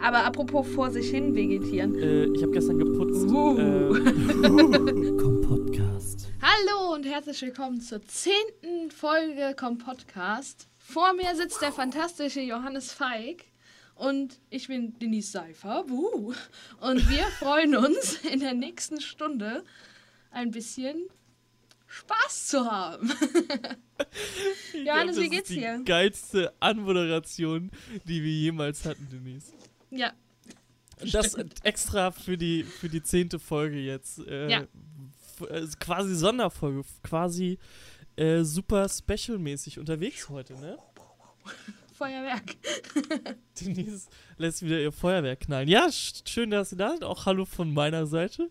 Aber 0.00 0.24
apropos 0.24 0.66
vor 0.66 0.90
sich 0.90 1.10
hin 1.10 1.34
vegetieren. 1.34 1.94
Äh, 1.96 2.24
ich 2.34 2.42
habe 2.42 2.52
gestern 2.52 2.78
geputzt. 2.78 3.26
Uh. 3.28 3.58
Äh, 3.58 5.16
Komm 5.20 5.40
Podcast. 5.42 6.28
Hallo 6.40 6.94
und 6.94 7.04
herzlich 7.04 7.40
willkommen 7.42 7.80
zur 7.80 8.02
zehnten 8.02 8.90
Folge 8.90 9.54
Komm 9.58 9.78
Podcast. 9.78 10.68
Vor 10.78 11.12
mir 11.14 11.34
sitzt 11.36 11.62
der 11.62 11.72
fantastische 11.72 12.40
Johannes 12.40 12.92
Feig 12.92 13.44
und 13.94 14.40
ich 14.50 14.68
bin 14.68 14.98
Denise 14.98 15.30
Seifer. 15.32 15.84
Wuh. 15.88 16.34
Und 16.80 17.10
wir 17.10 17.24
freuen 17.38 17.76
uns 17.76 18.14
in 18.24 18.40
der 18.40 18.54
nächsten 18.54 19.00
Stunde 19.00 19.64
ein 20.30 20.50
bisschen 20.50 20.96
Spaß 21.86 22.48
zu 22.48 22.70
haben. 22.70 23.12
Johannes, 24.72 25.16
glaub, 25.16 25.24
wie 25.24 25.28
das 25.28 25.30
geht's 25.30 25.50
ist 25.50 25.56
die 25.56 25.60
dir? 25.60 25.82
Geilste 25.84 26.52
Anmoderation, 26.58 27.70
die 28.04 28.22
wir 28.22 28.32
jemals 28.32 28.86
hatten, 28.86 29.08
Denise. 29.10 29.52
Ja, 29.94 30.12
Das 31.12 31.34
extra 31.62 32.10
für 32.10 32.36
die 32.38 32.64
für 32.64 32.88
die 32.88 33.02
zehnte 33.02 33.38
Folge 33.38 33.78
jetzt. 33.78 34.18
Äh, 34.26 34.48
Ja. 34.50 34.60
äh, 35.48 35.66
quasi 35.80 36.14
Sonderfolge, 36.16 36.82
quasi 37.02 37.58
äh, 38.16 38.42
super 38.42 38.88
special-mäßig 38.88 39.78
unterwegs 39.78 40.28
heute, 40.28 40.54
ne? 40.54 40.78
Feuerwerk. 41.96 42.56
Denise 43.60 44.08
lässt 44.38 44.62
wieder 44.62 44.80
ihr 44.80 44.92
Feuerwerk 44.92 45.40
knallen. 45.40 45.68
Ja, 45.68 45.86
sch- 45.86 46.26
schön, 46.28 46.50
dass 46.50 46.70
Sie 46.70 46.76
da 46.76 46.90
sind. 46.90 47.04
Auch 47.04 47.26
Hallo 47.26 47.44
von 47.44 47.72
meiner 47.72 48.06
Seite. 48.06 48.50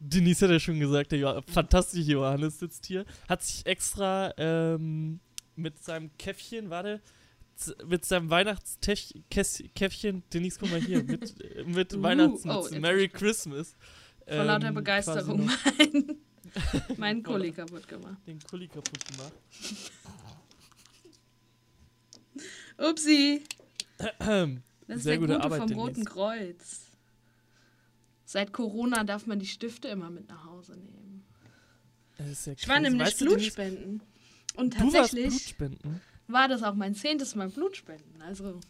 Denise 0.00 0.42
hat 0.46 0.50
ja 0.52 0.60
schon 0.60 0.78
gesagt, 0.80 1.12
der 1.12 1.18
jo 1.18 1.40
fantastische 1.52 2.12
Johannes 2.12 2.58
sitzt 2.60 2.86
hier. 2.86 3.04
Hat 3.28 3.42
sich 3.42 3.66
extra 3.66 4.32
ähm, 4.36 5.20
mit 5.56 5.82
seinem 5.82 6.16
Käffchen, 6.18 6.70
warte, 6.70 7.00
mit 7.86 8.04
seinem 8.04 8.30
Weihnachtskäffchen, 8.30 10.22
Denise, 10.32 10.58
guck 10.60 10.70
mal 10.70 10.80
hier, 10.80 11.02
mit, 11.02 11.34
mit 11.66 11.94
Uh, 11.94 12.02
Weihnachtsmütze, 12.02 12.76
oh, 12.76 12.80
Merry 12.80 13.08
Christmas. 13.08 13.76
Vor 14.26 14.44
lauter 14.44 14.68
ähm, 14.68 14.74
Begeisterung 14.74 15.46
quasi 15.46 16.04
noch 16.06 16.98
mein, 16.98 17.22
Kuli 17.22 17.52
kaputt 17.52 17.88
gemacht. 17.88 18.18
Den 18.26 18.38
Kuli 18.40 18.68
kaputt 18.68 19.04
gemacht. 19.06 19.32
Upsi. 22.78 23.42
Das 24.88 24.98
ist 24.98 25.02
Sehr 25.02 25.18
der 25.18 25.18
gute 25.18 25.32
Gute 25.34 25.44
Arbeit, 25.44 25.58
vom 25.58 25.66
Denise. 25.68 25.86
Roten 25.86 26.04
Kreuz. 26.06 26.80
Seit 28.24 28.54
Corona 28.54 29.04
darf 29.04 29.26
man 29.26 29.38
die 29.38 29.46
Stifte 29.46 29.88
immer 29.88 30.08
mit 30.08 30.30
nach 30.30 30.46
Hause 30.46 30.78
nehmen. 30.78 31.26
Das 32.16 32.26
ist 32.28 32.46
ja 32.46 32.52
Ich 32.54 32.66
war 32.68 32.80
nämlich 32.80 33.08
Weißt 33.08 33.20
du, 33.20 33.26
Denise, 33.26 33.54
Blutspenden. 33.54 34.02
Und 34.56 34.74
Du 34.80 34.84
warst 34.84 34.94
tatsächlich 34.94 35.56
Blutspenden. 35.58 36.00
War 36.28 36.48
das 36.48 36.62
auch 36.62 36.74
mein 36.74 36.94
zehntes 36.94 37.34
Mal 37.34 37.48
Blutspenden. 37.48 38.22
Also, 38.22 38.60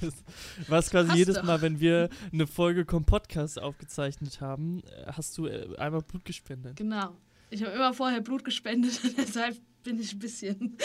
Was 0.68 0.90
quasi 0.90 1.08
Hast 1.10 1.16
jedes. 1.18 1.42
Mal, 1.42 1.62
wenn 1.62 1.80
wir 1.80 2.08
eine 2.32 2.46
Folge 2.46 2.84
Com 2.84 3.04
Podcast 3.04 3.60
aufgezeichnet 3.60 4.40
haben, 4.40 4.82
äh, 4.84 5.06
hast 5.12 5.36
du 5.38 5.46
äh, 5.46 5.76
einmal 5.78 6.02
Blut 6.02 6.24
gespendet. 6.24 6.76
genau. 6.76 7.16
Ich 7.50 7.62
habe 7.62 7.72
immer 7.72 7.92
vorher 7.94 8.20
Blut 8.20 8.44
gespendet 8.44 8.98
und 9.04 9.16
deshalb 9.18 9.56
bin 9.84 10.00
ich 10.00 10.14
ein 10.14 10.18
bisschen, 10.18 10.76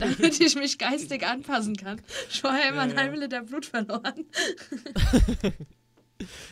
damit 0.00 0.40
ich 0.40 0.56
mich 0.56 0.78
geistig 0.78 1.24
anpassen 1.24 1.76
kann. 1.76 2.00
Ich 2.28 2.40
vorher 2.40 2.68
immer 2.70 2.76
Ja, 2.78 2.82
einen 2.82 2.92
ja. 2.92 2.96
halben 2.98 3.16
Liter 3.20 3.42
Blut 3.42 3.66
verloren. 3.66 4.24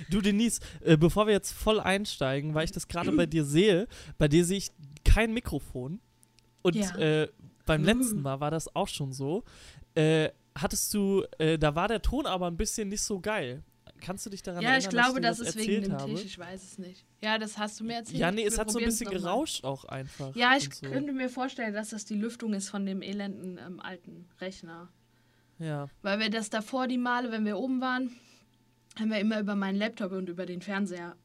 Du, 0.09 0.21
Denise, 0.23 0.61
äh, 0.83 0.97
bevor 0.97 1.27
wir 1.27 1.35
jetzt 1.35 1.53
voll 1.53 1.79
einsteigen, 1.81 2.55
weil 2.55 2.65
ich 2.65 2.73
das 2.73 2.89
gerade 2.89 3.13
bei 3.13 3.27
dir 3.27 3.45
sehe, 3.45 3.87
bei 4.17 4.29
dir 4.29 4.45
sehe 4.45 4.59
ich 4.59 4.71
kein 5.05 5.33
Mikrofon. 5.35 6.01
Und 6.63 6.75
Ja. 6.77 6.97
äh, 6.97 7.29
beim 7.69 7.83
Uh. 7.83 7.87
letzten 7.87 8.23
Mal 8.23 8.41
war 8.41 8.51
das 8.51 8.75
auch 8.75 8.89
schon 8.89 9.13
so. 9.13 9.45
Äh, 9.95 10.31
hattest 10.57 10.93
du, 10.93 11.25
äh, 11.39 11.59
da 11.59 11.75
war 11.75 11.87
der 11.87 12.03
Ton 12.03 12.27
aber 12.27 12.49
ein 12.49 12.57
bisschen 12.57 12.89
nicht 12.89 13.03
so 13.03 13.21
geil. 13.21 13.63
Kannst 14.01 14.25
du 14.27 14.31
dich 14.31 14.43
daran 14.43 14.63
Ja, 14.63 14.71
erinnern, 14.71 14.85
ich 14.85 14.91
glaube, 14.91 15.21
dass 15.21 15.39
das 15.39 15.49
ich 15.49 15.55
dir 15.55 15.61
ist 15.61 15.67
wegen 15.69 15.75
erzählt 15.83 15.87
dem 15.87 16.01
habe? 16.01 16.15
Tisch. 16.15 16.25
Ich 16.25 16.39
weiß 16.39 16.63
es 16.63 16.79
nicht. 16.79 17.05
Ja, 17.21 17.39
das 17.39 17.59
hast 17.59 17.81
du 17.81 17.85
mir 17.85 17.95
erzählt. 17.95 18.19
Ja, 18.19 18.31
nee, 18.31 18.45
es 18.45 18.59
hat 18.59 18.71
so 18.71 18.79
ein 18.79 18.85
bisschen 18.85 19.11
gerauscht 19.11 19.65
auch 19.65 19.85
einfach. 19.85 20.35
Ja, 20.37 20.57
ich 20.57 20.73
so. 20.73 20.87
könnte 20.87 21.13
mir 21.13 21.29
vorstellen, 21.29 21.75
dass 21.75 21.91
das 21.91 22.05
die 22.05 22.15
Lüftung 22.15 22.53
ist 22.55 22.69
von 22.69 22.87
dem 22.87 23.03
elenden 23.03 23.59
ähm, 23.59 23.81
alten 23.81 24.29
Rechner. 24.41 24.89
Ja. 25.59 25.89
Weil 26.03 26.21
wir 26.21 26.31
das 26.31 26.51
davor, 26.51 26.87
die 26.87 26.99
Male, 26.99 27.33
wenn 27.33 27.45
wir 27.45 27.59
oben 27.59 27.81
waren, 27.81 28.13
haben 28.99 29.11
wir 29.11 29.19
immer 29.19 29.41
über 29.41 29.57
meinen 29.57 29.77
Laptop 29.77 30.13
und 30.13 30.29
über 30.29 30.47
den 30.47 30.63
Fernseher. 30.63 31.17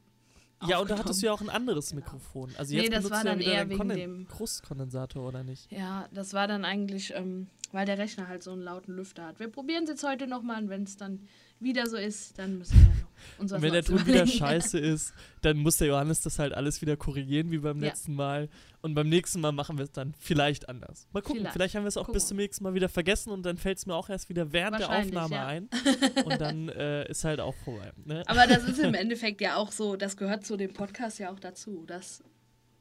Ja, 0.67 0.79
und 0.79 0.89
da 0.89 0.97
hattest 0.97 1.21
du 1.21 1.25
ja 1.27 1.31
auch 1.33 1.41
ein 1.41 1.49
anderes 1.49 1.93
Mikrofon. 1.93 2.51
Also 2.57 2.73
Nee, 2.75 2.83
jetzt 2.83 2.93
das 2.93 3.03
benutzt 3.03 3.11
war 3.11 3.17
ja 3.25 3.31
dann 3.31 3.39
wieder 3.39 3.51
eher 3.53 3.69
wegen 3.69 3.77
Konden 3.77 3.95
dem- 3.95 4.27
Krustkondensator, 4.27 5.27
oder 5.27 5.43
nicht? 5.43 5.71
Ja, 5.71 6.07
das 6.13 6.33
war 6.33 6.47
dann 6.47 6.65
eigentlich, 6.65 7.13
ähm, 7.15 7.47
weil 7.71 7.85
der 7.85 7.97
Rechner 7.97 8.27
halt 8.27 8.43
so 8.43 8.51
einen 8.51 8.61
lauten 8.61 8.93
Lüfter 8.95 9.25
hat. 9.25 9.39
Wir 9.39 9.47
probieren 9.49 9.83
es 9.83 9.89
jetzt 9.89 10.03
heute 10.03 10.27
nochmal 10.27 10.61
und 10.63 10.69
wenn 10.69 10.83
es 10.83 10.95
dann 10.97 11.27
wieder 11.59 11.87
so 11.87 11.95
ist, 11.95 12.37
dann 12.37 12.57
müssen 12.57 12.77
wir 12.77 12.87
noch 12.87 13.39
Und 13.39 13.61
wenn 13.61 13.71
der 13.71 13.83
Ton 13.83 14.05
wieder 14.05 14.27
scheiße 14.27 14.77
ist, 14.77 15.13
dann 15.41 15.57
muss 15.57 15.77
der 15.77 15.87
Johannes 15.87 16.19
das 16.21 16.37
halt 16.39 16.53
alles 16.53 16.81
wieder 16.81 16.97
korrigieren, 16.97 17.51
wie 17.51 17.57
beim 17.59 17.81
Ja. 17.81 17.89
letzten 17.89 18.15
Mal. 18.15 18.49
Und 18.81 18.95
beim 18.95 19.07
nächsten 19.07 19.39
Mal 19.39 19.53
machen 19.53 19.77
wir 19.77 19.85
es 19.85 19.91
dann 19.91 20.13
vielleicht 20.19 20.67
anders. 20.67 21.07
Mal 21.13 21.21
gucken, 21.21 21.39
vielleicht, 21.39 21.53
Vielleicht. 21.53 21.75
haben 21.75 21.83
wir 21.83 21.87
es 21.87 21.95
auch 21.95 22.01
Gucken 22.07 22.15
bis 22.15 22.27
zum 22.27 22.35
nächsten 22.37 22.63
Mal 22.65 22.73
wieder 22.73 22.89
vergessen 22.89 23.29
und 23.31 23.45
dann 23.45 23.55
fällt 23.57 23.77
es 23.77 23.85
mir 23.85 23.95
auch 23.95 24.09
erst 24.09 24.27
wieder 24.27 24.51
während 24.51 24.79
der 24.79 24.89
Aufnahme 24.89 25.35
ja. 25.35 25.47
ein. 25.47 25.69
Und 26.25 26.41
dann 26.41 26.67
äh, 26.69 27.09
ist 27.09 27.23
halt 27.23 27.39
auch 27.39 27.55
vorbei. 27.63 27.91
Ne? 28.03 28.23
Aber 28.27 28.45
das 28.45 28.65
ist 28.67 28.79
im 28.79 28.93
Endeffekt 28.93 29.39
ja 29.39 29.55
auch 29.55 29.71
so, 29.71 29.95
das 29.95 30.17
gehört 30.17 30.45
zu 30.45 30.57
dem 30.57 30.73
Podcast 30.73 31.17
ja 31.19 31.31
auch 31.31 31.39
dazu, 31.39 31.85
dass 31.87 32.23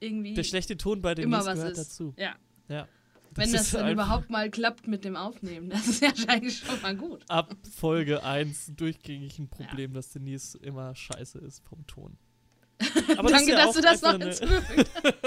irgendwie 0.00 0.34
Der 0.34 0.42
schlechte 0.42 0.76
Ton 0.76 1.00
bei 1.02 1.14
den 1.14 1.26
immer 1.26 1.44
was 1.44 1.54
gehört 1.54 1.72
ist. 1.78 1.90
dazu. 1.90 2.14
Ja. 2.18 2.34
Ja. 2.68 2.88
Wenn 3.36 3.52
das, 3.52 3.70
dann 3.70 3.90
überhaupt 3.90 4.30
mal 4.30 4.50
klappt 4.50 4.86
mit 4.86 5.04
dem 5.04 5.16
Aufnehmen, 5.16 5.70
das 5.70 5.88
ist 5.88 6.02
ja 6.02 6.08
wahrscheinlich 6.16 6.58
schon 6.58 6.80
mal 6.82 6.96
gut. 6.96 7.24
Ab 7.28 7.54
Folge 7.74 8.22
1 8.22 8.72
durchgängig 8.76 9.38
ein 9.38 9.48
Problem, 9.48 9.94
dass 9.94 10.10
Denise 10.10 10.56
immer 10.58 10.94
scheiße 10.94 11.38
ist 11.38 11.62
vom 11.66 11.86
Ton. 11.86 12.16
Aber 13.16 13.30
das 13.30 13.32
Danke, 13.32 13.52
ja 13.52 13.66
dass 13.66 13.74
du 13.74 13.80
das 13.80 14.02
noch 14.02 14.18
hinzugefügt 14.18 14.90
hast. 14.94 15.22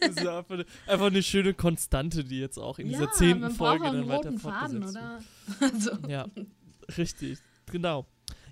Das 0.00 0.22
ja 0.22 0.38
einfach, 0.38 0.54
eine, 0.54 0.66
einfach 0.86 1.06
eine 1.06 1.22
schöne 1.22 1.54
Konstante, 1.54 2.24
die 2.24 2.38
jetzt 2.38 2.58
auch 2.58 2.78
in 2.78 2.88
dieser 2.88 3.10
zehnten 3.12 3.50
Folge 3.50 3.84
dann 3.84 4.08
weiter 4.08 4.30
roten 4.30 4.38
Faden, 4.38 4.82
fortgesetzt 4.82 4.96
oder? 4.96 5.20
Also, 5.60 6.02
wird. 6.02 6.08
Ja, 6.08 6.26
richtig, 6.96 7.38
genau. 7.70 8.06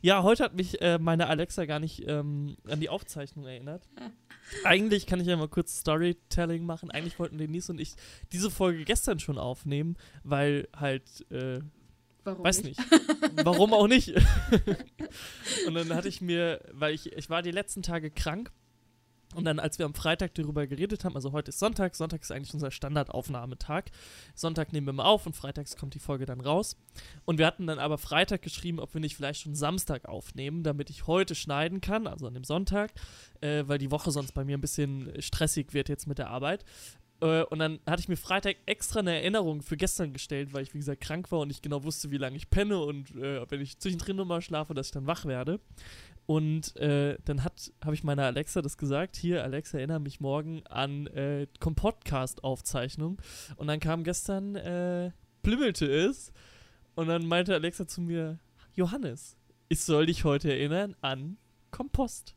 Ja, 0.05 0.23
heute 0.23 0.45
hat 0.45 0.55
mich 0.55 0.83
äh, 0.83 0.99
meine 0.99 1.29
Alexa 1.29 1.65
gar 1.65 1.81
nicht 1.81 2.07
ähm, 2.07 2.59
an 2.69 2.79
die 2.79 2.91
Aufzeichnung 2.91 3.47
erinnert. 3.47 3.89
Eigentlich 4.65 5.07
kann 5.07 5.19
ich 5.19 5.27
ja 5.27 5.35
mal 5.35 5.49
kurz 5.49 5.79
Storytelling 5.79 6.67
machen. 6.67 6.91
Eigentlich 6.91 7.19
wollten 7.19 7.39
Denise 7.39 7.73
und 7.73 7.81
ich 7.81 7.95
diese 8.31 8.51
Folge 8.51 8.85
gestern 8.85 9.19
schon 9.19 9.39
aufnehmen, 9.39 9.97
weil 10.23 10.69
halt, 10.77 11.25
äh, 11.31 11.61
warum 12.23 12.45
weiß 12.45 12.65
nicht. 12.65 12.79
Warum 13.45 13.73
auch 13.73 13.89
nicht? 13.89 14.13
und 15.67 15.75
dann 15.75 15.95
hatte 15.95 16.09
ich 16.09 16.21
mir, 16.21 16.61
weil 16.71 16.95
ich, 16.95 17.15
ich 17.15 17.31
war 17.31 17.41
die 17.41 17.51
letzten 17.51 17.81
Tage 17.81 18.11
krank 18.11 18.53
und 19.35 19.45
dann, 19.45 19.59
als 19.59 19.79
wir 19.79 19.87
am 19.87 19.95
Freitag 19.95 20.35
darüber 20.35 20.67
geredet 20.67 21.05
haben, 21.05 21.15
also 21.15 21.33
heute 21.33 21.51
ist 21.51 21.59
Sonntag, 21.59 21.95
Sonntag 21.95 22.23
ist 22.23 22.33
eigentlich 22.33 22.55
unser 22.55 22.71
Standardaufnahmetag. 22.71 23.85
Sonntag 24.35 24.73
nehmen 24.73 24.87
wir 24.87 24.93
mal 24.93 25.05
auf 25.05 25.27
und 25.27 25.35
freitags 25.35 25.77
kommt 25.77 25.95
die 25.95 25.99
Folge 25.99 26.27
dann 26.27 26.41
raus. 26.41 26.77
Und 27.25 27.39
wir 27.39 27.47
hatten 27.47 27.67
dann 27.67 27.79
aber 27.79 27.99
Freitag 27.99 28.43
geschrieben, 28.43 28.81
ob 28.81 28.95
wir 28.95 29.01
nicht 29.01 29.17
vielleicht 29.17 29.43
schon 29.43 29.55
Samstag 29.55 30.07
aufnehmen, 30.07 30.63
damit 30.63 30.91
ich 30.91 31.07
heute 31.07 31.35
schneiden 31.35 31.81
kann, 31.81 32.07
also 32.07 32.27
an 32.27 32.35
dem 32.35 32.45
Sonntag, 32.45 32.93
äh, 33.41 33.65
weil 33.67 33.79
die 33.79 33.91
Woche 33.91 34.11
sonst 34.11 34.33
bei 34.33 34.45
mir 34.45 34.57
ein 34.57 34.63
bisschen 34.63 35.11
stressig 35.21 35.75
wird 35.75 35.89
jetzt 35.89 36.07
mit 36.07 36.19
der 36.19 36.31
Arbeit. 36.31 36.65
Äh, 37.21 37.45
und 37.45 37.59
dann 37.59 37.81
hatte 37.87 38.01
ich 38.01 38.09
mir 38.09 38.17
Freitag 38.17 38.57
extra 38.67 39.01
eine 39.01 39.15
Erinnerung 39.15 39.63
für 39.63 39.77
gestern 39.77 40.13
gestellt, 40.13 40.53
weil 40.53 40.63
ich, 40.63 40.75
wie 40.75 40.79
gesagt, 40.79 41.01
krank 41.01 41.31
war 41.33 41.41
und 41.41 41.51
ich 41.51 41.63
genau 41.63 41.85
wusste, 41.85 42.11
wie 42.11 42.19
lange 42.19 42.37
ich 42.37 42.51
penne 42.51 42.79
und 42.79 43.15
äh, 43.17 43.49
wenn 43.51 43.61
ich 43.61 43.79
zwischendrin 43.79 44.17
nochmal 44.17 44.43
schlafe, 44.43 44.75
dass 44.75 44.89
ich 44.89 44.93
dann 44.93 45.07
wach 45.07 45.25
werde. 45.25 45.61
Und 46.27 46.75
äh, 46.77 47.19
dann 47.25 47.45
habe 47.45 47.95
ich 47.95 48.03
meiner 48.03 48.25
Alexa 48.25 48.63
das 48.63 48.79
gesagt, 48.79 49.17
hier, 49.17 49.45
Alexa, 49.45 49.79
erinnere 49.79 50.01
mich 50.01 50.21
morgen 50.21 50.67
an 50.67 51.07
äh, 51.09 51.47
Kompodcast-Aufzeichnung. 51.61 53.21
Und 53.57 53.67
dann 53.67 53.81
kam 53.81 54.05
gestern, 54.05 54.57
äh, 54.57 55.11
plimmelte 55.43 55.87
es. 55.87 56.33
Und 56.95 57.09
dann 57.09 57.27
meinte 57.27 57.53
Alexa 57.53 57.87
zu 57.87 58.01
mir, 58.01 58.39
Johannes, 58.75 59.37
ich 59.69 59.81
soll 59.81 60.07
dich 60.07 60.25
heute 60.25 60.51
erinnern 60.51 60.97
an 61.01 61.37
Kompost. 61.71 62.35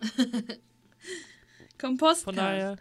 Kompostcast. 1.78 2.24
Von 2.24 2.36
daher, 2.36 2.76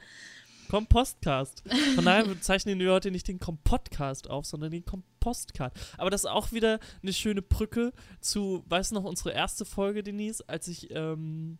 Kompostcast. 0.67 1.63
Von 1.95 2.05
daher 2.05 2.41
zeichnen 2.41 2.79
wir 2.79 2.91
heute 2.91 3.11
nicht 3.11 3.27
den 3.27 3.39
Kompodcast 3.39 4.29
auf, 4.29 4.45
sondern 4.45 4.71
den 4.71 4.85
Kompostcast. 4.85 5.75
Aber 5.97 6.09
das 6.09 6.21
ist 6.21 6.29
auch 6.29 6.51
wieder 6.51 6.79
eine 7.01 7.13
schöne 7.13 7.41
Brücke 7.41 7.93
zu, 8.19 8.63
weißt 8.67 8.91
du 8.91 8.95
noch, 8.95 9.03
unsere 9.03 9.31
erste 9.31 9.65
Folge, 9.65 10.03
Denise, 10.03 10.43
als 10.47 10.67
ich, 10.67 10.89
ähm, 10.91 11.57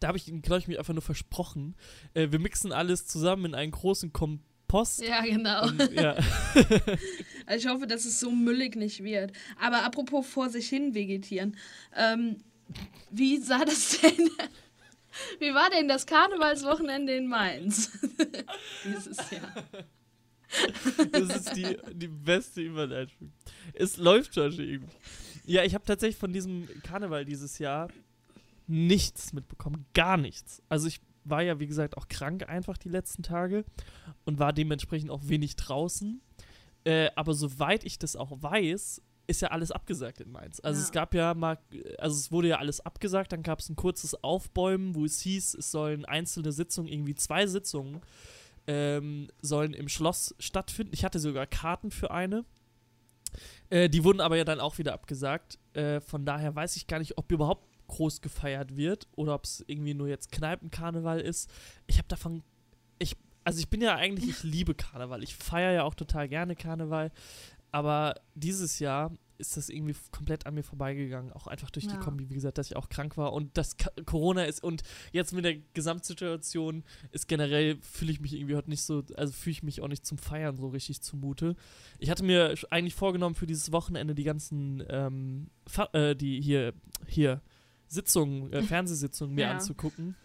da 0.00 0.08
habe 0.08 0.18
ich, 0.18 0.26
glaube 0.42 0.58
ich, 0.58 0.68
mir 0.68 0.78
einfach 0.78 0.94
nur 0.94 1.02
versprochen, 1.02 1.74
äh, 2.14 2.30
wir 2.30 2.38
mixen 2.38 2.72
alles 2.72 3.06
zusammen 3.06 3.46
in 3.46 3.54
einen 3.54 3.72
großen 3.72 4.12
Kompost. 4.12 5.02
Ja, 5.02 5.22
genau. 5.22 5.68
Und, 5.68 5.92
ja. 5.92 6.16
Also 7.46 7.68
ich 7.68 7.72
hoffe, 7.72 7.86
dass 7.86 8.04
es 8.04 8.18
so 8.18 8.32
müllig 8.32 8.74
nicht 8.74 9.04
wird. 9.04 9.32
Aber 9.60 9.84
apropos 9.84 10.26
vor 10.26 10.50
sich 10.50 10.68
hin 10.68 10.94
vegetieren. 10.94 11.56
Ähm, 11.96 12.38
wie 13.10 13.38
sah 13.38 13.64
das 13.64 14.00
denn? 14.00 14.30
Wie 15.38 15.54
war 15.54 15.70
denn 15.70 15.88
das 15.88 16.06
Karnevalswochenende 16.06 17.14
in 17.14 17.26
Mainz? 17.26 17.90
Dieses 18.84 19.30
Jahr. 19.30 19.52
Das 21.10 21.36
ist 21.36 21.56
die, 21.56 21.76
die 21.92 22.08
beste 22.08 22.62
Überleitung. 22.62 23.32
Es 23.74 23.96
läuft 23.96 24.34
schon 24.34 24.52
irgendwie. 24.52 24.96
Ja, 25.44 25.64
ich 25.64 25.74
habe 25.74 25.84
tatsächlich 25.84 26.16
von 26.16 26.32
diesem 26.32 26.68
Karneval 26.82 27.24
dieses 27.24 27.58
Jahr 27.58 27.88
nichts 28.66 29.32
mitbekommen. 29.32 29.86
Gar 29.92 30.16
nichts. 30.16 30.62
Also 30.68 30.88
ich 30.88 31.00
war 31.24 31.42
ja, 31.42 31.58
wie 31.58 31.66
gesagt, 31.66 31.96
auch 31.96 32.08
krank 32.08 32.48
einfach 32.48 32.78
die 32.78 32.88
letzten 32.88 33.22
Tage 33.22 33.64
und 34.24 34.38
war 34.38 34.52
dementsprechend 34.52 35.10
auch 35.10 35.22
wenig 35.24 35.56
draußen. 35.56 36.20
Äh, 36.84 37.10
aber 37.16 37.34
soweit 37.34 37.84
ich 37.84 37.98
das 37.98 38.14
auch 38.14 38.30
weiß, 38.30 39.02
ist 39.26 39.40
ja 39.42 39.48
alles 39.48 39.70
abgesagt 39.72 40.20
in 40.20 40.30
Mainz. 40.30 40.60
Also 40.60 40.80
Ja. 40.80 40.84
es 40.86 40.92
gab 40.92 41.14
ja 41.14 41.34
mal, 41.34 41.58
also 41.98 42.16
es 42.16 42.30
wurde 42.30 42.48
ja 42.48 42.58
alles 42.58 42.80
abgesagt, 42.80 43.32
dann 43.32 43.42
gab 43.42 43.58
es 43.58 43.68
ein 43.68 43.76
kurzes 43.76 44.22
Aufbäumen, 44.22 44.94
wo 44.94 45.04
es 45.04 45.20
hieß, 45.20 45.54
es 45.54 45.70
sollen 45.70 46.04
einzelne 46.04 46.52
Sitzungen, 46.52 46.90
irgendwie 46.92 47.14
zwei 47.14 47.46
Sitzungen, 47.46 48.00
ähm, 48.66 49.28
sollen 49.42 49.74
im 49.74 49.88
Schloss 49.88 50.34
stattfinden. 50.38 50.92
Ich 50.94 51.04
hatte 51.04 51.18
sogar 51.18 51.46
Karten 51.46 51.90
für 51.90 52.10
eine. 52.10 52.44
Äh, 53.70 53.88
die 53.88 54.04
wurden 54.04 54.20
aber 54.20 54.36
ja 54.36 54.44
dann 54.44 54.60
auch 54.60 54.78
wieder 54.78 54.92
abgesagt. 54.94 55.58
Äh, 55.74 56.00
von 56.00 56.24
daher 56.24 56.54
weiß 56.54 56.76
ich 56.76 56.86
gar 56.86 56.98
nicht, 56.98 57.18
ob 57.18 57.30
überhaupt 57.32 57.66
groß 57.88 58.20
gefeiert 58.20 58.76
wird 58.76 59.06
oder 59.14 59.34
ob 59.34 59.44
es 59.44 59.62
irgendwie 59.66 59.94
nur 59.94 60.08
jetzt 60.08 60.32
Kneipenkarneval 60.32 61.20
ist. 61.20 61.50
Ich 61.86 61.98
habe 61.98 62.08
davon, 62.08 62.42
ich, 62.98 63.16
also 63.44 63.58
ich 63.60 63.68
bin 63.68 63.80
ja 63.80 63.94
eigentlich, 63.94 64.28
ich 64.30 64.42
liebe 64.42 64.74
Karneval. 64.74 65.22
Ich 65.22 65.36
feiere 65.36 65.72
ja 65.72 65.82
auch 65.84 65.94
total 65.94 66.28
gerne 66.28 66.56
Karneval. 66.56 67.12
Aber 67.76 68.14
dieses 68.34 68.78
Jahr 68.78 69.12
ist 69.38 69.58
das 69.58 69.68
irgendwie 69.68 69.94
komplett 70.12 70.46
an 70.46 70.54
mir 70.54 70.62
vorbeigegangen. 70.62 71.30
Auch 71.32 71.46
einfach 71.46 71.68
durch 71.70 71.86
die 71.86 71.92
Ja. 71.92 72.00
Kombi, 72.00 72.30
wie 72.30 72.34
gesagt, 72.34 72.56
dass 72.56 72.68
ich 72.70 72.76
auch 72.76 72.88
krank 72.88 73.18
war 73.18 73.34
und 73.34 73.54
dass 73.58 73.76
Corona 74.06 74.44
ist 74.44 74.64
und 74.64 74.82
jetzt 75.12 75.34
mit 75.34 75.44
der 75.44 75.56
Gesamtsituation 75.74 76.84
ist 77.12 77.28
generell, 77.28 77.76
fühle 77.82 78.12
ich 78.12 78.20
mich 78.20 78.32
irgendwie 78.32 78.56
heute 78.56 78.70
nicht 78.70 78.82
so, 78.82 79.02
also 79.16 79.34
fühle 79.34 79.52
ich 79.52 79.62
mich 79.62 79.82
auch 79.82 79.88
nicht 79.88 80.06
zum 80.06 80.16
Feiern 80.16 80.56
so 80.56 80.68
richtig 80.68 81.02
zumute. 81.02 81.54
Ich 81.98 82.08
hatte 82.08 82.24
mir 82.24 82.54
eigentlich 82.70 82.94
vorgenommen, 82.94 83.34
für 83.34 83.46
dieses 83.46 83.72
Wochenende 83.72 84.14
die 84.14 84.24
ganzen, 84.24 84.82
ähm, 84.88 85.50
äh, 85.92 86.16
die 86.16 86.40
hier, 86.40 86.72
hier, 87.06 87.42
Sitzungen, 87.88 88.50
äh, 88.54 88.62
Fernsehsitzungen 88.62 89.34
mir 89.34 89.42
Ja. 89.42 89.50
anzugucken. 89.52 90.16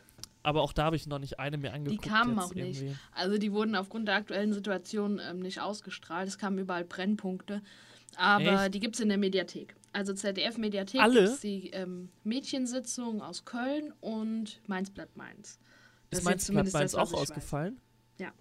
Aber 0.43 0.61
auch 0.61 0.73
da 0.73 0.85
habe 0.85 0.95
ich 0.95 1.05
noch 1.07 1.19
nicht 1.19 1.39
eine 1.39 1.57
mir 1.57 1.73
angeguckt. 1.73 2.03
kamen 2.07 2.35
jetzt 2.35 2.43
auch 2.43 2.53
nicht. 2.53 2.81
irgendwie. 2.81 2.97
Also 3.11 3.37
die 3.37 3.51
wurden 3.51 3.75
aufgrund 3.75 4.07
der 4.07 4.15
aktuellen 4.15 4.53
Situation 4.53 5.19
ähm, 5.23 5.39
nicht 5.39 5.61
ausgestrahlt. 5.61 6.27
Es 6.27 6.37
kamen 6.37 6.57
überall 6.57 6.83
Brennpunkte. 6.83 7.61
Aber 8.17 8.65
Echt? 8.65 8.73
die 8.73 8.79
gibt 8.79 8.95
es 8.95 9.01
in 9.01 9.09
der 9.09 9.17
Mediathek. 9.17 9.75
Also 9.93 10.13
ZDF-Mediathek 10.13 11.01
gibt 11.11 11.43
die 11.43 11.69
ähm, 11.71 12.09
Mädchensitzung 12.23 13.21
aus 13.21 13.45
Köln 13.45 13.93
und 13.99 14.61
Mainz 14.67 14.89
bleibt 14.89 15.15
Mainz. 15.17 15.59
Das 16.09 16.19
Ist 16.19 16.25
Mainz 16.25 16.45
zumindest 16.45 16.73
Mainz 16.73 16.91
das, 16.91 16.99
auch 16.99 17.07
ich 17.07 17.13
weiß. 17.13 17.31
ausgefallen? 17.31 17.79
Ja. 18.17 18.31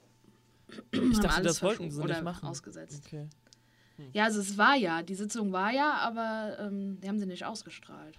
Ich 0.93 1.19
dachte, 1.19 1.43
das 1.43 1.63
wollten 1.63 1.91
sie 1.91 2.03
nicht 2.05 2.23
machen. 2.23 2.49
ausgesetzt. 2.49 3.03
Okay. 3.07 3.29
Ja, 4.13 4.25
also 4.25 4.41
es 4.41 4.57
war 4.57 4.77
ja, 4.77 5.03
die 5.03 5.15
Sitzung 5.15 5.53
war 5.53 5.73
ja, 5.73 5.95
aber 5.99 6.57
ähm, 6.59 6.99
die 7.01 7.09
haben 7.09 7.19
sie 7.19 7.27
nicht 7.27 7.45
ausgestrahlt. 7.45 8.19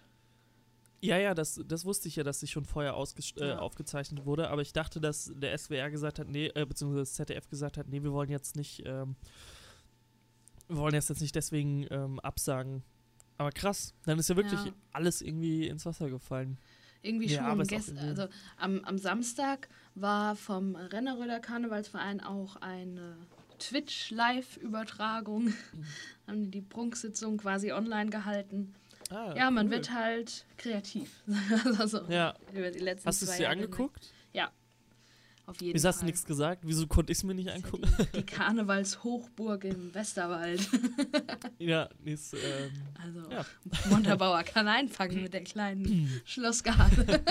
Ja, 1.03 1.17
ja, 1.17 1.33
das, 1.33 1.59
das 1.65 1.83
wusste 1.83 2.07
ich 2.07 2.15
ja, 2.15 2.23
dass 2.23 2.39
sie 2.39 2.47
schon 2.47 2.63
vorher 2.65 2.93
äh, 2.93 3.47
Ja. 3.47 3.57
aufgezeichnet 3.59 4.23
wurde, 4.25 4.49
aber 4.49 4.61
ich 4.61 4.71
dachte, 4.71 5.01
dass 5.01 5.31
der 5.35 5.57
SWR 5.57 5.89
gesagt 5.89 6.19
hat, 6.19 6.27
nee, 6.29 6.47
äh, 6.53 6.63
beziehungsweise 6.65 7.01
das 7.01 7.13
ZDF 7.15 7.49
gesagt 7.49 7.77
hat, 7.77 7.87
nee, 7.89 8.03
wir 8.03 8.11
wollen 8.13 8.29
jetzt 8.29 8.55
nicht, 8.55 8.83
ähm, 8.85 9.15
wir 10.67 10.77
wollen 10.77 10.93
jetzt, 10.93 11.09
jetzt 11.09 11.21
nicht 11.21 11.35
deswegen 11.35 11.87
ähm, 11.89 12.19
absagen. 12.19 12.83
Aber 13.39 13.49
krass, 13.51 13.95
dann 14.05 14.19
ist 14.19 14.29
ja 14.29 14.35
wirklich 14.35 14.63
Ja. 14.63 14.71
alles 14.93 15.21
irgendwie 15.21 15.67
ins 15.67 15.85
Wasser 15.87 16.09
gefallen. 16.09 16.59
Irgendwie 17.01 17.29
schon. 17.29 17.43
ist 17.59 17.67
auch 17.71 17.75
Gest 17.75 17.87
irgendwie- 17.89 18.07
also 18.07 18.27
am, 18.57 18.85
am 18.85 18.97
Samstag 18.99 19.69
war 19.95 20.35
vom 20.35 20.75
Renneröder 20.75 21.39
Karnevalsverein 21.39 22.21
auch 22.21 22.57
eine 22.57 23.17
Twitch-Live-Übertragung. 23.57 25.45
Mhm. 25.45 25.53
Haben 26.27 26.43
die 26.43 26.51
die 26.51 26.61
Prunksitzung 26.61 27.37
quasi 27.37 27.71
online 27.71 28.11
gehalten. 28.11 28.75
Ah, 29.11 29.33
ja, 29.35 29.51
man 29.51 29.67
cool. 29.67 29.71
wird 29.73 29.91
halt 29.93 30.45
kreativ. 30.57 31.21
also 31.77 32.01
Ja, 32.09 32.33
hast 33.05 33.21
du 33.21 33.25
es 33.25 33.31
dir 33.37 33.43
Jahre 33.43 33.55
angeguckt? 33.55 34.05
hinweg. 34.05 34.15
Auf 35.47 35.59
jeden 35.59 35.73
Wieso 35.75 35.87
hast 35.89 35.97
du 35.97 35.99
Fall. 36.01 36.05
nichts 36.05 36.23
gesagt? 36.25 36.61
Wieso 36.65 36.87
konnte 36.87 37.11
ich 37.11 37.17
es 37.17 37.23
mir 37.25 37.33
nicht 37.33 37.49
angucken? 37.49 37.83
Ja 37.97 38.05
die, 38.05 38.19
die 38.19 38.25
Karnevalshochburg 38.25 39.65
im 39.65 39.93
Westerwald. 39.93 40.61
Ja, 41.59 41.89
ist, 42.05 42.33
ähm, 42.35 42.71
Also 43.03 43.29
Ja. 43.29 43.45
Montabaur 43.89 44.41
kann 44.43 44.67
einfangen 44.67 45.23
mit 45.23 45.33
der 45.33 45.43
kleinen 45.43 46.09
Schlossgarde. 46.25 47.21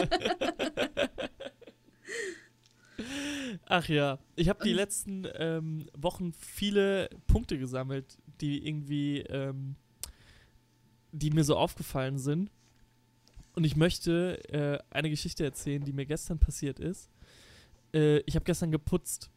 Ach 3.67 3.89
ja, 3.89 4.19
ich 4.37 4.49
habe 4.49 4.63
die 4.63 4.73
letzten 4.75 5.27
ähm, 5.37 5.87
Wochen 5.97 6.33
viele 6.35 7.09
Punkte 7.27 7.59
gesammelt, 7.59 8.19
die 8.41 8.67
irgendwie, 8.67 9.21
ähm, 9.21 9.77
die 11.13 11.31
mir 11.31 11.45
so 11.45 11.57
aufgefallen 11.57 12.19
sind. 12.19 12.51
Und 13.55 13.65
ich 13.65 13.77
möchte 13.77 14.39
äh, 14.53 14.79
eine 14.91 15.11
Geschichte 15.11 15.45
erzählen, 15.45 15.85
die 15.85 15.93
mir 15.93 16.07
gestern 16.07 16.39
passiert 16.39 16.79
ist. 16.79 17.11
Äh, 17.93 18.19
ich 18.21 18.37
habe 18.37 18.45
gestern 18.45 18.71
geputzt. 18.71 19.31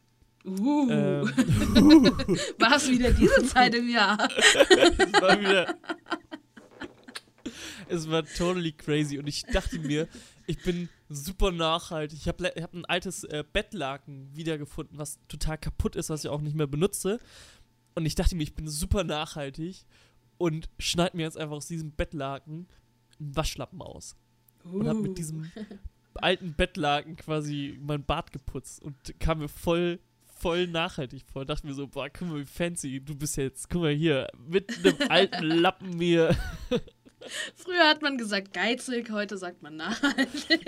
Uh, 0.46 0.88
Ähm, 0.90 1.26
war 2.58 2.76
es 2.76 2.88
wieder 2.90 3.10
diese 3.12 3.44
Zeit 3.44 3.74
im 3.74 3.88
Jahr? 3.88 4.18
es 4.36 5.20
war 5.20 5.40
wieder. 5.40 5.74
Es 7.88 8.10
war 8.10 8.24
totally 8.24 8.72
crazy 8.72 9.18
und 9.18 9.26
ich 9.26 9.44
dachte 9.44 9.78
mir, 9.78 10.08
ich 10.46 10.62
bin 10.62 10.88
super 11.08 11.50
nachhaltig. 11.50 12.18
Ich 12.18 12.28
habe 12.28 12.52
hab 12.60 12.74
ein 12.74 12.84
altes 12.84 13.24
äh, 13.24 13.44
Bettlaken 13.50 14.28
wiedergefunden, 14.34 14.98
was 14.98 15.18
total 15.28 15.58
kaputt 15.58 15.96
ist, 15.96 16.10
was 16.10 16.24
ich 16.24 16.30
auch 16.30 16.40
nicht 16.40 16.56
mehr 16.56 16.66
benutze. 16.66 17.20
Und 17.94 18.06
ich 18.06 18.14
dachte 18.14 18.36
mir, 18.36 18.42
ich 18.42 18.54
bin 18.54 18.68
super 18.68 19.04
nachhaltig 19.04 19.86
und 20.38 20.68
schneid 20.78 21.14
mir 21.14 21.22
jetzt 21.22 21.38
einfach 21.38 21.56
aus 21.56 21.66
diesem 21.66 21.92
Bettlaken 21.92 22.66
einen 23.18 23.36
Waschlappen 23.36 23.80
aus. 23.82 24.16
Und 24.64 24.86
habe 24.88 24.98
Uh. 24.98 25.02
mit 25.02 25.18
diesem 25.18 25.50
alten 26.14 26.54
Bettlaken 26.54 27.16
quasi 27.16 27.78
mein 27.80 28.04
Bad 28.04 28.32
geputzt 28.32 28.82
und 28.82 28.94
kam 29.20 29.38
mir 29.38 29.48
voll 29.48 29.98
voll 30.36 30.66
nachhaltig 30.66 31.22
vor. 31.32 31.44
Dachte 31.44 31.66
mir 31.66 31.74
so, 31.74 31.86
boah, 31.86 32.10
guck 32.10 32.28
mal, 32.28 32.40
wie 32.40 32.44
fancy 32.44 33.00
du 33.00 33.14
bist 33.14 33.36
jetzt. 33.36 33.70
Guck 33.70 33.82
mal 33.82 33.92
hier, 33.92 34.28
mit 34.36 34.70
einem 34.84 34.96
alten 35.10 35.44
Lappen 35.44 35.96
mir. 35.96 36.36
Früher 37.54 37.88
hat 37.88 38.02
man 38.02 38.18
gesagt 38.18 38.52
geizig, 38.52 39.10
heute 39.10 39.38
sagt 39.38 39.62
man 39.62 39.76
nachhaltig. 39.76 40.60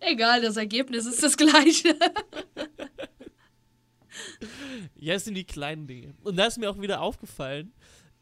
Egal, 0.00 0.42
das 0.42 0.56
Ergebnis 0.56 1.06
ist 1.06 1.22
das 1.22 1.36
gleiche. 1.36 1.96
Ja, 4.94 5.14
es 5.14 5.24
sind 5.24 5.34
die 5.34 5.44
kleinen 5.44 5.86
Dinge. 5.86 6.14
Und 6.22 6.36
da 6.36 6.46
ist 6.46 6.58
mir 6.58 6.70
auch 6.70 6.80
wieder 6.80 7.00
aufgefallen, 7.00 7.72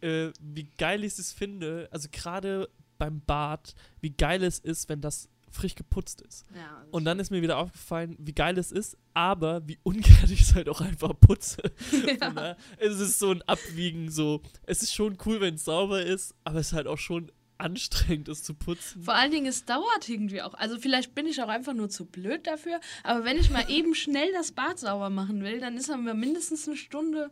äh, 0.01 0.31
wie 0.41 0.69
geil 0.79 1.05
ich 1.05 1.19
es 1.19 1.33
finde, 1.33 1.89
also 1.91 2.09
gerade 2.11 2.69
beim 2.99 3.21
Bad, 3.21 3.75
wie 4.01 4.11
geil 4.11 4.43
es 4.45 4.59
ist, 4.59 4.89
wenn 4.89 5.01
das 5.01 5.29
frisch 5.51 5.75
geputzt 5.75 6.23
ist. 6.23 6.47
Ja, 6.55 6.85
Und 6.91 7.05
dann 7.05 7.19
ist 7.19 7.31
mir 7.31 7.43
wieder 7.43 7.59
aufgefallen, 7.59 8.17
wie 8.19 8.33
geil 8.33 8.57
es 8.59 8.73
ist, 8.73 8.97
aber 9.15 9.67
wie 9.69 9.79
ungern 9.83 10.25
ich 10.31 10.41
es 10.41 10.55
halt 10.55 10.69
auch 10.69 10.81
einfach 10.81 11.13
putze. 11.19 11.63
Von 11.77 12.17
daher, 12.35 12.57
es 12.79 12.99
ist 12.99 13.19
so 13.19 13.31
ein 13.31 13.43
Abwiegen, 13.43 14.11
so, 14.11 14.43
es 14.65 14.83
ist 14.83 14.95
schon 14.95 15.19
cool, 15.27 15.41
wenn 15.41 15.55
es 15.57 15.65
sauber 15.65 16.03
ist, 16.03 16.35
aber 16.45 16.61
es 16.61 16.69
ist 16.69 16.73
halt 16.73 16.87
auch 16.87 16.99
schon 16.99 17.31
anstrengend, 17.63 18.29
es 18.29 18.43
zu 18.43 18.55
putzen. 18.55 19.03
Vor 19.03 19.15
allen 19.15 19.31
Dingen, 19.31 19.47
es 19.47 19.65
dauert 19.65 20.09
irgendwie 20.09 20.43
auch. 20.43 20.55
Also 20.55 20.79
vielleicht 20.79 21.15
bin 21.15 21.27
ich 21.27 21.43
auch 21.43 21.49
einfach 21.49 21.73
nur 21.75 21.89
zu 21.89 22.05
blöd 22.05 22.47
dafür, 22.47 22.81
aber 23.05 23.25
wenn 23.25 23.39
ich 23.39 23.51
mal 23.51 23.65
eben 23.71 23.95
schnell 23.95 24.31
das 24.33 24.53
Bad 24.53 24.79
sauber 24.79 25.09
machen 25.11 25.43
will, 25.43 25.61
dann 25.61 25.77
ist 25.77 25.89
man 25.89 26.05
mir 26.05 26.15
mindestens 26.15 26.67
eine 26.69 26.77
Stunde 26.77 27.31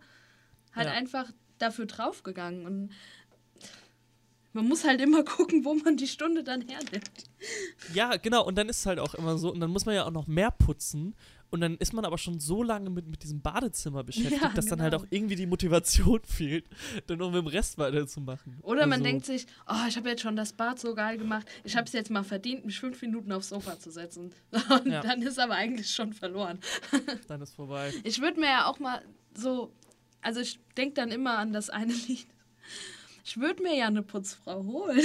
halt 0.75 0.87
Ja. 0.87 0.93
einfach 0.95 1.31
dafür 1.59 1.87
draufgegangen. 1.87 2.65
Und 2.65 2.91
man 4.53 4.67
muss 4.67 4.85
halt 4.85 5.01
immer 5.01 5.25
gucken, 5.37 5.65
wo 5.65 5.75
man 5.75 5.97
die 5.97 6.07
Stunde 6.09 6.43
dann 6.45 6.63
hernimmt. 6.63 7.11
Ja, 7.95 8.17
genau, 8.17 8.45
und 8.47 8.57
dann 8.57 8.69
ist 8.69 8.81
es 8.81 8.87
halt 8.87 8.99
auch 8.99 9.15
immer 9.15 9.39
so, 9.39 9.53
und 9.53 9.61
dann 9.61 9.71
muss 9.71 9.87
man 9.87 9.95
ja 9.95 10.07
auch 10.07 10.11
noch 10.11 10.27
mehr 10.27 10.51
putzen. 10.51 11.15
Und 11.51 11.61
dann 11.63 11.77
ist 11.79 11.93
man 11.93 12.05
aber 12.05 12.17
schon 12.17 12.39
so 12.39 12.63
lange 12.63 12.91
mit, 12.91 13.09
mit 13.09 13.23
diesem 13.25 13.43
Badezimmer 13.43 14.05
beschäftigt, 14.05 14.41
Ja, 14.41 14.51
dass 14.51 14.67
dann 14.67 14.81
halt 14.81 14.93
genau. 14.93 15.03
auch 15.03 15.07
irgendwie 15.11 15.35
die 15.35 15.47
Motivation 15.47 16.21
fehlt, 16.25 16.65
dann 17.09 17.19
noch 17.19 17.31
mit 17.33 17.41
dem 17.43 17.49
Rest 17.49 17.77
weiterzumachen. 17.77 18.59
Oder 18.63 18.83
man 18.83 18.93
Also, 18.93 19.05
denkt 19.05 19.27
sich, 19.27 19.47
oh, 19.69 19.87
ich 19.89 19.97
habe 19.97 20.09
jetzt 20.11 20.23
schon 20.23 20.37
das 20.37 20.53
Bad 20.53 20.79
so 20.79 20.95
geil 20.95 21.19
gemacht, 21.19 21.47
ich 21.65 21.75
habe 21.77 21.87
es 21.87 21.93
jetzt 21.93 22.09
mal 22.11 22.23
verdient, 22.23 22.65
mich 22.65 22.79
fünf 22.79 23.03
Minuten 23.03 23.33
aufs 23.33 23.49
Sofa 23.49 23.79
zu 23.81 23.91
setzen. 23.91 24.33
Und 24.71 24.87
Ja. 24.87 25.01
dann 25.03 25.23
ist 25.23 25.39
aber 25.41 25.55
eigentlich 25.55 25.91
schon 25.91 26.13
verloren. 26.13 26.61
Dann 27.29 27.41
ist 27.43 27.55
vorbei. 27.55 27.93
Ich 28.05 28.21
würde 28.21 28.39
mir 28.39 28.47
ja 28.51 28.67
auch 28.67 28.79
mal 28.79 29.03
so, 29.37 29.73
also 30.23 30.41
ich 30.41 30.61
denke 30.77 30.95
dann 30.95 31.11
immer 31.11 31.39
an 31.39 31.53
das 31.53 31.69
eine 31.71 31.93
Lied. 31.93 32.27
Ich 33.25 33.37
würde 33.39 33.63
mir 33.63 33.77
ja 33.77 33.87
eine 33.87 34.03
Putzfrau 34.03 34.65
holen. 34.65 35.01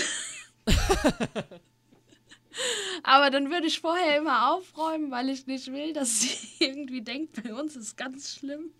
Aber 3.04 3.30
dann 3.30 3.50
würde 3.50 3.68
ich 3.68 3.80
vorher 3.80 4.18
immer 4.18 4.54
aufräumen, 4.54 5.12
weil 5.12 5.30
ich 5.30 5.46
nicht 5.48 5.72
will, 5.72 5.94
dass 5.94 6.22
sie 6.22 6.38
irgendwie 6.64 7.02
denkt, 7.02 7.42
bei 7.44 7.54
uns 7.54 7.76
ist 7.76 7.98
ganz 7.98 8.36
schlimm. 8.36 8.72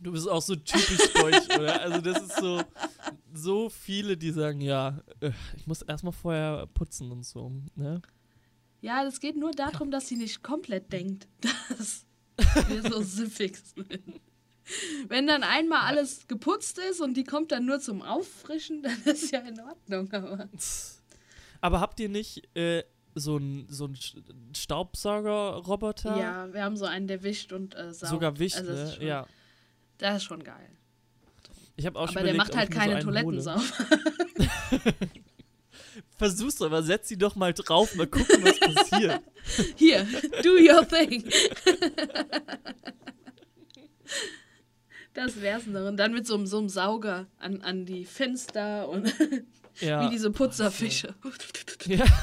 Du 0.00 0.12
bist 0.12 0.28
auch 0.28 0.42
so 0.42 0.54
typisch 0.54 1.12
deutsch, 1.12 1.58
oder? 1.58 1.80
Also 1.80 2.00
das 2.00 2.22
ist 2.22 2.36
so, 2.36 2.62
so 3.32 3.68
viele, 3.68 4.16
die 4.16 4.30
sagen, 4.30 4.60
ja, 4.60 5.00
äh, 5.20 5.32
ich 5.56 5.66
muss 5.66 5.82
erstmal 5.82 6.12
vorher 6.12 6.66
putzen 6.72 7.10
und 7.10 7.24
so, 7.24 7.50
ne? 7.74 8.00
Ja, 8.80 9.02
das 9.02 9.18
geht 9.18 9.36
nur 9.36 9.50
darum, 9.50 9.90
dass 9.90 10.06
sie 10.06 10.16
nicht 10.16 10.42
komplett 10.42 10.92
denkt, 10.92 11.26
dass 11.76 12.06
wir 12.68 12.82
so 12.88 13.02
süffig 13.02 13.56
sind. 13.56 14.20
Wenn 15.08 15.26
dann 15.26 15.42
einmal 15.42 15.80
alles 15.80 16.28
geputzt 16.28 16.78
ist 16.78 17.00
und 17.00 17.16
die 17.16 17.24
kommt 17.24 17.52
dann 17.52 17.64
nur 17.64 17.80
zum 17.80 18.02
Auffrischen, 18.02 18.82
dann 18.84 19.02
ist 19.04 19.32
ja 19.32 19.40
in 19.40 19.60
Ordnung. 19.60 20.12
Aber, 20.12 20.48
Aber 21.60 21.80
habt 21.80 21.98
ihr 22.00 22.08
nicht 22.08 22.48
äh, 22.56 22.84
so 23.14 23.36
einen 23.36 23.66
so 23.68 23.86
ein 23.86 23.98
Staubsauger-Roboter? 24.54 26.16
ja, 26.18 26.52
wir 26.52 26.62
haben 26.64 26.76
so 26.76 26.84
einen, 26.84 27.06
der 27.08 27.22
wischt 27.22 27.52
und 27.52 27.74
äh, 27.74 27.92
saugt. 27.92 28.10
Sogar 28.10 28.38
wischt, 28.38 28.56
Also 28.58 28.70
das 28.70 28.78
ne? 28.80 28.84
ist 28.88 28.94
schon- 28.96 29.06
Ja. 29.06 29.26
Das 29.98 30.16
ist 30.18 30.24
schon 30.24 30.44
geil. 30.44 30.70
Ich 31.76 31.86
habe 31.86 31.98
auch 31.98 32.08
schon 32.08 32.18
aber 32.18 32.26
der 32.26 32.34
überlegt, 32.34 32.54
macht 32.54 32.58
halt 32.58 32.72
so 32.72 32.78
keine 32.78 32.94
einen 32.96 33.04
Toiletten 33.04 33.40
sauber. 33.40 33.62
Versuch's 36.16 36.60
aber, 36.62 36.82
setz 36.82 37.08
sie 37.08 37.16
doch 37.18 37.36
mal 37.36 37.52
drauf, 37.52 37.94
mal 37.94 38.06
gucken, 38.06 38.42
was 38.42 38.58
passiert. 38.58 39.20
Hier, 39.76 40.04
do 40.42 40.50
your 40.50 40.86
thing. 40.86 41.24
Das 45.14 45.40
wär's 45.40 45.66
noch. 45.66 45.86
Und 45.86 45.96
dann 45.96 46.12
mit 46.12 46.26
so 46.26 46.34
einem, 46.34 46.46
so 46.46 46.58
einem 46.58 46.68
Sauger 46.68 47.26
an, 47.38 47.60
an 47.62 47.84
die 47.86 48.04
Fenster 48.04 48.88
und 48.88 49.12
Ja. 49.80 50.04
wie 50.04 50.10
diese 50.10 50.30
Putzerfische. 50.30 51.14
Ja. 51.86 52.04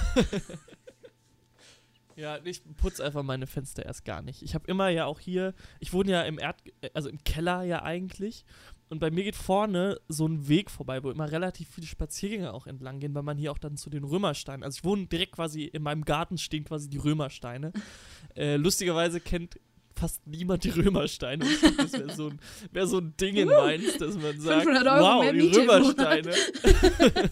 ja, 2.16 2.40
ich 2.44 2.62
putze 2.78 3.04
einfach 3.04 3.24
meine 3.24 3.48
Fenster 3.48 3.86
erst 3.86 4.06
gar 4.06 4.22
nicht. 4.22 4.42
Ich 4.42 4.56
habe 4.56 4.66
immer 4.68 4.90
ja 4.90 5.06
auch 5.06 5.20
hier, 5.20 5.54
ich 5.80 5.94
wohne 5.94 6.12
ja 6.12 6.22
im 6.24 6.40
Erd, 6.40 6.58
also 6.94 7.10
im 7.10 7.24
Keller 7.24 7.64
ja 7.64 7.84
eigentlich. 7.84 8.46
Und 8.90 9.00
bei 9.00 9.10
mir 9.10 9.24
geht 9.24 9.36
vorne 9.36 10.00
so 10.08 10.28
ein 10.28 10.48
Weg 10.48 10.70
vorbei, 10.70 11.04
wo 11.04 11.10
immer 11.10 11.32
relativ 11.32 11.70
viele 11.70 11.88
Spaziergänger 11.88 12.54
auch 12.54 12.68
entlang 12.68 13.00
gehen, 13.00 13.16
weil 13.16 13.24
man 13.24 13.38
hier 13.38 13.52
auch 13.52 13.58
dann 13.58 13.78
zu 13.78 13.90
den 13.90 14.04
Römersteinen. 14.04 14.64
Also 14.64 14.78
ich 14.78 14.84
wohne 14.84 15.08
direkt 15.08 15.34
quasi 15.34 15.64
in 15.64 15.82
meinem 15.82 16.06
Garten 16.06 16.38
stehen 16.38 16.66
quasi 16.66 16.90
die 16.90 16.98
Römersteine. 16.98 17.74
äh, 18.36 18.58
lustigerweise 18.58 19.20
kennt 19.20 19.60
fast 19.96 20.26
niemand 20.28 20.64
die 20.64 20.70
Römersteine. 20.72 21.46
Und 21.46 21.80
das 21.80 21.94
wäre 21.94 22.14
so, 22.16 22.28
ein- 22.30 22.40
wär 22.72 22.86
so 22.88 22.98
ein 23.00 23.16
Ding 23.18 23.36
in 23.36 23.48
Mainz, 23.48 23.98
dass 23.98 24.16
man 24.18 24.40
sagt, 24.40 24.64
500 24.64 24.88
Euro 24.88 25.04
wow, 25.24 25.32
die 25.32 25.38
Miete 25.38 25.60
im 25.62 25.66
Monat." 25.68 26.26
Römersteine. 26.26 26.34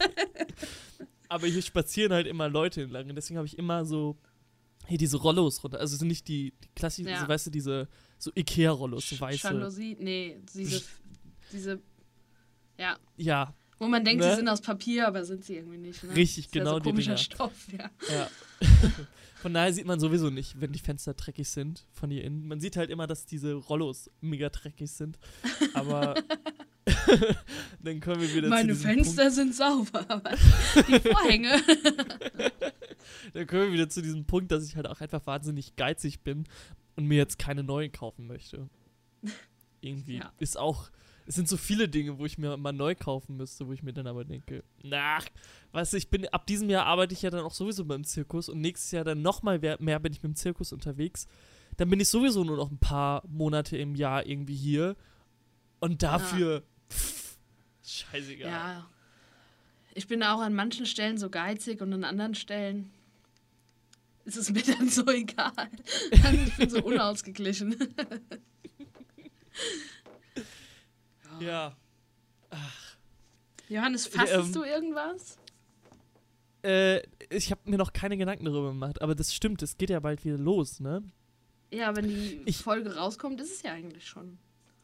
Aber 1.30 1.48
hier 1.48 1.62
spazieren 1.62 2.14
halt 2.14 2.28
immer 2.28 2.48
Leute 2.50 2.84
entlang. 2.84 3.10
Und 3.10 3.16
deswegen 3.16 3.38
habe 3.38 3.48
ich 3.48 3.58
immer 3.58 3.86
so 3.86 4.18
hier 4.88 4.98
diese 4.98 5.18
Rollos 5.18 5.64
runter. 5.64 5.80
Also 5.80 5.96
sind 5.98 6.08
nicht 6.10 6.28
die, 6.28 6.54
die 6.64 6.68
klassischen, 6.76 7.10
Ja. 7.10 7.22
so, 7.22 7.28
weißt 7.28 7.48
du, 7.48 7.52
diese 7.52 7.88
so 8.20 8.32
Ikea-Rollos, 8.36 9.10
so 9.10 9.20
weiße. 9.20 9.48
Jalousie, 9.48 9.98
nee, 10.00 10.38
diese, 10.54 10.82
diese, 11.52 11.82
ja, 12.78 12.98
Ja, 13.18 13.56
wo 13.80 13.88
man 13.88 14.04
denkt, 14.06 14.24
Ne? 14.24 14.30
sie 14.32 14.36
sind 14.38 14.48
aus 14.50 14.62
Papier, 14.62 15.08
aber 15.08 15.24
sind 15.26 15.44
sie 15.46 15.56
irgendwie 15.58 15.78
nicht. 15.78 16.04
Ne? 16.04 16.16
Richtig, 16.16 16.46
ist 16.48 16.56
ja 16.56 16.62
genau 16.62 16.74
so 16.76 16.80
die 16.80 16.90
komischer. 16.92 17.18
Stoff, 17.18 17.68
ja. 17.72 17.90
ja. 18.14 18.30
Von 19.42 19.54
daher 19.54 19.74
sieht 19.74 19.86
man 19.86 20.00
sowieso 20.00 20.30
nicht, 20.30 20.62
wenn 20.62 20.72
die 20.72 20.80
Fenster 20.80 21.14
dreckig 21.14 21.50
sind 21.50 21.86
von 21.92 22.10
hier 22.10 22.24
innen. 22.24 22.48
Man 22.48 22.62
sieht 22.62 22.78
halt 22.78 22.90
immer, 22.90 23.08
dass 23.08 23.26
diese 23.26 23.52
Rollos 23.56 24.10
mega 24.22 24.48
dreckig 24.48 24.90
sind. 24.90 25.20
Aber 25.74 26.14
dann 27.84 28.00
können 28.00 28.22
wir 28.22 28.34
wieder 28.34 28.48
Meine 28.48 28.74
zu 28.74 28.80
Fenster 28.84 29.30
sind 29.32 29.54
sauber, 29.54 30.06
aber 30.10 30.32
die 30.88 31.00
Vorhänge. 31.00 31.62
Punkt, 31.62 32.74
dann 33.34 33.48
können 33.48 33.64
wir 33.68 33.74
wieder 33.74 33.90
zu 33.90 34.02
diesem 34.02 34.24
Punkt, 34.26 34.50
dass 34.52 34.66
ich 34.66 34.76
halt 34.78 34.88
auch 34.88 35.02
einfach 35.02 35.26
wahnsinnig 35.26 35.76
geizig 35.76 36.22
bin 36.22 36.46
und 36.96 37.06
mir 37.06 37.18
jetzt 37.18 37.38
keine 37.38 37.64
neuen 37.64 37.92
kaufen 37.92 38.28
möchte. 38.28 38.70
Irgendwie 39.82 40.18
Ja. 40.18 40.32
ist 40.40 40.58
auch 40.58 40.90
es 41.26 41.36
sind 41.36 41.48
so 41.48 41.58
viele 41.58 41.88
Dinge, 41.88 42.18
wo 42.18 42.26
ich 42.26 42.38
mir 42.38 42.58
mal 42.58 42.74
neu 42.74 42.96
kaufen 42.96 43.38
müsste, 43.38 43.68
wo 43.68 43.74
ich 43.74 43.84
mir 43.84 43.94
dann 43.94 44.08
aber 44.08 44.26
denke, 44.26 44.64
na, 44.82 45.20
weißt 45.72 45.94
du, 45.94 45.98
ich 45.98 46.10
bin, 46.10 46.28
ab 46.30 46.46
diesem 46.48 46.70
Jahr 46.70 46.86
arbeite 46.86 47.14
ich 47.14 47.22
ja 47.22 47.30
dann 47.30 47.42
auch 47.42 47.54
sowieso 47.54 47.86
beim 47.86 48.04
Zirkus 48.04 48.50
und 48.50 48.60
nächstes 48.60 48.92
Jahr 48.92 49.04
dann 49.04 49.22
nochmal 49.22 49.60
mehr, 49.80 50.00
bin 50.00 50.12
ich 50.12 50.22
mit 50.24 50.32
dem 50.32 50.36
Zirkus 50.36 50.74
unterwegs. 50.74 51.28
Dann 51.78 51.90
bin 51.90 52.00
ich 52.00 52.10
sowieso 52.10 52.44
nur 52.44 52.58
noch 52.58 52.70
ein 52.70 52.78
paar 52.78 53.24
Monate 53.28 53.78
im 53.78 53.96
Jahr 53.96 54.26
irgendwie 54.26 54.56
hier 54.56 54.96
und 55.80 56.04
dafür, 56.04 56.64
pff, 56.90 57.38
scheißegal. 57.84 58.52
Ja. 58.52 58.90
Ich 59.96 60.08
bin 60.08 60.24
auch 60.24 60.40
an 60.40 60.54
manchen 60.54 60.86
Stellen 60.86 61.18
so 61.18 61.30
geizig 61.30 61.82
und 61.82 61.94
an 61.94 62.04
anderen 62.04 62.36
Stellen 62.36 62.92
ist 64.26 64.38
es 64.38 64.50
mir 64.54 64.64
dann 64.64 64.90
so 64.90 65.08
egal. 65.08 65.52
Ich 66.46 66.58
bin 66.58 66.70
so 66.70 66.84
unausgeglichen. 66.84 67.76
Ja. 71.40 71.76
Johannes, 73.70 74.08
fastest 74.08 74.48
ähm, 74.48 74.54
du 74.54 74.64
irgendwas? 74.64 75.38
Äh, 76.64 77.02
ich 77.30 77.52
habe 77.52 77.62
mir 77.70 77.78
noch 77.78 77.94
keine 77.94 78.18
Gedanken 78.18 78.46
darüber 78.46 78.70
gemacht, 78.70 79.02
aber 79.02 79.16
das 79.16 79.34
stimmt, 79.34 79.62
es 79.62 79.78
geht 79.78 79.90
ja 79.90 80.00
bald 80.00 80.24
wieder 80.24 80.38
los, 80.38 80.80
ne? 80.80 81.04
Ja, 81.72 81.96
wenn 81.96 82.08
die 82.08 82.42
ich- 82.46 82.58
Folge 82.58 82.96
rauskommt, 82.96 83.42
ist 83.42 83.52
es 83.52 83.62
ja 83.64 83.72
eigentlich 83.74 84.06
schon. 84.08 84.38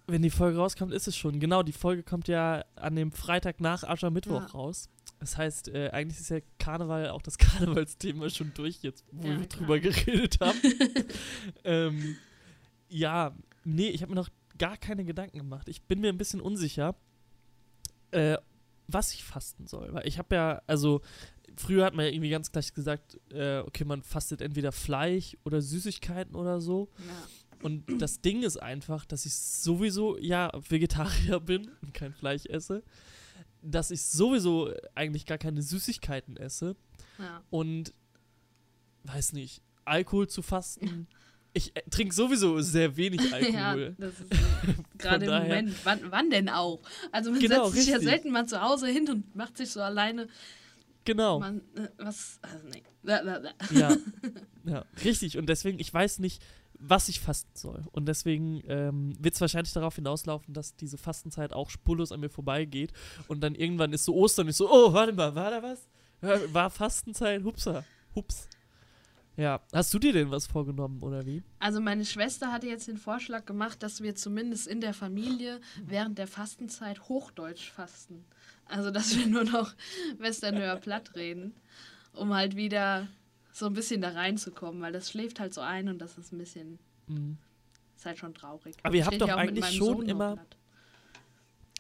Wenn 0.08 0.24
die 0.24 0.32
Folge 0.32 0.58
rauskommt, 0.58 0.92
ist 0.92 1.08
es 1.08 1.16
schon. 1.16 1.40
Genau, 1.40 1.62
die 1.62 1.72
Folge 1.72 2.02
kommt 2.02 2.28
ja 2.28 2.66
an 2.76 2.96
dem 2.96 3.12
Freitag 3.12 3.60
nach 3.62 3.84
Aschermittwoch 3.84 4.42
Ja. 4.42 4.48
raus. 4.48 4.90
Das 5.20 5.38
heißt, 5.38 5.68
äh, 5.68 5.90
eigentlich 5.92 6.20
ist 6.20 6.30
ja 6.30 6.40
Karneval, 6.58 7.10
auch 7.10 7.22
das 7.22 7.38
Karnevalsthema 7.88 8.30
schon 8.32 8.52
durch 8.56 8.82
jetzt, 8.82 9.06
wo 9.12 9.28
Ja, 9.28 9.40
wir 9.40 9.46
klar. 9.48 9.60
drüber 9.68 9.80
geredet 9.92 10.38
haben. 10.42 10.58
ähm, 11.64 12.16
ja, 12.90 13.36
nee, 13.64 13.90
ich 13.90 14.02
habe 14.02 14.12
mir 14.14 14.16
noch 14.20 14.30
gar 14.60 14.78
keine 14.78 15.04
Gedanken 15.04 15.40
gemacht. 15.40 15.68
Ich 15.68 15.82
bin 15.84 16.02
mir 16.02 16.10
ein 16.10 16.18
bisschen 16.18 16.42
unsicher, 16.42 16.96
äh, 18.12 18.38
was 18.88 19.14
ich 19.14 19.24
fasten 19.24 19.66
soll. 19.66 19.94
Weil 19.94 20.08
ich 20.08 20.20
habe 20.20 20.36
ja, 20.36 20.62
also 20.68 21.02
früher 21.56 21.86
hat 21.86 21.96
man 21.96 22.06
ja 22.06 22.12
irgendwie 22.12 22.30
ganz 22.30 22.52
gleich 22.52 22.74
gesagt, 22.74 23.20
äh, 23.32 23.60
okay, 23.60 23.86
man 23.86 24.04
fastet 24.04 24.42
entweder 24.42 24.72
Fleisch 24.72 25.38
oder 25.44 25.62
Süßigkeiten 25.62 26.36
oder 26.36 26.62
so. 26.62 26.90
Ja. 27.00 27.28
Und 27.62 28.02
das 28.02 28.22
Ding 28.22 28.44
ist 28.44 28.58
einfach, 28.58 29.06
dass 29.06 29.26
ich 29.26 29.36
sowieso, 29.36 30.18
ja, 30.18 30.52
Vegetarier 30.70 31.40
bin 31.42 31.70
und 31.82 31.94
kein 31.94 32.14
Fleisch 32.14 32.46
esse, 32.46 32.84
dass 33.62 33.92
ich 33.92 34.04
sowieso 34.04 34.72
eigentlich 34.96 35.26
gar 35.26 35.38
keine 35.38 35.62
Süßigkeiten 35.62 36.38
esse 36.38 36.76
ja. 37.18 37.44
und, 37.50 37.94
weiß 39.04 39.34
nicht, 39.34 39.62
Alkohol 39.86 40.28
zu 40.28 40.42
fasten. 40.42 41.08
Ich 41.54 41.76
äh, 41.76 41.82
trinke 41.90 42.14
sowieso 42.14 42.60
sehr 42.62 42.96
wenig 42.96 43.22
ja, 43.32 43.36
Alkohol. 43.72 43.96
das 43.98 44.14
ist 44.20 44.30
gerade 45.00 45.26
im 45.26 45.32
Moment. 45.32 45.76
Wann, 45.84 46.00
wann 46.12 46.30
denn 46.30 46.50
auch? 46.50 46.80
Also 47.12 47.32
man 47.32 47.40
Genau, 47.40 47.66
setzt 47.70 47.78
sich 47.78 47.88
ja 47.88 47.96
richtig. 47.98 48.10
selten 48.12 48.32
mal 48.32 48.46
zu 48.46 48.62
Hause 48.62 48.88
hin 48.88 49.10
und 49.10 49.36
macht 49.36 49.58
sich 49.58 49.70
so 49.72 49.82
alleine. 49.82 50.28
genau. 51.06 51.40
Man, 51.40 51.62
äh, 51.76 51.88
was? 51.98 52.40
Also 52.42 52.68
nee. 52.72 52.84
Bla, 53.02 53.22
bla, 53.22 53.40
bla. 53.40 53.52
Ja, 53.72 53.96
ja, 54.66 54.86
richtig. 55.04 55.38
Und 55.38 55.48
deswegen, 55.48 55.80
ich 55.80 55.92
weiß 55.94 56.20
nicht, 56.20 56.44
was 56.82 57.10
ich 57.10 57.20
fasten 57.20 57.52
soll. 57.56 57.84
Und 57.92 58.06
deswegen 58.08 58.62
ähm, 58.68 59.14
wird 59.20 59.34
es 59.36 59.42
wahrscheinlich 59.42 59.74
darauf 59.74 59.96
hinauslaufen, 59.96 60.54
dass 60.54 60.76
diese 60.76 60.98
Fastenzeit 60.98 61.52
auch 61.52 61.70
spurlos 61.70 62.12
an 62.12 62.20
mir 62.20 62.30
vorbeigeht. 62.30 62.94
Und 63.28 63.42
dann 63.42 63.56
irgendwann 63.56 63.92
ist 63.92 64.06
so 64.06 64.14
Ostern 64.16 64.46
und 64.46 64.52
ich 64.52 64.56
so, 64.56 64.70
oh, 64.72 64.94
warte 64.94 65.14
mal, 65.14 65.34
war 65.36 65.50
da 65.52 65.64
was? 65.64 65.88
Ja, 66.22 66.54
War 66.54 66.70
Fastenzeit? 66.70 67.44
Hupsa. 67.44 67.84
Hups. 68.16 68.48
Ja. 69.40 69.62
Hast 69.72 69.94
du 69.94 70.00
dir 70.00 70.12
denn 70.12 70.32
was 70.32 70.48
vorgenommen, 70.48 71.02
oder 71.02 71.26
wie? 71.26 71.42
Also 71.60 71.80
meine 71.80 72.04
Schwester 72.06 72.52
hatte 72.52 72.68
jetzt 72.68 72.90
den 72.90 72.98
Vorschlag 72.98 73.46
gemacht, 73.46 73.82
dass 73.82 74.02
wir 74.02 74.14
zumindest 74.16 74.68
in 74.68 74.82
der 74.82 74.94
Familie 74.94 75.62
während 75.86 76.18
der 76.18 76.28
Fastenzeit 76.28 77.08
Hochdeutsch 77.08 77.72
fasten. 77.72 78.26
Also 78.66 78.92
dass 78.92 79.18
wir 79.18 79.28
nur 79.28 79.46
noch 79.46 79.74
Westernöer 80.18 80.76
platt 80.76 81.16
reden, 81.16 81.54
um 82.14 82.34
halt 82.34 82.58
wieder 82.58 83.08
so 83.54 83.66
ein 83.68 83.74
bisschen 83.74 84.02
da 84.02 84.10
reinzukommen, 84.10 84.82
weil 84.82 84.92
das 84.92 85.10
schläft 85.10 85.40
halt 85.40 85.54
so 85.54 85.62
ein 85.62 85.88
und 85.88 86.00
das 86.00 86.18
ist 86.18 86.34
ein 86.34 86.38
bisschen, 86.38 86.78
Mhm. 87.08 87.38
ist 87.96 88.06
halt 88.06 88.18
schon 88.18 88.34
traurig. 88.34 88.76
Aber 88.84 88.96
ihr 88.96 89.06
habt 89.06 89.22
doch 89.22 89.30
eigentlich 89.30 89.66
schon 89.74 89.88
Sohn 89.88 90.10
immer-. 90.10 90.38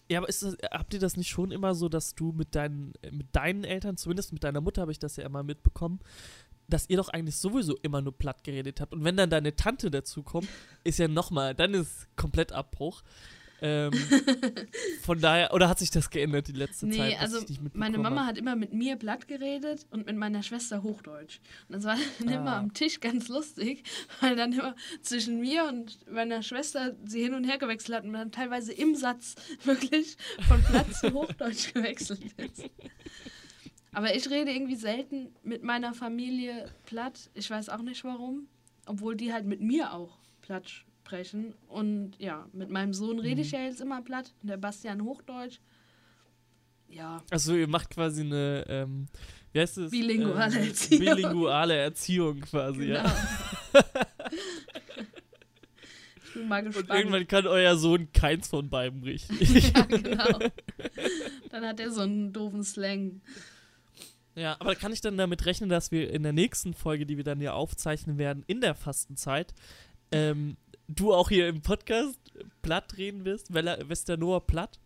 Ja, 0.09 0.17
aber 0.19 0.27
das, 0.27 0.43
habt 0.71 0.93
ihr 0.93 0.99
das 0.99 1.17
nicht 1.17 1.29
schon 1.29 1.51
immer 1.51 1.75
so, 1.75 1.87
dass 1.87 2.15
du 2.15 2.31
mit 2.31 2.55
deinen, 2.55 2.93
äh, 3.03 3.11
mit 3.11 3.27
deinen 3.35 3.63
Eltern, 3.63 3.95
zumindest 3.95 4.33
mit 4.33 4.43
deiner 4.43 4.59
Mutter 4.59 4.81
habe 4.81 4.91
ich 4.91 4.97
das 4.97 5.17
ja 5.17 5.25
immer 5.25 5.43
mitbekommen, 5.43 5.99
dass 6.69 6.89
ihr 6.89 6.97
doch 6.97 7.09
eigentlich 7.09 7.35
sowieso 7.37 7.75
immer 7.81 8.01
nur 8.01 8.17
platt 8.17 8.43
geredet 8.43 8.79
habt. 8.81 8.93
Und 8.93 9.03
wenn 9.03 9.17
dann 9.17 9.29
deine 9.29 9.55
Tante 9.55 9.89
dazu 9.91 10.23
kommt, 10.23 10.47
ist 10.83 10.99
ja 10.99 11.07
nochmal, 11.07 11.55
dann 11.55 11.73
ist 11.73 12.07
komplett 12.15 12.51
Abbruch. 12.51 13.01
Ähm, 13.61 13.91
von 15.01 15.19
daher, 15.19 15.53
oder 15.53 15.67
hat 15.67 15.79
sich 15.79 15.91
das 15.91 16.09
geändert 16.09 16.47
die 16.47 16.53
letzte 16.53 16.87
Nee, 16.87 16.95
Zeit? 16.97 17.15
was 17.21 17.33
also 17.33 17.45
meine 17.73 17.97
Mama 17.97 18.25
hat 18.25 18.37
immer 18.37 18.55
mit 18.55 18.71
mir 18.73 18.95
platt 18.95 19.27
geredet 19.27 19.85
und 19.91 20.05
mit 20.05 20.15
meiner 20.15 20.43
Schwester 20.43 20.81
Hochdeutsch. 20.81 21.39
Und 21.67 21.75
das 21.75 21.83
war 21.83 21.97
dann 22.19 22.29
immer 22.29 22.53
Ah. 22.53 22.59
am 22.59 22.73
Tisch 22.73 23.01
ganz 23.01 23.27
lustig, 23.27 23.83
weil 24.21 24.37
dann 24.37 24.53
immer 24.53 24.75
zwischen 25.01 25.41
mir 25.41 25.65
und 25.65 26.09
meiner 26.09 26.41
Schwester 26.41 26.95
sie 27.05 27.21
hin 27.21 27.33
und 27.33 27.43
her 27.43 27.57
gewechselt 27.57 27.97
hat 27.97 28.05
und 28.05 28.13
dann 28.13 28.31
teilweise 28.31 28.71
im 28.71 28.95
Satz 28.95 29.35
wirklich 29.65 30.15
von 30.47 30.63
platt 30.63 30.93
zu 30.95 31.11
Hochdeutsch 31.11 31.73
gewechselt 31.73 32.21
ist. 32.37 32.63
Aber 33.91 34.15
ich 34.15 34.29
rede 34.29 34.51
irgendwie 34.51 34.75
selten 34.75 35.29
mit 35.43 35.63
meiner 35.63 35.93
Familie 35.93 36.69
platt. 36.85 37.29
Ich 37.33 37.49
weiß 37.49 37.69
auch 37.69 37.81
nicht 37.81 38.03
warum. 38.03 38.47
Obwohl 38.85 39.15
die 39.15 39.33
halt 39.33 39.45
mit 39.45 39.61
mir 39.61 39.93
auch 39.93 40.17
platt 40.41 40.69
sprechen. 40.69 41.53
Und 41.67 42.11
ja, 42.19 42.47
mit 42.53 42.69
meinem 42.69 42.93
Sohn 42.93 43.19
rede 43.19 43.41
ich 43.41 43.51
Mhm. 43.51 43.57
ja 43.57 43.65
jetzt 43.65 43.81
immer 43.81 44.01
platt. 44.01 44.33
Und 44.41 44.49
der 44.49 44.57
Bastian 44.57 45.03
Hochdeutsch. 45.03 45.59
Ja, 46.87 47.23
Also 47.29 47.55
ihr 47.55 47.67
macht 47.67 47.89
quasi 47.91 48.21
eine, 48.21 48.65
ähm, 48.67 49.05
wie 49.53 49.59
heißt 49.59 49.77
es? 49.77 49.91
Bilinguale 49.91 50.55
Äh, 50.59 50.67
Erziehung. 50.67 50.99
Bilinguale 51.15 51.75
Erziehung 51.75 52.39
quasi, 52.41 52.87
Genau. 52.87 52.99
ja. 52.99 53.15
ich 56.25 56.33
bin 56.33 56.47
mal 56.47 56.59
Und 56.65 56.73
gespannt. 56.73 56.89
irgendwann 56.99 57.27
kann 57.27 57.47
euer 57.47 57.75
Sohn 57.77 58.11
keins 58.11 58.47
von 58.47 58.69
beiden 58.69 59.03
richtig. 59.03 59.71
ja, 59.73 59.81
genau. 59.83 60.39
Dann 61.49 61.65
hat 61.65 61.79
er 61.79 61.91
so 61.91 62.01
einen 62.01 62.33
doofen 62.33 62.63
Slang. 62.63 63.21
Ja, 64.35 64.55
aber 64.59 64.75
kann 64.75 64.93
ich 64.93 65.01
dann 65.01 65.17
damit 65.17 65.45
rechnen, 65.45 65.69
dass 65.69 65.91
wir 65.91 66.11
in 66.11 66.23
der 66.23 66.33
nächsten 66.33 66.73
Folge, 66.73 67.05
die 67.05 67.17
wir 67.17 67.23
dann 67.23 67.41
ja 67.41 67.53
aufzeichnen 67.53 68.17
werden, 68.17 68.43
in 68.47 68.61
der 68.61 68.75
Fastenzeit, 68.75 69.53
ähm, 70.11 70.57
du 70.87 71.13
auch 71.13 71.29
hier 71.29 71.47
im 71.47 71.61
Podcast 71.61 72.19
platt 72.61 72.97
reden 72.97 73.25
wirst? 73.25 73.53
Westernoa 73.53 74.39
platt? 74.39 74.79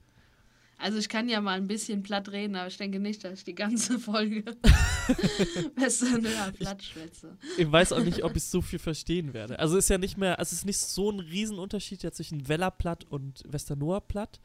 Also 0.77 0.97
ich 0.97 1.07
kann 1.07 1.29
ja 1.29 1.39
mal 1.39 1.57
ein 1.57 1.67
bisschen 1.67 2.03
platt 2.03 2.29
reden, 2.31 2.55
aber 2.55 2.67
ich 2.67 2.75
denke 2.77 2.99
nicht, 2.99 3.23
dass 3.23 3.39
ich 3.39 3.43
die 3.45 3.55
ganze 3.55 3.99
Folge 3.99 4.43
besser 5.75 6.17
nur 6.17 6.31
platt 6.57 6.83
schwätze. 6.83 7.37
Ich 7.57 7.71
weiß 7.71 7.93
auch 7.93 8.03
nicht, 8.03 8.23
ob 8.23 8.35
ich 8.35 8.43
so 8.43 8.61
viel 8.61 8.79
verstehen 8.79 9.33
werde. 9.33 9.59
Also 9.59 9.77
ist 9.77 9.89
ja 9.89 9.97
nicht 9.97 10.17
mehr, 10.17 10.39
also 10.39 10.49
es 10.49 10.59
ist 10.59 10.65
nicht 10.65 10.79
so 10.79 11.09
ein 11.09 11.19
Riesenunterschied 11.19 12.03
ja 12.03 12.11
zwischen 12.11 12.49
Weller 12.49 12.71
platt 12.71 13.05
und 13.09 13.43
Westernoa 13.47 14.01
platt. 14.01 14.41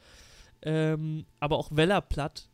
Ähm, 0.63 1.27
aber 1.41 1.59
auch 1.59 1.75
Weller 1.75 2.01
platt 2.01 2.49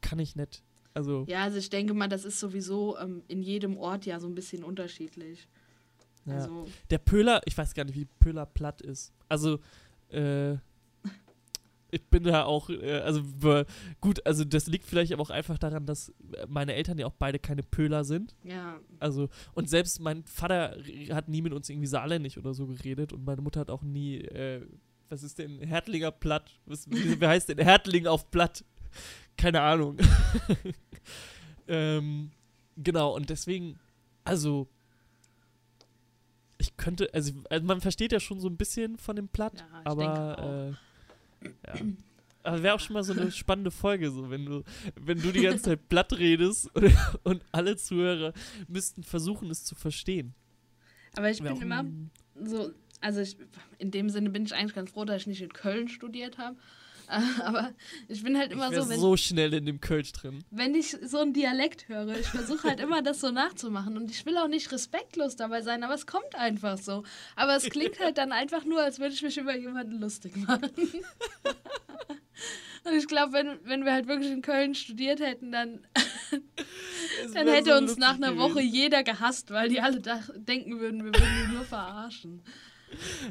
kann 0.00 0.18
ich 0.18 0.36
nicht. 0.36 0.62
Also, 0.94 1.24
Ja, 1.28 1.44
also 1.44 1.58
ich 1.58 1.70
denke 1.70 1.94
mal, 1.94 2.08
das 2.08 2.24
ist 2.24 2.40
sowieso 2.40 2.98
ähm, 2.98 3.22
in 3.28 3.42
jedem 3.42 3.76
Ort 3.76 4.06
ja 4.06 4.18
so 4.18 4.26
ein 4.26 4.34
bisschen 4.34 4.64
unterschiedlich. 4.64 5.48
ja. 6.26 6.34
Also, 6.34 6.66
Der 6.90 6.98
Pöhler, 6.98 7.40
ich 7.44 7.56
weiß 7.56 7.74
gar 7.74 7.84
nicht, 7.84 7.94
wie 7.96 8.06
Pöhler 8.06 8.46
platt 8.46 8.80
ist. 8.82 9.12
Also, 9.28 9.58
äh, 10.10 10.54
ich 11.92 12.02
bin 12.10 12.24
da 12.24 12.44
auch, 12.44 12.70
äh, 12.70 13.00
also 13.00 13.22
gut, 14.00 14.24
also 14.26 14.44
das 14.44 14.66
liegt 14.66 14.84
vielleicht 14.86 15.12
aber 15.12 15.22
auch 15.22 15.30
einfach 15.30 15.58
daran, 15.58 15.86
dass 15.86 16.12
meine 16.48 16.74
Eltern 16.74 16.98
ja 16.98 17.06
auch 17.06 17.14
beide 17.18 17.38
keine 17.38 17.62
Pöhler 17.62 18.04
sind. 18.04 18.34
ja, 18.44 18.78
Also, 18.98 19.28
und 19.54 19.68
selbst 19.68 20.00
mein 20.00 20.24
Vater 20.24 20.76
hat 21.10 21.28
nie 21.28 21.42
mit 21.42 21.52
uns 21.52 21.68
irgendwie 21.68 21.86
saarländisch 21.88 22.36
oder 22.38 22.52
so 22.54 22.66
geredet 22.66 23.12
und 23.12 23.24
meine 23.24 23.42
Mutter 23.42 23.60
hat 23.60 23.70
auch 23.70 23.82
nie, 23.82 24.18
äh, 24.18 24.66
was 25.08 25.22
ist 25.24 25.38
denn 25.38 25.60
Hertlinger 25.60 26.10
Platt? 26.12 26.60
Was, 26.66 26.88
wie, 26.90 27.20
wie 27.20 27.26
heißt 27.26 27.48
denn 27.48 27.58
Hertling 27.58 28.06
auf 28.06 28.30
Platt? 28.30 28.64
Keine 29.40 29.62
Ahnung. 29.62 29.96
ähm, 31.68 32.30
genau, 32.76 33.16
und 33.16 33.30
deswegen, 33.30 33.78
also, 34.22 34.68
ich 36.58 36.76
könnte, 36.76 37.08
also, 37.14 37.32
also 37.48 37.66
man 37.66 37.80
versteht 37.80 38.12
ja 38.12 38.20
schon 38.20 38.38
so 38.38 38.48
ein 38.48 38.58
bisschen 38.58 38.98
von 38.98 39.16
dem 39.16 39.28
Platt, 39.28 39.54
Ja, 39.58 39.80
aber, 39.84 40.76
äh, 41.42 41.46
ja. 41.66 41.86
Aber 42.42 42.62
wäre 42.62 42.74
auch 42.74 42.80
schon 42.80 42.94
mal 42.94 43.02
so 43.02 43.12
eine 43.12 43.30
spannende 43.32 43.70
Folge, 43.70 44.10
so 44.10 44.30
wenn 44.30 44.44
du, 44.44 44.62
wenn 44.94 45.20
du 45.20 45.30
die 45.32 45.42
ganze 45.42 45.62
Zeit 45.64 45.88
platt 45.88 46.18
redest 46.18 46.74
und, 46.74 46.94
und 47.24 47.44
alle 47.52 47.76
Zuhörer 47.76 48.32
müssten 48.68 49.02
versuchen, 49.02 49.50
es 49.50 49.64
zu 49.64 49.74
verstehen. 49.74 50.34
aber 51.16 51.30
ich 51.30 51.42
Wär 51.42 51.52
bin 51.52 51.62
immer 51.62 51.84
so, 52.42 52.72
also 53.00 53.20
ich, 53.20 53.36
in 53.78 53.90
dem 53.90 54.10
Sinne 54.10 54.30
bin 54.30 54.44
ich 54.44 54.54
eigentlich 54.54 54.74
ganz 54.74 54.90
froh, 54.90 55.04
dass 55.04 55.22
ich 55.22 55.26
nicht 55.26 55.42
in 55.42 55.52
Köln 55.52 55.88
studiert 55.88 56.38
habe. 56.38 56.56
Aber 57.44 57.72
ich 58.08 58.22
bin 58.22 58.36
halt 58.38 58.48
Ich 58.48 58.56
immer 58.56 58.70
wär 58.70 58.82
so, 58.82 58.88
wenn, 58.88 59.00
so 59.00 59.16
schnell 59.16 59.52
in 59.54 59.66
dem 59.66 59.80
Kölsch 59.80 60.12
drin. 60.12 60.44
wenn 60.50 60.74
ich 60.74 60.96
so 61.02 61.18
einen 61.18 61.32
Dialekt 61.32 61.88
höre, 61.88 62.16
ich 62.18 62.26
versuche 62.26 62.68
halt 62.68 62.80
immer 62.80 63.02
das 63.02 63.20
so 63.20 63.30
nachzumachen 63.30 63.96
und 63.96 64.10
ich 64.10 64.24
will 64.26 64.36
auch 64.38 64.48
nicht 64.48 64.70
respektlos 64.72 65.36
dabei 65.36 65.62
sein, 65.62 65.82
aber 65.82 65.94
es 65.94 66.06
kommt 66.06 66.34
einfach 66.34 66.78
so. 66.78 67.02
Aber 67.36 67.56
es 67.56 67.64
klingt 67.64 67.98
halt 68.00 68.18
dann 68.18 68.32
einfach 68.32 68.64
nur, 68.64 68.80
als 68.80 68.98
würde 68.98 69.14
ich 69.14 69.22
mich 69.22 69.36
über 69.38 69.56
jemanden 69.56 70.00
lustig 70.00 70.36
machen. 70.36 70.70
Und 72.84 72.94
ich 72.94 73.06
glaube, 73.06 73.34
wenn, 73.34 73.58
wenn 73.64 73.84
wir 73.84 73.92
halt 73.92 74.08
wirklich 74.08 74.30
in 74.30 74.40
Köln 74.42 74.74
studiert 74.74 75.20
hätten, 75.20 75.52
dann, 75.52 75.80
dann 77.34 77.48
hätte 77.48 77.72
so 77.72 77.76
uns 77.76 77.98
nach 77.98 78.14
einer 78.14 78.32
gewesen. 78.32 78.54
Woche 78.54 78.62
jeder 78.62 79.02
gehasst, 79.02 79.50
weil 79.50 79.68
die 79.68 79.80
alle 79.80 80.00
denken 80.00 80.80
würden, 80.80 81.04
wir 81.04 81.12
würden 81.12 81.46
die 81.46 81.52
nur 81.54 81.64
verarschen. 81.64 82.42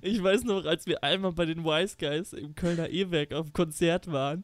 Ich 0.02 0.22
weiß 0.22 0.44
noch, 0.44 0.66
als 0.66 0.86
wir 0.86 1.04
einmal 1.04 1.34
bei 1.34 1.46
den 1.46 1.64
Wise 1.64 1.96
Guys 2.00 2.34
im 2.34 2.56
Kölner 2.56 2.90
E-Werk 2.90 3.34
auf 3.34 3.48
dem 3.48 3.54
Konzert 3.54 4.12
waren 4.12 4.44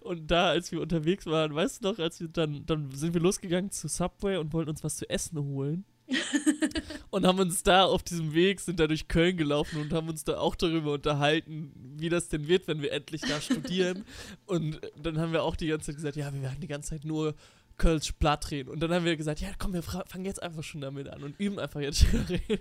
und 0.00 0.30
da, 0.30 0.50
als 0.50 0.72
wir 0.72 0.80
unterwegs 0.80 1.26
waren, 1.26 1.54
weißt 1.54 1.82
du 1.82 1.88
noch, 1.88 1.98
als 1.98 2.20
wir 2.20 2.28
dann, 2.28 2.64
dann 2.66 2.90
sind 2.92 3.14
wir 3.14 3.20
losgegangen 3.20 3.70
zu 3.70 3.88
Subway 3.88 4.36
und 4.36 4.52
wollten 4.52 4.70
uns 4.70 4.84
was 4.84 4.96
zu 4.96 5.08
essen 5.08 5.38
holen. 5.38 5.84
und 7.10 7.26
haben 7.26 7.38
uns 7.38 7.62
da 7.62 7.84
auf 7.84 8.02
diesem 8.02 8.34
Weg, 8.34 8.60
sind 8.60 8.78
da 8.78 8.86
durch 8.86 9.08
Köln 9.08 9.38
gelaufen 9.38 9.80
und 9.80 9.92
haben 9.94 10.08
uns 10.08 10.22
da 10.24 10.38
auch 10.38 10.54
darüber 10.54 10.92
unterhalten, 10.92 11.72
wie 11.96 12.10
das 12.10 12.28
denn 12.28 12.46
wird, 12.46 12.68
wenn 12.68 12.82
wir 12.82 12.92
endlich 12.92 13.22
da 13.22 13.40
studieren. 13.40 14.04
Und 14.46 14.80
dann 15.00 15.18
haben 15.18 15.32
wir 15.32 15.42
auch 15.42 15.56
die 15.56 15.68
ganze 15.68 15.86
Zeit 15.86 15.96
gesagt, 15.96 16.16
ja, 16.16 16.32
wir 16.34 16.42
werden 16.42 16.60
die 16.60 16.66
ganze 16.66 16.90
Zeit 16.90 17.06
nur 17.06 17.34
Kölsch 17.78 18.12
platt 18.12 18.50
reden. 18.50 18.68
Und 18.68 18.80
dann 18.80 18.92
haben 18.92 19.06
wir 19.06 19.16
gesagt, 19.16 19.40
ja, 19.40 19.48
komm, 19.58 19.72
wir 19.72 19.82
fangen 19.82 20.26
jetzt 20.26 20.42
einfach 20.42 20.62
schon 20.62 20.82
damit 20.82 21.08
an 21.08 21.22
und 21.22 21.40
üben 21.40 21.58
einfach 21.58 21.80
jetzt 21.80 22.04
schon 22.04 22.20
reden. 22.20 22.60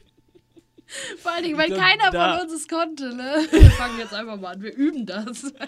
Vor 1.20 1.32
allen 1.32 1.44
Dingen, 1.44 1.58
weil 1.58 1.70
Dann 1.70 1.80
keiner 1.80 2.12
da- 2.12 2.38
von 2.38 2.46
uns 2.48 2.54
es 2.54 2.68
konnte, 2.68 3.16
ne? 3.16 3.48
Wir 3.52 3.72
fangen 3.72 3.98
jetzt 4.00 4.14
einfach 4.14 4.40
mal 4.40 4.54
an, 4.54 4.62
wir 4.62 4.74
üben 4.76 5.06
das. 5.06 5.52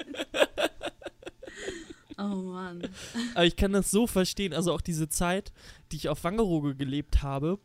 Oh 2.18 2.24
Mann. 2.24 2.88
Aber 3.34 3.46
ich 3.46 3.58
kann 3.58 3.74
das 3.74 3.92
so 3.92 4.08
verstehen. 4.08 4.54
Also 4.54 4.72
auch 4.74 4.80
diese 4.80 5.10
Zeit, 5.10 5.52
die 5.92 5.98
ich 5.98 6.08
auf 6.08 6.24
Wangerooge 6.24 6.74
gelebt 6.76 7.22
habe, 7.24 7.60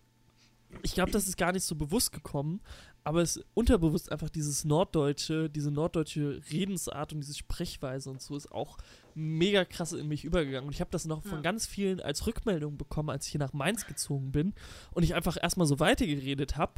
ich 0.82 0.92
glaube, 0.94 1.12
das 1.12 1.28
ist 1.28 1.36
gar 1.36 1.52
nicht 1.52 1.62
so 1.64 1.76
bewusst 1.76 2.10
gekommen, 2.12 2.60
aber 3.04 3.22
es 3.22 3.36
ist 3.36 3.46
unterbewusst 3.54 4.10
einfach 4.10 4.28
dieses 4.28 4.64
norddeutsche, 4.64 5.48
diese 5.50 5.70
norddeutsche 5.70 6.40
Redensart 6.50 7.12
und 7.12 7.20
diese 7.20 7.34
Sprechweise 7.34 8.10
und 8.10 8.20
so 8.22 8.36
ist 8.36 8.50
auch 8.50 8.76
mega 9.20 9.64
krass 9.64 9.92
in 9.92 10.08
mich 10.08 10.24
übergegangen. 10.24 10.66
Und 10.68 10.74
ich 10.74 10.80
habe 10.80 10.90
das 10.90 11.04
noch 11.04 11.22
von 11.22 11.38
Ja. 11.38 11.40
ganz 11.40 11.66
vielen 11.66 12.00
als 12.00 12.26
Rückmeldung 12.26 12.76
bekommen, 12.76 13.10
als 13.10 13.26
ich 13.26 13.32
hier 13.32 13.38
nach 13.40 13.52
Mainz 13.52 13.86
gezogen 13.86 14.32
bin 14.32 14.54
und 14.92 15.02
ich 15.02 15.14
einfach 15.14 15.36
erstmal 15.40 15.66
so 15.66 15.78
weitergeredet 15.80 16.56
habe, 16.56 16.74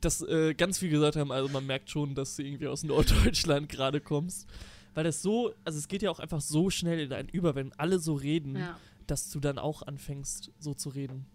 dass 0.00 0.20
äh, 0.22 0.54
ganz 0.54 0.78
viel 0.78 0.90
gesagt 0.90 1.16
haben, 1.16 1.32
also 1.32 1.48
man 1.48 1.66
merkt 1.66 1.90
schon, 1.90 2.14
dass 2.14 2.36
du 2.36 2.42
irgendwie 2.42 2.66
aus 2.68 2.82
Norddeutschland 2.84 3.68
gerade 3.68 4.00
kommst. 4.00 4.46
Weil 4.94 5.04
das 5.04 5.20
so, 5.22 5.52
also 5.64 5.78
es 5.78 5.88
geht 5.88 6.02
ja 6.02 6.10
auch 6.10 6.20
einfach 6.20 6.40
so 6.40 6.70
schnell 6.70 7.00
in 7.00 7.12
einen 7.12 7.28
über, 7.28 7.54
wenn 7.54 7.72
alle 7.78 7.98
so 7.98 8.14
reden, 8.14 8.56
Ja. 8.56 8.78
dass 9.06 9.30
du 9.30 9.40
dann 9.40 9.58
auch 9.58 9.82
anfängst, 9.82 10.52
so 10.58 10.74
zu 10.74 10.88
reden. 10.90 11.26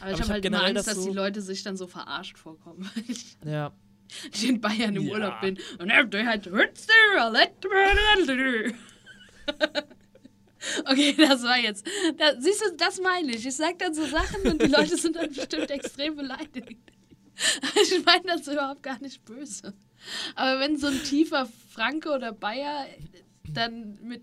Aber 0.00 0.10
ich 0.10 0.16
ich 0.16 0.20
habe 0.22 0.28
hab 0.28 0.34
halt 0.34 0.44
immer 0.44 0.62
Angst, 0.64 0.76
das 0.76 0.86
dass 0.86 0.96
so- 0.96 1.08
die 1.10 1.14
Leute 1.16 1.40
sich 1.42 1.62
dann 1.62 1.76
so 1.76 1.86
verarscht 1.86 2.38
vorkommen. 2.38 2.88
Wenn 2.94 3.04
ich 3.08 3.36
Ja. 3.44 3.72
in 4.42 4.60
Bayern 4.60 4.94
im 4.96 5.02
Ja. 5.04 5.12
Urlaub 5.12 5.40
bin. 5.40 5.58
Und 5.78 5.88
der 5.88 6.26
halt. 6.26 6.46
Okay, 10.84 11.14
das 11.16 11.42
war 11.42 11.58
jetzt. 11.58 11.86
Da, 12.18 12.40
siehst 12.40 12.62
du, 12.62 12.76
das 12.76 13.00
meine 13.00 13.34
ich. 13.34 13.44
Ich 13.46 13.56
sag 13.56 13.78
dann 13.78 13.94
so 13.94 14.06
Sachen 14.06 14.42
und 14.42 14.62
die 14.62 14.68
Leute 14.68 14.96
sind 14.96 15.16
dann 15.16 15.32
bestimmt 15.32 15.70
extrem 15.70 16.16
beleidigt. 16.16 16.78
Ich 17.82 18.04
meine 18.04 18.24
das 18.26 18.46
überhaupt 18.46 18.82
gar 18.82 19.00
nicht 19.00 19.24
böse. 19.24 19.72
Aber 20.36 20.60
wenn 20.60 20.76
so 20.76 20.88
ein 20.88 21.02
tiefer 21.02 21.48
Franke 21.70 22.10
oder 22.10 22.30
Bayer 22.30 22.86
dann 23.48 23.98
mit, 24.02 24.22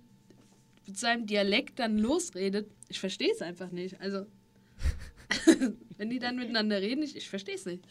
mit 0.85 0.97
seinem 0.97 1.25
Dialekt 1.25 1.79
dann 1.79 1.97
losredet, 1.97 2.69
ich 2.87 2.99
verstehe 2.99 3.31
es 3.33 3.41
einfach 3.41 3.71
nicht. 3.71 3.99
Also, 3.99 4.27
wenn 5.97 6.09
die 6.11 6.19
dann 6.19 6.37
miteinander 6.37 6.79
reden, 6.81 7.03
ich, 7.03 7.15
ich 7.17 7.29
verstehe 7.29 7.55
es 7.55 7.65
nicht. 7.65 7.83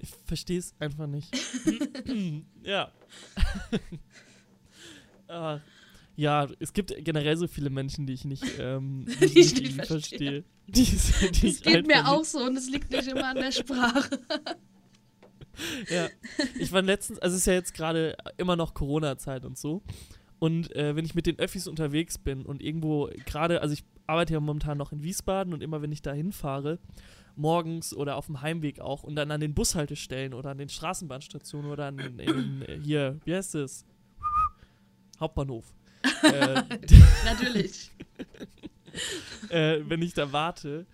Ich 0.00 0.10
verstehe 0.26 0.58
es 0.58 0.74
einfach 0.78 1.06
nicht. 1.06 1.34
ja. 2.62 2.92
Ah, 5.28 5.60
ja, 6.16 6.46
es 6.60 6.72
gibt 6.72 6.94
generell 7.04 7.36
so 7.36 7.46
viele 7.46 7.70
Menschen, 7.70 8.06
die 8.06 8.12
ich 8.12 8.24
nicht, 8.24 8.44
ähm, 8.58 9.06
die 9.20 9.24
ich 9.24 9.54
Die 9.54 9.64
ich 9.64 9.76
nicht 9.76 9.86
verstehe. 9.86 10.42
verstehe. 10.42 10.44
Die, 10.66 10.82
die 10.82 11.48
Das 11.48 11.60
geht 11.60 11.86
mir 11.86 11.96
einfach 11.98 12.12
auch 12.12 12.24
so 12.24 12.38
und 12.38 12.56
es 12.56 12.70
liegt 12.70 12.90
nicht 12.90 13.06
immer 13.06 13.26
an 13.28 13.36
der 13.36 13.52
Sprache. 13.52 14.18
Ja. 15.88 16.08
Ich 16.58 16.72
war 16.72 16.82
letztens, 16.82 17.20
also 17.20 17.34
es 17.34 17.42
ist 17.42 17.46
ja 17.46 17.52
jetzt 17.52 17.74
gerade 17.74 18.16
immer 18.38 18.56
noch 18.56 18.74
Corona-Zeit 18.74 19.44
und 19.44 19.56
so. 19.56 19.82
Und 20.40 20.74
äh, 20.74 20.96
wenn 20.96 21.04
ich 21.04 21.14
mit 21.14 21.26
den 21.26 21.38
Öffis 21.38 21.68
unterwegs 21.68 22.18
bin 22.18 22.44
und 22.44 22.60
irgendwo 22.60 23.08
gerade, 23.24 23.60
also 23.62 23.72
ich 23.72 23.84
arbeite 24.08 24.32
ja 24.32 24.40
momentan 24.40 24.78
noch 24.78 24.90
in 24.90 25.04
Wiesbaden 25.04 25.54
und 25.54 25.62
immer 25.62 25.80
wenn 25.80 25.92
ich 25.92 26.02
da 26.02 26.12
hinfahre, 26.12 26.80
morgens 27.36 27.94
oder 27.94 28.16
auf 28.16 28.26
dem 28.26 28.42
Heimweg 28.42 28.80
auch 28.80 29.04
und 29.04 29.14
dann 29.16 29.30
an 29.30 29.40
den 29.40 29.54
Bushaltestellen 29.54 30.34
oder 30.34 30.50
an 30.50 30.58
den 30.58 30.68
Straßenbahnstationen 30.68 31.70
oder 31.70 31.86
an 31.86 31.98
den, 31.98 32.18
in, 32.18 32.62
äh, 32.62 32.80
hier, 32.82 33.20
wie 33.24 33.34
heißt 33.34 33.54
es? 33.54 33.84
Hauptbahnhof. 35.20 35.72
Äh, 36.22 36.62
Natürlich. 37.24 37.90
äh, 39.48 39.80
wenn 39.86 40.02
ich 40.02 40.14
da 40.14 40.32
warte, 40.32 40.86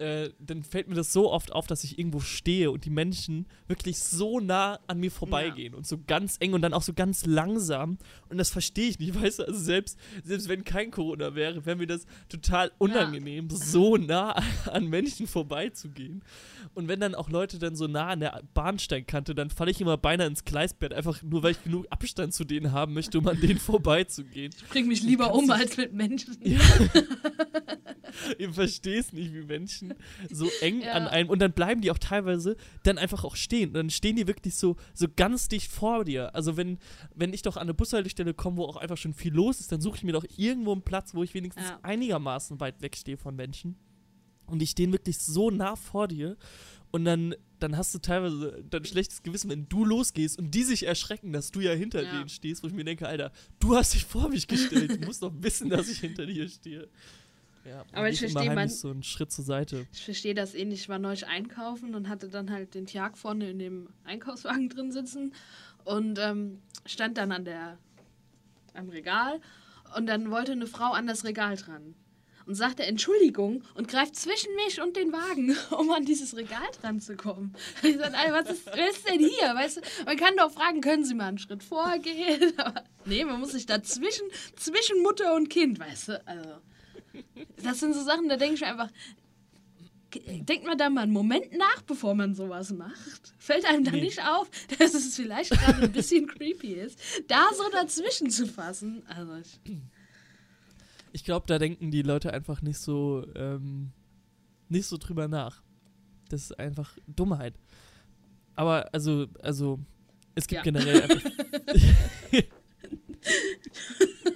äh, 0.00 0.30
dann 0.38 0.62
fällt 0.62 0.88
mir 0.88 0.94
das 0.94 1.12
so 1.12 1.30
oft 1.30 1.52
auf, 1.52 1.66
dass 1.66 1.84
ich 1.84 1.98
irgendwo 1.98 2.20
stehe 2.20 2.70
und 2.70 2.84
die 2.84 2.90
Menschen 2.90 3.46
wirklich 3.66 3.98
so 3.98 4.40
nah 4.40 4.78
an 4.86 4.98
mir 4.98 5.10
vorbeigehen 5.10 5.74
und 5.74 5.86
so 5.86 5.98
ganz 6.06 6.36
eng 6.40 6.54
und 6.54 6.62
dann 6.62 6.72
auch 6.72 6.82
so 6.82 6.92
ganz 6.92 7.26
langsam. 7.26 7.98
Und 8.28 8.38
das 8.38 8.50
verstehe 8.50 8.88
ich 8.88 8.98
nicht, 8.98 9.14
weißt 9.22 9.40
du? 9.40 9.44
Also 9.44 9.58
selbst, 9.58 9.98
selbst 10.24 10.48
wenn 10.48 10.64
kein 10.64 10.90
Corona 10.90 11.34
wäre, 11.34 11.64
wäre 11.66 11.76
mir 11.76 11.86
das 11.86 12.06
total 12.28 12.70
unangenehm, 12.78 13.48
so 13.50 13.96
nah 13.96 14.40
an 14.72 14.86
Menschen 14.86 15.26
vorbeizugehen. 15.26 16.22
Und 16.74 16.88
wenn 16.88 17.00
dann 17.00 17.14
auch 17.14 17.30
Leute 17.30 17.58
dann 17.58 17.76
so 17.76 17.86
nah 17.86 18.08
an 18.08 18.20
der 18.20 18.42
Bahnsteinkante, 18.54 19.34
dann 19.34 19.50
falle 19.50 19.70
ich 19.70 19.80
immer 19.80 19.96
beinahe 19.96 20.26
ins 20.26 20.44
Gleisbett, 20.44 20.92
einfach 20.92 21.22
nur 21.22 21.42
weil 21.42 21.52
ich 21.52 21.62
genug 21.62 21.86
Abstand 21.90 22.34
zu 22.34 22.44
denen 22.44 22.72
haben 22.72 22.94
möchte, 22.94 23.18
um 23.18 23.26
an 23.28 23.40
denen 23.40 23.58
vorbeizugehen. 23.58 24.52
Ich 24.56 24.68
bring 24.68 24.88
mich 24.88 25.02
lieber 25.02 25.34
um 25.34 25.50
als 25.50 25.76
mit 25.76 25.92
Menschen. 25.92 26.36
Ja. 26.42 26.60
ihr 28.38 28.52
versteht 28.52 29.12
nicht, 29.12 29.32
wie 29.34 29.42
Menschen 29.42 29.94
so 30.30 30.48
eng 30.60 30.80
Ja. 30.82 30.92
an 30.92 31.08
einem 31.08 31.28
und 31.30 31.38
dann 31.40 31.52
bleiben 31.52 31.80
die 31.80 31.90
auch 31.90 31.98
teilweise 31.98 32.56
dann 32.84 32.98
einfach 32.98 33.24
auch 33.24 33.36
stehen. 33.36 33.68
Und 33.68 33.74
dann 33.74 33.90
stehen 33.90 34.16
die 34.16 34.26
wirklich 34.26 34.54
so, 34.56 34.76
so 34.94 35.06
ganz 35.14 35.48
dicht 35.48 35.70
vor 35.70 36.04
dir. 36.04 36.34
Also 36.34 36.56
wenn, 36.56 36.78
wenn 37.14 37.32
ich 37.32 37.42
doch 37.42 37.56
an 37.56 37.62
eine 37.62 37.74
Bushaltestelle 37.74 38.34
komme, 38.34 38.56
wo 38.58 38.64
auch 38.64 38.76
einfach 38.76 38.96
schon 38.98 39.14
viel 39.14 39.32
los 39.34 39.60
ist, 39.60 39.72
dann 39.72 39.80
suche 39.80 39.96
ich 39.98 40.02
mir 40.04 40.12
doch 40.12 40.24
irgendwo 40.36 40.72
einen 40.72 40.82
Platz, 40.82 41.14
wo 41.14 41.22
ich 41.22 41.34
wenigstens 41.34 41.64
Ja. 41.68 41.78
einigermaßen 41.82 42.60
weit 42.60 42.80
wegstehe 42.82 43.16
von 43.16 43.34
Menschen. 43.36 43.76
Und 44.46 44.60
die 44.60 44.66
stehen 44.66 44.92
wirklich 44.92 45.18
so 45.18 45.50
nah 45.50 45.76
vor 45.76 46.08
dir. 46.08 46.36
Und 46.90 47.04
dann, 47.04 47.34
dann 47.58 47.76
hast 47.76 47.94
du 47.94 47.98
teilweise 47.98 48.64
dann 48.70 48.82
schlechtes 48.86 49.22
Gewissen, 49.22 49.50
wenn 49.50 49.68
du 49.68 49.84
losgehst 49.84 50.38
und 50.38 50.52
die 50.54 50.62
sich 50.62 50.86
erschrecken, 50.86 51.34
dass 51.34 51.50
du 51.50 51.60
ja 51.60 51.72
hinter 51.72 52.02
Ja. 52.02 52.10
denen 52.12 52.30
stehst, 52.30 52.62
wo 52.62 52.66
ich 52.66 52.72
mir 52.72 52.84
denke, 52.84 53.06
Alter, 53.06 53.30
du 53.60 53.76
hast 53.76 53.92
dich 53.92 54.06
vor 54.06 54.30
mich 54.30 54.46
gestellt. 54.48 54.92
Du 54.98 55.04
musst 55.04 55.22
doch 55.22 55.34
wissen, 55.38 55.68
dass 55.68 55.90
ich 55.90 55.98
hinter 55.98 56.24
dir 56.24 56.48
stehe. 56.48 56.88
Ja, 57.68 57.84
Aber 57.92 58.08
ich 58.08 58.20
immer 58.22 58.30
versteh, 58.30 58.48
heimlich 58.50 58.54
man- 58.56 58.68
so 58.68 58.90
einen 58.90 59.02
Schritt 59.02 59.30
zur 59.30 59.44
Seite. 59.44 59.86
Ich 59.92 60.04
verstehe 60.04 60.34
das 60.34 60.54
ähnlich. 60.54 60.80
Ich 60.82 60.88
war 60.88 60.98
neulich 60.98 61.26
einkaufen 61.26 61.94
und 61.94 62.08
hatte 62.08 62.28
dann 62.28 62.50
halt 62.50 62.74
den 62.74 62.86
Tjag 62.86 63.18
vorne 63.18 63.50
in 63.50 63.58
dem 63.58 63.88
Einkaufswagen 64.04 64.68
drin 64.70 64.90
sitzen 64.92 65.34
und 65.84 66.18
ähm, 66.18 66.60
stand 66.86 67.18
dann 67.18 67.30
an 67.32 67.44
der, 67.44 67.78
am 68.74 68.88
Regal 68.88 69.40
und 69.96 70.06
dann 70.06 70.30
wollte 70.30 70.52
eine 70.52 70.66
Frau 70.66 70.92
an 70.92 71.06
das 71.06 71.24
Regal 71.24 71.56
dran 71.56 71.94
und 72.46 72.54
sagte 72.54 72.82
Entschuldigung 72.84 73.62
und 73.74 73.88
greift 73.88 74.16
zwischen 74.16 74.54
mich 74.54 74.80
und 74.80 74.96
den 74.96 75.12
Wagen, 75.12 75.54
um 75.78 75.90
an 75.90 76.06
dieses 76.06 76.34
Regal 76.36 76.62
dran 76.80 77.00
zu 77.00 77.16
kommen. 77.16 77.54
Ich 77.82 77.96
sagte, 77.98 78.16
Alter, 78.16 78.32
was 78.32 78.50
ist, 78.50 78.66
wer 78.66 78.88
ist 78.88 79.06
denn 79.06 79.18
hier? 79.20 79.54
Weißt 79.54 79.76
du, 79.78 79.80
man 80.06 80.16
kann 80.16 80.36
doch 80.36 80.50
fragen, 80.50 80.80
können 80.80 81.04
Sie 81.04 81.14
mal 81.14 81.26
einen 81.26 81.38
Schritt 81.38 81.62
vorgehen? 81.62 82.52
Aber 82.58 82.84
nee, 83.04 83.24
man 83.26 83.40
muss 83.40 83.52
sich 83.52 83.66
dazwischen, 83.66 84.26
zwischen 84.56 85.02
Mutter 85.02 85.34
und 85.34 85.50
Kind, 85.50 85.78
weißt 85.78 86.08
du, 86.08 86.26
also... 86.26 86.48
Das 87.62 87.80
sind 87.80 87.94
so 87.94 88.02
Sachen, 88.02 88.28
da 88.28 88.36
denke 88.36 88.54
ich 88.54 88.60
mir 88.60 88.68
einfach, 88.68 88.90
denkt 90.26 90.64
man 90.64 90.78
da 90.78 90.88
mal 90.88 91.02
einen 91.02 91.12
Moment 91.12 91.52
nach, 91.56 91.82
bevor 91.82 92.14
man 92.14 92.34
sowas 92.34 92.70
macht? 92.72 93.34
Fällt 93.38 93.64
einem 93.66 93.84
da 93.84 93.90
Nee. 93.92 94.00
nicht 94.02 94.20
auf, 94.24 94.48
dass 94.78 94.94
es 94.94 95.14
vielleicht 95.16 95.50
gerade 95.50 95.82
ein 95.82 95.92
bisschen 95.92 96.26
creepy 96.26 96.72
ist, 96.74 96.98
da 97.28 97.46
so 97.56 97.64
dazwischen 97.72 98.30
zu 98.30 98.46
fassen? 98.46 99.02
Also, 99.06 99.36
ich, 99.36 99.60
Ich 101.12 101.24
glaube, 101.24 101.46
da 101.46 101.58
denken 101.58 101.90
die 101.90 102.02
Leute 102.02 102.32
einfach 102.32 102.62
nicht 102.62 102.78
so, 102.78 103.26
ähm, 103.34 103.92
nicht 104.68 104.86
so 104.86 104.96
drüber 104.98 105.28
nach. 105.28 105.62
Das 106.30 106.42
ist 106.42 106.58
einfach 106.58 106.96
Dummheit. 107.06 107.54
Aber 108.54 108.92
also, 108.92 109.26
also, 109.42 109.78
es 110.34 110.46
gibt 110.46 110.64
Ja. 110.64 110.70
generell 110.70 111.02
einfach. 111.02 111.22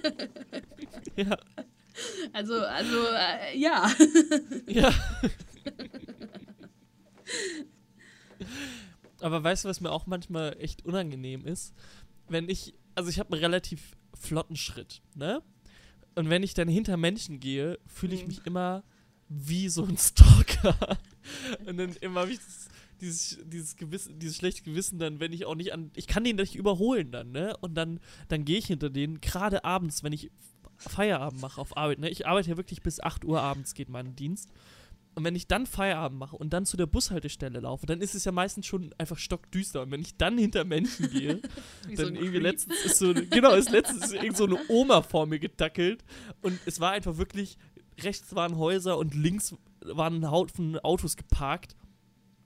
ja, 1.15 1.37
also, 2.33 2.59
also 2.59 3.05
äh, 3.07 3.57
ja. 3.57 3.89
ja. 4.67 4.93
Aber 9.21 9.43
weißt 9.43 9.63
du, 9.65 9.69
was 9.69 9.79
mir 9.79 9.91
auch 9.91 10.05
manchmal 10.05 10.57
echt 10.59 10.85
unangenehm 10.85 11.45
ist? 11.45 11.73
Wenn 12.27 12.49
ich, 12.49 12.73
also 12.95 13.09
ich 13.09 13.19
habe 13.19 13.31
einen 13.33 13.41
relativ 13.41 13.91
flotten 14.13 14.55
Schritt, 14.55 15.01
ne? 15.15 15.41
Und 16.15 16.29
wenn 16.29 16.43
ich 16.43 16.53
dann 16.53 16.67
hinter 16.67 16.97
Menschen 16.97 17.39
gehe, 17.39 17.79
fühle 17.87 18.13
ich 18.15 18.21
Mhm. 18.23 18.27
mich 18.27 18.45
immer 18.45 18.83
wie 19.29 19.69
so 19.69 19.83
ein 19.85 19.97
Stalker. 19.97 20.75
Und 21.65 21.77
dann 21.77 21.95
immer 22.01 22.21
habe 22.21 22.31
ich 22.31 22.37
das, 22.39 22.67
dieses, 23.01 23.39
dieses, 23.45 23.75
Gewissen, 23.77 24.19
dieses 24.19 24.35
schlechte 24.37 24.61
Gewissen 24.61 24.99
dann, 24.99 25.19
wenn 25.19 25.31
ich 25.33 25.45
auch 25.45 25.55
nicht 25.55 25.73
an, 25.73 25.89
ich 25.95 26.05
kann 26.05 26.23
den 26.23 26.35
nicht 26.35 26.55
überholen 26.55 27.11
dann, 27.11 27.31
ne? 27.31 27.55
Und 27.61 27.75
dann, 27.75 27.99
dann 28.27 28.45
gehe 28.45 28.59
ich 28.59 28.67
hinter 28.67 28.89
denen, 28.89 29.21
gerade 29.21 29.63
abends, 29.63 30.03
wenn 30.03 30.13
ich 30.13 30.29
Feierabend 30.89 31.41
mache 31.41 31.59
auf 31.59 31.75
Arbeit, 31.77 31.99
ne? 31.99 32.09
Ich 32.09 32.27
arbeite 32.27 32.49
ja 32.51 32.57
wirklich 32.57 32.81
bis 32.81 32.99
8 32.99 33.25
Uhr 33.25 33.41
abends 33.41 33.73
geht 33.73 33.89
mein 33.89 34.15
Dienst. 34.15 34.49
Und 35.15 35.23
wenn 35.25 35.35
ich 35.35 35.45
dann 35.47 35.67
Feierabend 35.67 36.17
mache 36.17 36.35
und 36.35 36.53
dann 36.53 36.65
zu 36.65 36.75
der 36.75 36.87
Bushaltestelle 36.87 37.59
laufe, 37.59 37.85
dann 37.85 38.01
ist 38.01 38.15
es 38.15 38.25
ja 38.25 38.31
meistens 38.31 38.65
schon 38.65 38.95
einfach 38.97 39.19
stockdüster. 39.19 39.83
Und 39.83 39.91
wenn 39.91 40.01
ich 40.01 40.17
dann 40.17 40.39
hinter 40.39 40.63
Menschen 40.65 41.11
gehe, 41.11 41.39
so 41.89 41.95
dann 41.97 42.07
ein 42.07 42.15
irgendwie 42.15 42.31
Creep. 42.39 42.41
letztens 42.43 42.85
ist 42.85 42.97
so, 42.97 43.09
eine- 43.11 43.25
genau, 43.27 43.53
ist 43.53 43.69
letztens 43.69 44.05
ist 44.05 44.13
irgend 44.13 44.37
so 44.37 44.45
eine 44.45 44.57
Oma 44.69 45.03
vor 45.03 45.27
mir 45.27 45.37
gedackelt 45.37 46.03
und 46.41 46.59
es 46.65 46.79
war 46.79 46.91
einfach 46.93 47.17
wirklich, 47.17 47.57
rechts 48.01 48.33
waren 48.33 48.57
Häuser 48.57 48.97
und 48.97 49.13
links 49.13 49.53
waren 49.81 50.31
Haufen 50.31 50.79
Autos 50.79 51.15
geparkt, 51.15 51.75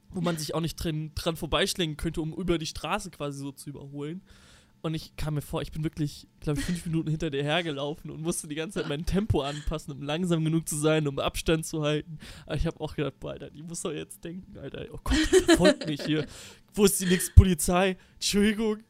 wo 0.10 0.20
man 0.20 0.38
sich 0.38 0.54
auch 0.54 0.60
nicht 0.62 0.76
drin, 0.76 1.12
dran 1.16 1.38
vorbeischlingen 1.38 1.96
könnte, 1.96 2.20
um 2.22 2.34
über 2.34 2.58
die 2.58 2.66
Straße 2.66 3.12
quasi 3.12 3.40
so 3.40 3.54
zu 3.54 3.70
überholen. 3.70 4.22
Und 4.82 4.94
ich 4.94 5.16
kam 5.16 5.34
mir 5.34 5.42
vor, 5.42 5.62
ich 5.62 5.72
bin 5.72 5.84
wirklich, 5.84 6.28
glaube 6.40 6.60
ich, 6.60 6.66
fünf 6.66 6.86
Minuten 6.86 7.10
hinter 7.10 7.30
dir 7.30 7.44
hergelaufen 7.44 8.12
und 8.12 8.22
musste 8.22 8.48
die 8.48 8.56
ganze 8.56 8.80
Zeit 8.80 8.90
mein 8.90 9.06
Tempo 9.06 9.42
anpassen, 9.42 9.94
um 9.94 10.02
langsam 10.02 10.44
genug 10.44 10.68
zu 10.70 10.78
sein, 10.78 11.08
um 11.08 11.20
Abstand 11.20 11.66
zu 11.66 11.82
halten. 11.84 12.20
Aber 12.46 12.56
ich 12.56 12.68
habe 12.68 12.80
auch 12.80 12.96
gedacht, 12.96 13.20
boah, 13.20 13.32
Alter, 13.32 13.50
die 13.50 13.64
muss 13.64 13.82
doch 13.82 13.92
jetzt 13.92 14.24
denken, 14.24 14.58
Alter, 14.58 14.86
oh 14.92 15.00
Gott, 15.04 15.18
verfolgt 15.18 15.88
mich 15.88 16.04
hier. 16.04 16.26
Wo 16.74 16.86
ist 16.86 17.02
die 17.02 17.06
nächste 17.06 17.34
Polizei? 17.34 17.98
Entschuldigung. 18.16 18.84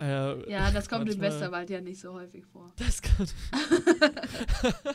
Äh, 0.00 0.50
Ja, 0.50 0.70
das 0.70 0.88
kommt 0.88 1.08
im 1.08 1.20
Westerwald 1.20 1.70
ja 1.70 1.80
nicht 1.80 2.00
so 2.00 2.12
häufig 2.12 2.44
vor. 2.46 2.72
Das 2.76 3.02
kann. 3.02 3.26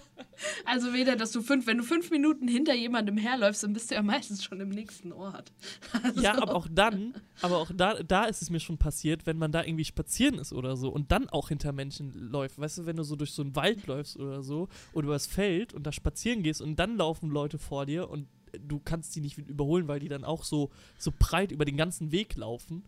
Also 0.65 0.93
weder, 0.93 1.15
dass 1.15 1.31
du 1.31 1.41
fünf, 1.41 1.67
wenn 1.67 1.77
du 1.77 1.83
fünf 1.83 2.09
Minuten 2.09 2.47
hinter 2.47 2.73
jemandem 2.73 3.17
herläufst, 3.17 3.63
dann 3.63 3.73
bist 3.73 3.91
du 3.91 3.95
ja 3.95 4.01
meistens 4.01 4.43
schon 4.43 4.59
im 4.59 4.69
nächsten 4.69 5.11
Ort. 5.11 5.51
Also, 6.03 6.21
Ja, 6.21 6.41
aber 6.41 6.55
auch 6.55 6.67
dann, 6.71 7.13
aber 7.41 7.57
auch 7.57 7.69
da, 7.75 8.01
da 8.01 8.25
ist 8.25 8.41
es 8.41 8.49
mir 8.49 8.59
schon 8.59 8.77
passiert, 8.77 9.25
wenn 9.25 9.37
man 9.37 9.51
da 9.51 9.63
irgendwie 9.63 9.85
spazieren 9.85 10.39
ist 10.39 10.51
oder 10.53 10.75
so 10.77 10.89
und 10.89 11.11
dann 11.11 11.29
auch 11.29 11.49
hinter 11.49 11.73
Menschen 11.73 12.11
läuft. 12.13 12.57
Weißt 12.57 12.79
du, 12.79 12.85
wenn 12.85 12.95
du 12.95 13.03
so 13.03 13.15
durch 13.15 13.33
so 13.33 13.43
einen 13.43 13.55
Wald 13.55 13.85
läufst 13.87 14.17
oder 14.17 14.41
so 14.41 14.67
oder 14.93 15.07
übers 15.07 15.27
Feld 15.27 15.73
und 15.73 15.83
da 15.85 15.91
spazieren 15.91 16.41
gehst 16.43 16.61
und 16.61 16.77
dann 16.77 16.97
laufen 16.97 17.29
Leute 17.29 17.59
vor 17.59 17.85
dir 17.85 18.09
und 18.09 18.27
du 18.59 18.79
kannst 18.79 19.15
die 19.15 19.21
nicht 19.21 19.37
überholen, 19.37 19.87
weil 19.87 19.99
die 19.99 20.09
dann 20.09 20.23
auch 20.23 20.43
so, 20.43 20.71
so 20.97 21.11
breit 21.17 21.51
über 21.51 21.65
den 21.65 21.77
ganzen 21.77 22.11
Weg 22.11 22.35
laufen. 22.35 22.83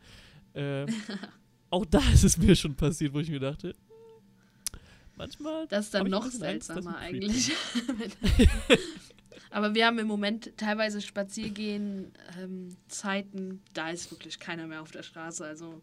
Äh, 0.53 0.85
auch 1.73 1.85
da 1.85 1.99
ist 2.13 2.23
es 2.23 2.37
mir 2.37 2.55
schon 2.55 2.75
passiert, 2.75 3.13
wo 3.13 3.19
ich 3.19 3.29
mir 3.29 3.39
dachte, 3.39 3.69
hm, 3.69 4.79
manchmal. 5.17 5.67
Das 5.67 5.85
ist 5.85 5.93
dann 5.93 6.07
noch 6.07 6.29
seltsamer 6.29 6.97
eigentlich. 6.97 7.51
Aber 9.49 9.75
wir 9.75 9.85
haben 9.85 9.99
im 9.99 10.07
Moment 10.07 10.51
teilweise 10.57 11.01
Spaziergehen 11.01 12.11
ähm, 12.39 12.75
Zeiten, 12.87 13.61
da 13.73 13.89
ist 13.89 14.09
wirklich 14.11 14.39
keiner 14.39 14.67
mehr 14.67 14.81
auf 14.81 14.91
der 14.91 15.03
Straße. 15.03 15.45
Also 15.45 15.81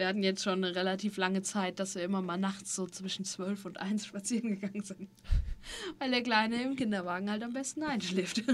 wir 0.00 0.08
hatten 0.08 0.22
jetzt 0.22 0.42
schon 0.42 0.64
eine 0.64 0.74
relativ 0.74 1.18
lange 1.18 1.42
Zeit, 1.42 1.78
dass 1.78 1.94
wir 1.94 2.02
immer 2.02 2.22
mal 2.22 2.38
nachts 2.38 2.74
so 2.74 2.86
zwischen 2.86 3.26
12 3.26 3.66
und 3.66 3.78
1 3.78 4.06
spazieren 4.06 4.58
gegangen 4.58 4.82
sind. 4.82 5.10
Weil 5.98 6.10
der 6.10 6.22
Kleine 6.22 6.62
im 6.64 6.74
Kinderwagen 6.74 7.30
halt 7.30 7.42
am 7.42 7.52
besten 7.52 7.82
einschläft. 7.82 8.42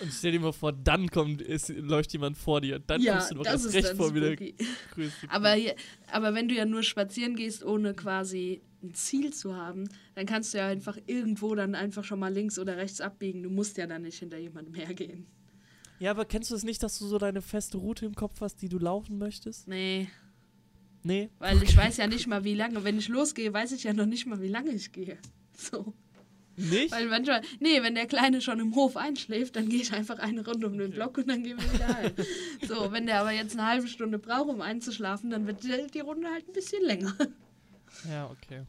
Und 0.00 0.12
stell 0.12 0.30
dir 0.32 0.40
mal 0.40 0.52
vor, 0.52 0.72
dann 0.72 1.08
kommt, 1.10 1.42
ist, 1.42 1.68
läuft 1.70 2.12
jemand 2.12 2.38
vor 2.38 2.60
dir. 2.60 2.78
Dann 2.78 3.02
ja, 3.02 3.14
kommst 3.14 3.30
du 3.32 3.34
noch 3.36 3.44
erst 3.46 3.72
recht 3.74 3.88
vor, 3.96 4.12
größte 4.94 5.28
Aber, 5.28 5.52
hier- 5.52 5.74
aber 6.12 6.34
wenn 6.34 6.48
du 6.48 6.54
ja 6.54 6.64
nur 6.64 6.84
spazieren 6.84 7.34
gehst, 7.34 7.64
ohne 7.64 7.94
quasi 7.94 8.62
ein 8.82 8.94
Ziel 8.94 9.32
zu 9.32 9.56
haben, 9.56 9.88
dann 10.14 10.26
kannst 10.26 10.54
du 10.54 10.58
ja 10.58 10.68
einfach 10.68 10.96
irgendwo 11.06 11.54
dann 11.56 11.74
einfach 11.74 12.04
schon 12.04 12.20
mal 12.20 12.32
links 12.32 12.58
oder 12.60 12.76
rechts 12.76 13.00
abbiegen. 13.00 13.42
Du 13.42 13.50
musst 13.50 13.76
ja 13.76 13.88
dann 13.88 14.02
nicht 14.02 14.18
hinter 14.20 14.38
jemandem 14.38 14.74
hergehen. 14.74 15.26
Ja, 15.98 16.12
aber 16.12 16.24
kennst 16.24 16.50
du 16.50 16.54
es 16.54 16.62
nicht, 16.62 16.82
dass 16.82 16.98
du 16.98 17.06
so 17.06 17.18
deine 17.18 17.42
feste 17.42 17.76
Route 17.76 18.06
im 18.06 18.14
Kopf 18.14 18.40
hast, 18.40 18.62
die 18.62 18.68
du 18.68 18.78
laufen 18.78 19.18
möchtest? 19.18 19.66
Nee, 19.68 20.08
Nee. 21.02 21.30
weil 21.38 21.62
ich 21.62 21.76
weiß 21.76 21.96
ja 21.96 22.06
nicht 22.06 22.26
mal, 22.26 22.44
wie 22.44 22.54
lange. 22.54 22.84
Wenn 22.84 22.98
ich 22.98 23.08
losgehe, 23.08 23.52
weiß 23.52 23.72
ich 23.72 23.84
ja 23.84 23.92
noch 23.92 24.06
nicht 24.06 24.26
mal, 24.26 24.40
wie 24.40 24.48
lange 24.48 24.70
ich 24.72 24.92
gehe. 24.92 25.18
So. 25.56 25.94
Nicht? 26.56 26.92
Weil 26.92 27.06
manchmal, 27.06 27.40
nee, 27.58 27.82
wenn 27.82 27.94
der 27.94 28.06
Kleine 28.06 28.42
schon 28.42 28.60
im 28.60 28.74
Hof 28.74 28.96
einschläft, 28.98 29.56
dann 29.56 29.70
gehe 29.70 29.80
ich 29.80 29.94
einfach 29.94 30.18
eine 30.18 30.44
Runde 30.44 30.66
um 30.66 30.76
den 30.76 30.90
Block 30.90 31.16
und 31.16 31.28
dann 31.28 31.42
gehen 31.42 31.58
wir 31.58 31.72
wieder 31.72 31.88
heim. 31.88 32.12
So, 32.68 32.92
wenn 32.92 33.06
der 33.06 33.20
aber 33.20 33.30
jetzt 33.30 33.58
eine 33.58 33.66
halbe 33.66 33.88
Stunde 33.88 34.18
braucht, 34.18 34.50
um 34.50 34.60
einzuschlafen, 34.60 35.30
dann 35.30 35.46
wird 35.46 35.64
die 35.64 36.00
Runde 36.00 36.28
halt 36.28 36.46
ein 36.48 36.52
bisschen 36.52 36.84
länger. 36.84 37.14
Ja, 38.08 38.30
okay. 38.30 38.64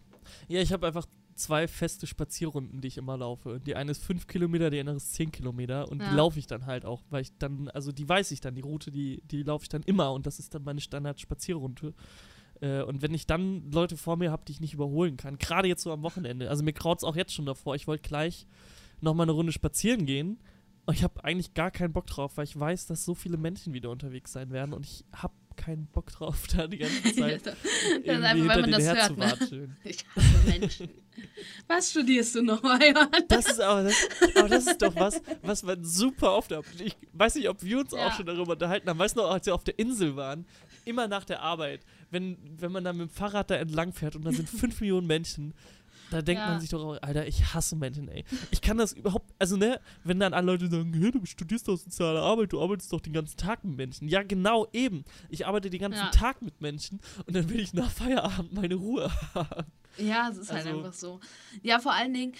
Ja, 0.47 0.61
ich 0.61 0.71
habe 0.71 0.87
einfach 0.87 1.05
zwei 1.41 1.67
feste 1.67 2.07
Spazierrunden, 2.07 2.81
die 2.81 2.87
ich 2.87 2.97
immer 2.97 3.17
laufe. 3.17 3.59
Die 3.59 3.75
eine 3.75 3.91
ist 3.91 4.03
fünf 4.03 4.27
Kilometer, 4.27 4.69
die 4.69 4.79
andere 4.79 4.97
ist 4.97 5.13
zehn 5.13 5.31
Kilometer. 5.31 5.89
Und 5.89 6.01
Ja. 6.01 6.09
die 6.09 6.15
laufe 6.15 6.39
ich 6.39 6.47
dann 6.47 6.65
halt 6.65 6.85
auch, 6.85 7.03
weil 7.09 7.21
ich 7.23 7.37
dann, 7.37 7.67
also 7.69 7.91
die 7.91 8.07
weiß 8.07 8.31
ich 8.31 8.41
dann, 8.41 8.55
die 8.55 8.61
Route, 8.61 8.91
die, 8.91 9.21
die 9.25 9.43
laufe 9.43 9.63
ich 9.63 9.69
dann 9.69 9.83
immer 9.83 10.13
und 10.13 10.25
das 10.25 10.39
ist 10.39 10.53
dann 10.53 10.63
meine 10.63 10.81
Standard-Spazierrunde. 10.81 11.93
Äh, 12.61 12.83
und 12.83 13.01
wenn 13.01 13.13
ich 13.13 13.27
dann 13.27 13.71
Leute 13.71 13.97
vor 13.97 14.17
mir 14.17 14.31
habe, 14.31 14.43
die 14.47 14.51
ich 14.53 14.61
nicht 14.61 14.73
überholen 14.73 15.17
kann, 15.17 15.37
gerade 15.37 15.67
jetzt 15.67 15.83
so 15.83 15.91
am 15.91 16.03
Wochenende, 16.03 16.49
also 16.49 16.63
mir 16.63 16.73
kraut 16.73 16.99
es 16.99 17.03
auch 17.03 17.15
jetzt 17.15 17.33
schon 17.33 17.45
davor, 17.45 17.75
ich 17.75 17.87
wollte 17.87 18.07
gleich 18.07 18.47
nochmal 19.01 19.25
eine 19.25 19.31
Runde 19.33 19.51
spazieren 19.51 20.05
gehen. 20.05 20.39
Und 20.87 20.95
ich 20.95 21.03
habe 21.03 21.23
eigentlich 21.23 21.53
gar 21.53 21.69
keinen 21.69 21.93
Bock 21.93 22.07
drauf, 22.07 22.37
weil 22.37 22.43
ich 22.45 22.59
weiß, 22.59 22.87
dass 22.87 23.05
so 23.05 23.13
viele 23.13 23.37
Menschen 23.37 23.71
wieder 23.73 23.91
unterwegs 23.91 24.31
sein 24.31 24.49
werden 24.51 24.73
und 24.73 24.85
ich 24.85 25.05
habe 25.13 25.33
keinen 25.63 25.85
Bock 25.87 26.11
drauf, 26.11 26.47
da 26.55 26.67
die 26.67 26.77
ganze 26.77 27.03
Zeit 27.15 27.45
das 27.45 27.55
ist 28.03 28.09
einfach, 28.09 28.55
wenn 28.55 28.61
man 28.61 28.71
das 28.71 28.83
hört, 28.83 29.17
ne? 29.17 29.69
Ich 29.83 30.05
hasse 30.15 30.49
Menschen. 30.59 30.89
Was 31.67 31.91
studierst 31.91 32.35
du 32.35 32.41
noch? 32.41 32.61
Das 33.27 33.45
ist 33.51 33.59
aber 33.61 33.83
das, 33.83 33.95
aber 34.35 34.49
das 34.49 34.67
ist 34.67 34.81
doch 34.81 34.95
was, 34.95 35.21
was 35.43 35.63
man 35.63 35.83
super 35.83 36.33
oft 36.35 36.51
hat. 36.51 36.65
Ich 36.83 36.95
weiß 37.13 37.35
nicht, 37.35 37.49
ob 37.49 37.61
wir 37.63 37.79
uns 37.79 37.91
Ja. 37.91 38.07
auch 38.07 38.13
schon 38.13 38.25
darüber 38.25 38.53
unterhalten 38.53 38.89
haben. 38.89 38.99
Weißt 38.99 39.15
du 39.15 39.21
noch, 39.21 39.31
als 39.31 39.45
wir 39.45 39.53
auf 39.55 39.63
der 39.63 39.77
Insel 39.77 40.15
waren, 40.15 40.45
immer 40.85 41.07
nach 41.07 41.25
der 41.25 41.41
Arbeit, 41.41 41.81
wenn, 42.09 42.37
wenn 42.57 42.71
man 42.71 42.83
dann 42.83 42.97
mit 42.97 43.09
dem 43.09 43.13
Fahrrad 43.13 43.49
da 43.51 43.55
entlang 43.55 43.93
fährt 43.93 44.15
und 44.15 44.23
da 44.25 44.31
sind 44.31 44.49
fünf 44.49 44.79
Millionen 44.81 45.07
Menschen 45.07 45.53
Da 46.11 46.21
denkt 46.21 46.41
Ja. 46.41 46.49
man 46.49 46.59
sich 46.61 46.69
doch 46.69 46.83
auch, 46.83 47.01
Alter, 47.01 47.25
ich 47.25 47.53
hasse 47.53 47.75
Menschen, 47.75 48.07
ey. 48.09 48.23
Ich 48.51 48.61
kann 48.61 48.77
das 48.77 48.91
überhaupt, 48.93 49.33
also 49.39 49.55
ne, 49.57 49.79
wenn 50.03 50.19
dann 50.19 50.33
alle 50.33 50.45
Leute 50.51 50.67
sagen, 50.69 50.93
hey, 50.93 51.09
du 51.11 51.25
studierst 51.25 51.67
doch 51.67 51.77
soziale 51.77 52.19
Arbeit, 52.21 52.51
du 52.53 52.61
arbeitest 52.61 52.91
doch 52.93 52.99
den 53.01 53.13
ganzen 53.13 53.37
Tag 53.37 53.63
mit 53.63 53.77
Menschen. 53.77 54.07
Ja, 54.09 54.21
genau, 54.21 54.67
eben. 54.73 55.05
Ich 55.29 55.47
arbeite 55.47 55.69
den 55.69 55.79
ganzen 55.81 55.99
Ja. 55.99 56.09
Tag 56.11 56.41
mit 56.41 56.59
Menschen 56.61 56.99
und 57.25 57.35
dann 57.35 57.49
will 57.49 57.59
ich 57.61 57.73
nach 57.73 57.89
Feierabend 57.89 58.53
meine 58.53 58.75
Ruhe 58.75 59.09
haben. 59.33 59.65
Ja, 59.97 60.29
es 60.29 60.37
ist 60.37 60.51
halt 60.51 60.65
Also- 60.67 60.77
einfach 60.79 60.93
so. 60.93 61.19
Ja, 61.63 61.79
vor 61.79 61.93
allen 61.93 62.13
Dingen, 62.13 62.33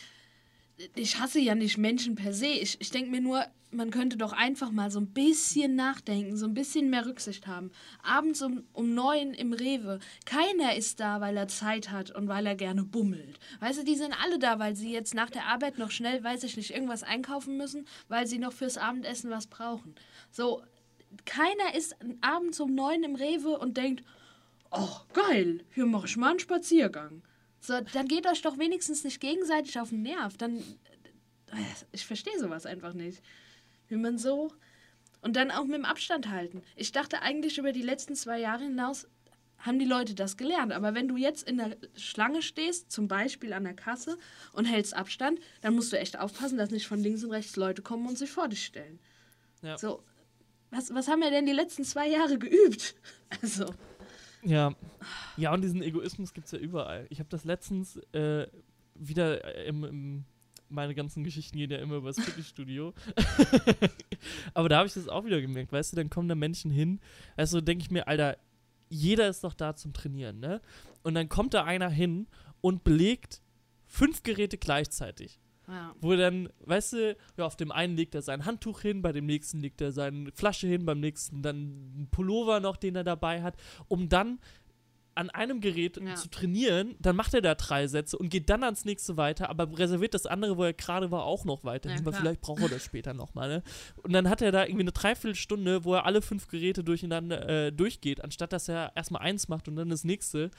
ich 0.96 1.20
hasse 1.20 1.40
ja 1.40 1.56
nicht 1.56 1.78
Menschen 1.78 2.16
per 2.16 2.34
se. 2.34 2.48
Ich, 2.48 2.80
ich 2.80 2.90
denke 2.90 3.12
mir 3.12 3.22
nur, 3.22 3.46
man 3.72 3.90
könnte 3.90 4.18
doch 4.18 4.34
einfach 4.34 4.72
mal 4.72 4.92
so 4.92 5.00
ein 5.00 5.14
bisschen 5.14 5.76
nachdenken, 5.76 6.36
so 6.36 6.46
ein 6.46 6.54
bisschen 6.54 6.90
mehr 6.90 7.06
Rücksicht 7.06 7.48
haben. 7.48 7.72
Abends 8.04 8.42
um, 8.42 8.64
um 8.74 8.94
neun 8.94 9.34
im 9.34 9.54
Rewe, 9.54 10.00
keiner 10.26 10.76
ist 10.76 11.00
da, 11.00 11.22
weil 11.22 11.38
er 11.38 11.48
Zeit 11.48 11.90
hat 11.90 12.12
und 12.12 12.28
weil 12.28 12.46
er 12.46 12.56
gerne 12.56 12.84
bummelt. 12.84 13.40
Weißt 13.60 13.80
du, 13.80 13.84
die 13.84 13.96
sind 13.96 14.14
alle 14.22 14.40
da, 14.40 14.60
weil 14.60 14.76
sie 14.76 14.92
jetzt 14.92 15.14
nach 15.14 15.30
der 15.30 15.46
Arbeit 15.46 15.78
noch 15.78 15.92
schnell, 15.92 16.24
weiß 16.24 16.44
ich 16.44 16.58
nicht, 16.58 16.72
irgendwas 16.72 17.04
einkaufen 17.04 17.58
müssen, 17.58 17.86
weil 18.08 18.28
sie 18.28 18.40
noch 18.40 18.54
fürs 18.54 18.78
Abendessen 18.78 19.32
was 19.32 19.48
brauchen. 19.48 19.96
So, 20.32 20.62
keiner 21.26 21.76
ist 21.76 21.96
abends 22.22 22.60
um 22.60 22.74
neun 22.74 23.04
im 23.04 23.16
Rewe 23.16 23.58
und 23.58 23.78
denkt, 23.78 24.04
oh, 24.72 24.98
geil, 25.14 25.64
hier 25.74 25.86
mache 25.86 26.08
ich 26.08 26.18
mal 26.18 26.32
einen 26.32 26.40
Spaziergang. 26.40 27.22
So, 27.62 27.80
dann 27.94 28.08
geht 28.08 28.26
euch 28.26 28.42
doch 28.42 28.58
wenigstens 28.58 29.04
nicht 29.04 29.22
gegenseitig 29.22 29.80
auf 29.80 29.90
den 29.90 30.02
Nerv. 30.02 30.36
Dann, 30.38 30.58
äh, 30.58 31.64
ich 31.92 32.06
verstehe 32.06 32.38
sowas 32.40 32.66
einfach 32.66 32.94
nicht. 32.94 33.22
Wie 33.88 33.96
man 33.96 34.18
so. 34.18 34.52
Und 35.22 35.36
dann 35.36 35.52
auch 35.52 35.66
mit 35.66 35.76
dem 35.76 35.86
Abstand 35.86 36.30
halten. 36.30 36.64
Ich 36.76 36.92
dachte 36.92 37.22
eigentlich 37.22 37.60
über 37.60 37.72
die 37.72 37.84
letzten 37.84 38.16
zwei 38.16 38.40
Jahre 38.40 38.64
hinaus 38.64 39.08
haben 39.60 39.78
die 39.78 39.86
Leute 39.86 40.16
das 40.16 40.38
gelernt. 40.38 40.74
Aber 40.74 40.96
wenn 40.96 41.08
du 41.08 41.18
jetzt 41.18 41.48
in 41.48 41.58
der 41.58 41.78
Schlange 41.96 42.42
stehst, 42.42 42.92
zum 42.92 43.08
Beispiel 43.08 43.54
an 43.54 43.64
der 43.64 43.76
Kasse, 43.76 44.18
und 44.54 44.66
hältst 44.66 44.96
Abstand, 44.96 45.40
dann 45.62 45.76
musst 45.76 45.94
du 45.94 46.00
echt 46.00 46.18
aufpassen, 46.18 46.58
dass 46.58 46.72
nicht 46.72 46.88
von 46.88 47.00
links 47.00 47.24
und 47.24 47.32
rechts 47.32 47.56
Leute 47.56 47.84
kommen 47.84 48.08
und 48.08 48.18
sich 48.18 48.32
vor 48.32 48.48
dich 48.48 48.66
stellen. 48.66 49.00
Ja. 49.62 49.78
So, 49.78 50.04
was, 50.72 50.94
was 50.94 51.08
haben 51.08 51.22
wir 51.22 51.30
denn 51.30 51.46
die 51.46 51.52
letzten 51.52 51.84
zwei 51.84 52.08
Jahre 52.08 52.38
geübt? 52.38 52.96
Also, 53.42 53.74
Ja. 54.44 54.74
Ja, 55.38 55.54
und 55.54 55.62
diesen 55.62 55.82
Egoismus 55.82 56.34
gibt 56.34 56.46
es 56.46 56.52
ja 56.52 56.60
überall. 56.60 57.06
Ich 57.10 57.20
habe 57.20 57.30
das 57.30 57.44
letztens 57.46 57.98
äh, 58.14 58.48
wieder 58.96 59.44
äh, 59.44 59.68
im, 59.68 59.84
im 59.84 60.26
meine 60.72 60.96
ganzen 60.96 61.24
Geschichten 61.24 61.58
gehen 61.58 61.70
ja 61.70 61.80
immer 61.80 61.96
über 61.96 62.10
das 62.10 62.24
Fitnessstudio. 62.24 62.94
Aber 64.54 64.70
da 64.70 64.78
habe 64.78 64.88
ich 64.88 64.94
das 64.94 65.10
auch 65.10 65.26
wieder 65.26 65.42
gemerkt, 65.42 65.72
weißt 65.72 65.92
du, 65.92 65.98
dann 65.98 66.10
kommen 66.10 66.30
da 66.30 66.36
Menschen 66.36 66.72
hin, 66.72 67.00
also 67.36 67.62
denke 67.62 67.84
ich 67.84 67.92
mir, 67.92 68.08
Alter, 68.08 68.38
jeder 68.90 69.28
ist 69.28 69.44
doch 69.44 69.54
da 69.54 69.76
zum 69.76 69.94
Trainieren, 69.94 70.40
ne? 70.40 70.62
Und 71.04 71.16
dann 71.16 71.30
kommt 71.30 71.54
da 71.54 71.64
einer 71.64 71.90
hin 71.90 72.28
und 72.62 72.84
belegt 72.84 73.42
fünf 73.86 74.24
Geräte 74.24 74.58
gleichzeitig. 74.58 75.40
Ja. 75.72 75.96
Wo 76.02 76.16
dann, 76.16 76.50
weißt 76.60 76.94
du, 76.94 77.18
ja, 77.38 77.46
auf 77.46 77.56
dem 77.56 77.72
einen 77.72 77.96
legt 77.96 78.14
er 78.16 78.22
sein 78.22 78.46
Handtuch 78.46 78.82
hin, 78.82 79.02
bei 79.02 79.12
dem 79.12 79.26
nächsten 79.26 79.60
legt 79.60 79.82
er 79.82 79.92
seine 79.92 80.32
Flasche 80.34 80.68
hin, 80.68 80.86
beim 80.86 81.00
nächsten 81.00 81.42
dann 81.42 81.56
einen 81.96 82.08
Pullover 82.12 82.60
noch, 82.60 82.78
den 82.78 82.96
er 82.96 83.04
dabei 83.04 83.42
hat, 83.42 83.56
um 83.88 84.10
dann 84.10 84.40
an 85.14 85.30
einem 85.30 85.60
Gerät 85.60 85.98
Ja. 85.98 86.16
zu 86.16 86.30
trainieren, 86.30 86.96
dann 87.00 87.18
macht 87.18 87.34
er 87.34 87.42
da 87.42 87.54
drei 87.56 87.86
Sätze 87.88 88.18
und 88.18 88.30
geht 88.30 88.50
dann 88.50 88.64
ans 88.64 88.86
nächste 88.86 89.18
weiter, 89.18 89.50
aber 89.50 89.78
reserviert 89.78 90.14
das 90.14 90.26
andere, 90.26 90.58
wo 90.58 90.64
er 90.64 90.72
gerade 90.74 91.12
war, 91.12 91.26
auch 91.26 91.44
noch 91.44 91.64
weiter. 91.66 91.90
Ja, 91.90 92.12
vielleicht 92.14 92.40
braucht 92.42 92.62
er 92.62 92.70
das 92.70 92.84
später 92.84 93.14
nochmal, 93.14 93.50
ne? 93.50 93.64
Und 94.04 94.14
dann 94.14 94.30
hat 94.30 94.42
er 94.42 94.54
da 94.54 94.64
irgendwie 94.64 94.84
eine 94.84 94.94
Dreiviertelstunde, 94.94 95.84
wo 95.84 95.96
er 95.96 96.06
alle 96.06 96.22
fünf 96.22 96.48
Geräte 96.48 96.84
durcheinander 96.84 97.68
äh, 97.68 97.72
durchgeht, 97.74 98.24
anstatt 98.24 98.54
dass 98.54 98.70
er 98.70 98.94
erstmal 98.96 99.22
eins 99.22 99.50
macht 99.50 99.68
und 99.68 99.76
dann 99.76 99.90
das 99.90 100.06
nächste. 100.06 100.50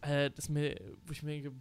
Äh, 0.00 0.30
das 0.34 0.48
mir, 0.48 0.74
wo 1.06 1.12
ich 1.12 1.22
mir 1.22 1.30
denke, 1.30 1.52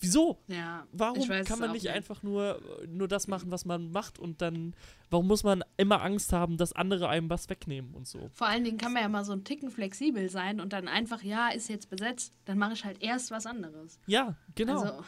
wieso? 0.00 0.42
Ja, 0.46 0.86
Warum 0.92 1.28
kann 1.44 1.58
man 1.58 1.72
nicht 1.72 1.88
einfach 1.88 2.22
nur, 2.22 2.60
nur 2.86 3.08
das 3.08 3.28
machen, 3.28 3.50
was 3.50 3.64
man 3.64 3.90
macht 3.90 4.18
und 4.18 4.40
dann, 4.40 4.74
warum 5.10 5.26
muss 5.26 5.44
man 5.44 5.64
immer 5.76 6.02
Angst 6.02 6.32
haben, 6.32 6.56
dass 6.56 6.72
andere 6.72 7.08
einem 7.08 7.28
was 7.30 7.48
wegnehmen 7.48 7.94
und 7.94 8.06
so? 8.06 8.30
Vor 8.32 8.46
allen 8.46 8.64
Dingen 8.64 8.78
kann 8.78 8.92
man 8.92 9.02
ja 9.02 9.08
mal 9.08 9.24
so 9.24 9.32
ein 9.32 9.44
Ticken 9.44 9.70
flexibel 9.70 10.28
sein 10.28 10.60
und 10.60 10.72
dann 10.72 10.88
einfach, 10.88 11.22
ja, 11.22 11.48
ist 11.48 11.68
jetzt 11.68 11.90
besetzt, 11.90 12.34
dann 12.44 12.58
mache 12.58 12.74
ich 12.74 12.84
halt 12.84 13.02
erst 13.02 13.30
was 13.30 13.46
anderes. 13.46 13.98
Ja, 14.06 14.36
genau. 14.54 14.80
Also, 14.80 15.04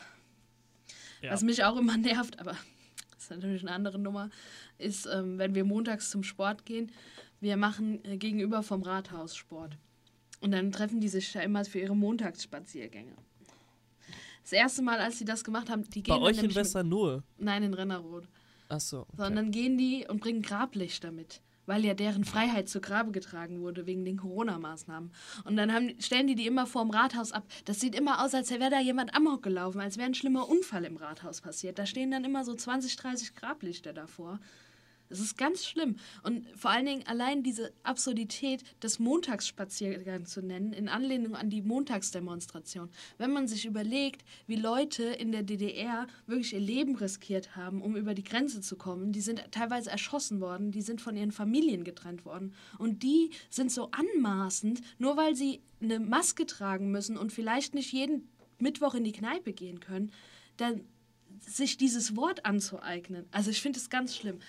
ja. 1.22 1.32
was 1.32 1.42
mich 1.42 1.64
auch 1.64 1.76
immer 1.76 1.96
nervt, 1.98 2.38
aber 2.40 2.56
das 3.12 3.24
ist 3.24 3.30
natürlich 3.30 3.62
eine 3.62 3.72
andere 3.72 3.98
Nummer, 3.98 4.30
ist, 4.78 5.06
ähm, 5.06 5.38
wenn 5.38 5.54
wir 5.54 5.64
montags 5.64 6.10
zum 6.10 6.22
Sport 6.22 6.64
gehen, 6.64 6.90
wir 7.40 7.56
machen 7.56 8.04
äh, 8.04 8.16
gegenüber 8.16 8.62
vom 8.62 8.82
Rathaus 8.82 9.36
Sport. 9.36 9.76
Und 10.40 10.52
dann 10.52 10.72
treffen 10.72 11.00
die 11.00 11.08
sich 11.08 11.32
da 11.32 11.40
immer 11.40 11.64
für 11.64 11.80
ihre 11.80 11.96
Montagsspaziergänge. 11.96 13.14
Das 14.50 14.58
erste 14.58 14.82
Mal, 14.82 14.98
als 14.98 15.16
sie 15.16 15.24
das 15.24 15.44
gemacht 15.44 15.70
haben, 15.70 15.88
die 15.88 16.02
gehen 16.02 16.12
Bei 16.12 16.20
euch 16.20 16.42
in 16.42 16.52
Westernohe. 16.52 17.22
Nein, 17.38 17.62
in 17.62 17.72
Rennerroth. 17.72 18.26
Achso. 18.68 19.02
Okay. 19.02 19.12
Sondern 19.16 19.52
gehen 19.52 19.78
die 19.78 20.04
und 20.08 20.20
bringen 20.20 20.42
Grablichter 20.42 21.12
mit, 21.12 21.40
weil 21.66 21.84
ja 21.84 21.94
deren 21.94 22.24
Freiheit 22.24 22.68
zu 22.68 22.80
Grabe 22.80 23.12
getragen 23.12 23.60
wurde 23.60 23.86
wegen 23.86 24.04
den 24.04 24.16
Corona-Maßnahmen. 24.16 25.12
Und 25.44 25.56
dann 25.56 25.72
haben, 25.72 25.94
stellen 26.00 26.26
die 26.26 26.34
die 26.34 26.48
immer 26.48 26.66
vorm 26.66 26.90
Rathaus 26.90 27.30
ab. 27.30 27.44
Das 27.64 27.78
sieht 27.78 27.94
immer 27.94 28.24
aus, 28.24 28.34
als 28.34 28.50
wäre 28.50 28.70
da 28.70 28.80
jemand 28.80 29.14
amok 29.14 29.44
gelaufen, 29.44 29.80
als 29.80 29.98
wäre 29.98 30.06
ein 30.06 30.14
schlimmer 30.14 30.48
Unfall 30.48 30.84
im 30.84 30.96
Rathaus 30.96 31.40
passiert. 31.40 31.78
Da 31.78 31.86
stehen 31.86 32.10
dann 32.10 32.24
immer 32.24 32.44
so 32.44 32.52
20, 32.52 32.96
30 32.96 33.36
Grablichter 33.36 33.92
davor. 33.92 34.40
Es 35.10 35.18
ist 35.18 35.36
ganz 35.36 35.66
schlimm. 35.66 35.96
Und 36.22 36.46
vor 36.56 36.70
allen 36.70 36.86
Dingen 36.86 37.06
allein 37.06 37.42
diese 37.42 37.72
Absurdität 37.82 38.62
des 38.82 39.00
Montagsspaziergangs 39.00 40.30
zu 40.30 40.40
nennen, 40.40 40.72
in 40.72 40.88
Anlehnung 40.88 41.34
an 41.34 41.50
die 41.50 41.62
Montagsdemonstration. 41.62 42.88
Wenn 43.18 43.32
man 43.32 43.48
sich 43.48 43.66
überlegt, 43.66 44.24
wie 44.46 44.56
Leute 44.56 45.02
in 45.02 45.32
der 45.32 45.42
DDR 45.42 46.06
wirklich 46.26 46.52
ihr 46.52 46.60
Leben 46.60 46.94
riskiert 46.94 47.56
haben, 47.56 47.82
um 47.82 47.96
über 47.96 48.14
die 48.14 48.22
Grenze 48.22 48.60
zu 48.60 48.76
kommen, 48.76 49.12
die 49.12 49.20
sind 49.20 49.42
teilweise 49.50 49.90
erschossen 49.90 50.40
worden, 50.40 50.70
die 50.70 50.82
sind 50.82 51.00
von 51.00 51.16
ihren 51.16 51.32
Familien 51.32 51.82
getrennt 51.82 52.24
worden. 52.24 52.54
Und 52.78 53.02
die 53.02 53.30
sind 53.50 53.72
so 53.72 53.90
anmaßend, 53.90 54.80
nur 54.98 55.16
weil 55.16 55.34
sie 55.34 55.60
eine 55.82 55.98
Maske 55.98 56.46
tragen 56.46 56.92
müssen 56.92 57.16
und 57.16 57.32
vielleicht 57.32 57.74
nicht 57.74 57.92
jeden 57.92 58.28
Mittwoch 58.58 58.94
in 58.94 59.04
die 59.04 59.12
Kneipe 59.12 59.52
gehen 59.52 59.80
können, 59.80 60.12
dann 60.56 60.84
sich 61.40 61.76
dieses 61.76 62.16
Wort 62.16 62.44
anzueignen. 62.44 63.26
Also 63.30 63.50
ich 63.50 63.62
finde 63.62 63.78
es 63.78 63.88
ganz 63.88 64.14
schlimm 64.14 64.40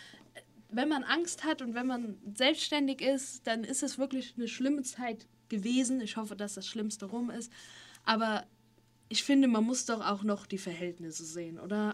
wenn 0.72 0.90
man 0.90 1.04
Angst 1.04 1.44
hat 1.44 1.62
und 1.62 1.76
wenn 1.76 1.88
man 1.88 2.18
selbstständig 2.34 3.02
ist, 3.02 3.46
dann 3.46 3.64
ist 3.64 3.84
es 3.84 3.98
wirklich 3.98 4.34
eine 4.38 4.48
schlimme 4.48 4.84
Zeit 4.84 5.28
gewesen. 5.50 6.02
Ich 6.02 6.18
hoffe, 6.18 6.36
dass 6.36 6.54
das 6.56 6.68
Schlimmste 6.68 7.06
rum 7.06 7.30
ist. 7.30 7.52
Aber 8.06 8.46
ich 9.10 9.24
finde, 9.24 9.48
man 9.48 9.64
muss 9.66 9.86
doch 9.86 10.06
auch 10.06 10.24
noch 10.24 10.46
die 10.46 10.58
Verhältnisse 10.58 11.26
sehen, 11.26 11.60
oder? 11.60 11.94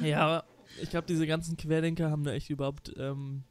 Ja, 0.00 0.20
aber 0.20 0.44
ich 0.80 0.90
glaube, 0.90 1.06
diese 1.06 1.26
ganzen 1.26 1.56
Querdenker 1.56 2.10
haben 2.10 2.24
da 2.24 2.32
echt 2.32 2.50
überhaupt. 2.50 2.92
Ähm, 2.96 3.44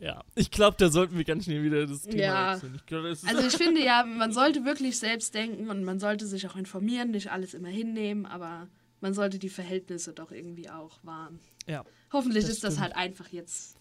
ja, 0.00 0.22
ich 0.34 0.50
glaube, 0.50 0.76
da 0.78 0.88
sollten 0.90 1.16
wir 1.16 1.24
ganz 1.24 1.44
schnell 1.44 1.62
wieder 1.64 1.86
das 1.86 2.02
Thema 2.02 2.16
Ja. 2.16 2.52
wechseln. 2.54 2.74
Ich 2.76 2.86
glaub, 2.86 3.04
Also 3.04 3.46
ich 3.46 3.56
finde 3.56 3.82
ja, 3.84 4.04
man 4.04 4.32
sollte 4.32 4.64
wirklich 4.64 4.98
selbst 4.98 5.34
denken 5.34 5.68
und 5.68 5.84
man 5.84 5.98
sollte 5.98 6.26
sich 6.26 6.46
auch 6.46 6.56
informieren, 6.56 7.10
nicht 7.10 7.30
alles 7.32 7.54
immer 7.54 7.68
hinnehmen, 7.68 8.26
aber 8.26 8.68
man 9.02 9.12
sollte 9.14 9.38
die 9.38 9.48
Verhältnisse 9.50 10.12
doch 10.12 10.30
irgendwie 10.30 10.70
auch 10.70 10.98
wahren. 11.02 11.40
ja. 11.66 11.84
Hoffentlich 12.12 12.44
Das 12.44 12.52
ist 12.52 12.64
das 12.64 12.74
stimmt. 12.74 12.84
halt 12.84 12.96
einfach 12.96 13.28
jetzt 13.28 13.76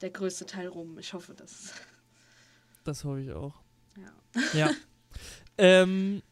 der 0.00 0.10
größte 0.10 0.46
Teil 0.46 0.68
rum. 0.68 0.98
Ich 0.98 1.12
hoffe, 1.12 1.34
dass. 1.34 1.72
Das 2.84 3.04
hoffe 3.04 3.20
ich 3.20 3.32
auch. 3.32 3.54
Ja. 3.96 4.58
Ja. 4.58 4.70
ähm, 5.58 6.22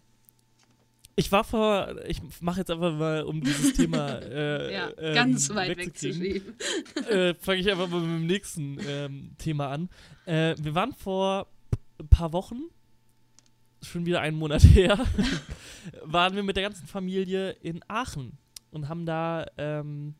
ich 1.14 1.32
war 1.32 1.44
vor, 1.44 1.96
ich 2.06 2.20
mache 2.40 2.60
jetzt 2.60 2.70
einfach 2.70 2.92
mal, 2.92 3.22
um 3.22 3.40
dieses 3.42 3.74
Thema 3.74 4.18
äh, 4.22 4.72
Ja, 4.72 4.90
ähm, 4.98 5.14
ganz 5.14 5.48
weit 5.50 5.76
wegzuschieben. 5.76 6.54
äh, 7.10 7.34
fange 7.34 7.60
ich 7.60 7.70
einfach 7.70 7.88
mal 7.88 8.00
mit 8.00 8.20
dem 8.20 8.26
nächsten 8.26 8.78
ähm, 8.86 9.34
Thema 9.38 9.68
an. 9.68 9.88
Äh, 10.26 10.54
wir 10.58 10.74
waren 10.74 10.92
vor 10.92 11.46
ein 11.98 12.08
paar 12.08 12.32
Wochen, 12.32 12.62
schon 13.82 14.06
wieder 14.06 14.20
einen 14.20 14.38
Monat 14.38 14.62
her, 14.74 14.98
waren 16.02 16.34
wir 16.34 16.42
mit 16.42 16.56
der 16.56 16.64
ganzen 16.64 16.86
Familie 16.86 17.50
in 17.50 17.80
Aachen 17.88 18.38
und 18.70 18.88
haben 18.88 19.06
da 19.06 19.46
ähm, 19.56 20.14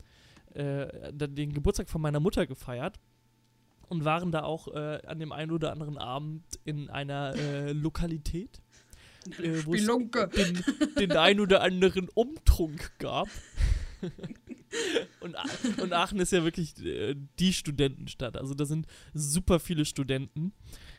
äh, 0.55 1.13
den 1.13 1.53
Geburtstag 1.53 1.89
von 1.89 2.01
meiner 2.01 2.21
Mutter 2.21 2.47
gefeiert 2.47 2.99
und 3.89 4.05
waren 4.05 4.33
da 4.33 4.43
auch 4.43 4.69
äh, 4.69 5.01
an 5.07 5.19
dem 5.19 5.33
einen 5.33 5.51
oder 5.51 5.73
anderen 5.73 5.99
Abend 5.99 6.43
in 6.65 6.91
einer 6.91 7.35
äh, 7.37 7.73
Lokalität, 7.73 8.61
äh, 9.43 9.65
wo 9.65 9.75
es 9.75 9.87
den, 9.87 10.65
den 10.99 11.13
ein 11.13 11.41
oder 11.41 11.63
anderen 11.63 12.09
Umtrunk 12.15 12.99
gab. 12.99 13.29
und, 15.21 15.37
und 15.81 15.93
Aachen 15.93 16.21
ist 16.21 16.33
ja 16.33 16.45
wirklich 16.45 16.85
äh, 16.85 17.15
die 17.39 17.53
Studentenstadt. 17.53 18.37
Also 18.37 18.55
da 18.55 18.65
sind 18.65 18.87
super 19.15 19.61
viele 19.61 19.85
Studenten. 19.85 20.53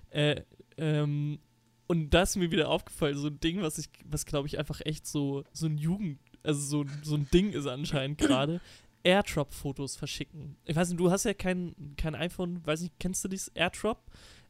Äh, 0.09 0.41
ähm, 0.77 1.39
und 1.87 2.09
da 2.11 2.23
ist 2.23 2.35
mir 2.35 2.51
wieder 2.51 2.69
aufgefallen, 2.69 3.17
so 3.17 3.27
ein 3.27 3.39
Ding, 3.39 3.61
was 3.61 3.77
ich, 3.77 3.87
was 4.05 4.25
glaube 4.25 4.47
ich 4.47 4.57
einfach 4.59 4.81
echt 4.85 5.07
so, 5.07 5.43
so 5.53 5.65
ein 5.67 5.77
Jugend, 5.77 6.19
also 6.43 6.59
so, 6.61 6.85
so 7.03 7.15
ein 7.15 7.27
Ding 7.33 7.51
ist 7.51 7.65
anscheinend 7.67 8.17
gerade. 8.19 8.61
Airdrop-Fotos 9.03 9.95
verschicken. 9.95 10.57
Ich 10.65 10.75
weiß 10.75 10.89
nicht, 10.89 10.99
du 10.99 11.09
hast 11.11 11.23
ja 11.23 11.33
kein, 11.33 11.75
kein 11.97 12.13
iPhone, 12.15 12.65
weiß 12.65 12.81
nicht, 12.81 12.93
kennst 12.99 13.23
du 13.23 13.29
dieses 13.29 13.47
Airdrop? 13.49 13.99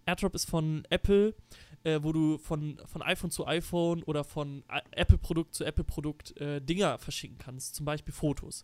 Airdrop 0.05 0.33
ist 0.35 0.45
von 0.49 0.83
Apple. 0.89 1.35
äh, 1.83 1.99
wo 2.01 2.11
du 2.11 2.37
von, 2.39 2.81
von 2.85 3.01
iPhone 3.03 3.29
zu 3.29 3.45
iPhone 3.45 4.01
oder 4.03 4.23
von 4.23 4.63
Apple-Produkt 4.91 5.53
zu 5.53 5.63
Apple-Produkt 5.63 6.35
äh, 6.41 6.59
Dinger 6.59 6.97
verschicken 6.97 7.37
kannst, 7.37 7.75
zum 7.75 7.85
Beispiel 7.85 8.13
Fotos. 8.13 8.63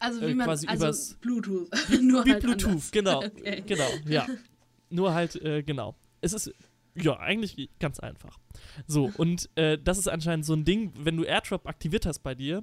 Also 0.00 0.20
Äh, 0.22 0.28
wie 0.28 0.34
man, 0.34 0.46
quasi 0.46 0.66
also 0.66 0.86
übers- 0.86 1.16
Bluetooth. 1.20 1.68
Nur 2.02 2.24
Wie 2.24 2.32
halt 2.32 2.42
Bluetooth, 2.42 2.68
anders. 2.70 2.90
genau. 2.90 3.22
Okay. 3.24 3.62
Genau, 3.66 3.88
ja. 4.06 4.26
Nur 4.90 5.14
halt, 5.14 5.36
äh, 5.36 5.62
genau. 5.62 5.94
Es 6.20 6.32
ist, 6.32 6.52
ja, 7.02 7.18
eigentlich 7.18 7.70
ganz 7.78 8.00
einfach. 8.00 8.38
So, 8.86 9.10
und 9.16 9.48
äh, 9.56 9.78
das 9.78 9.98
ist 9.98 10.08
anscheinend 10.08 10.44
so 10.44 10.54
ein 10.54 10.64
Ding, 10.64 10.92
wenn 10.96 11.16
du 11.16 11.24
AirDrop 11.24 11.66
aktiviert 11.66 12.06
hast 12.06 12.20
bei 12.20 12.34
dir 12.34 12.62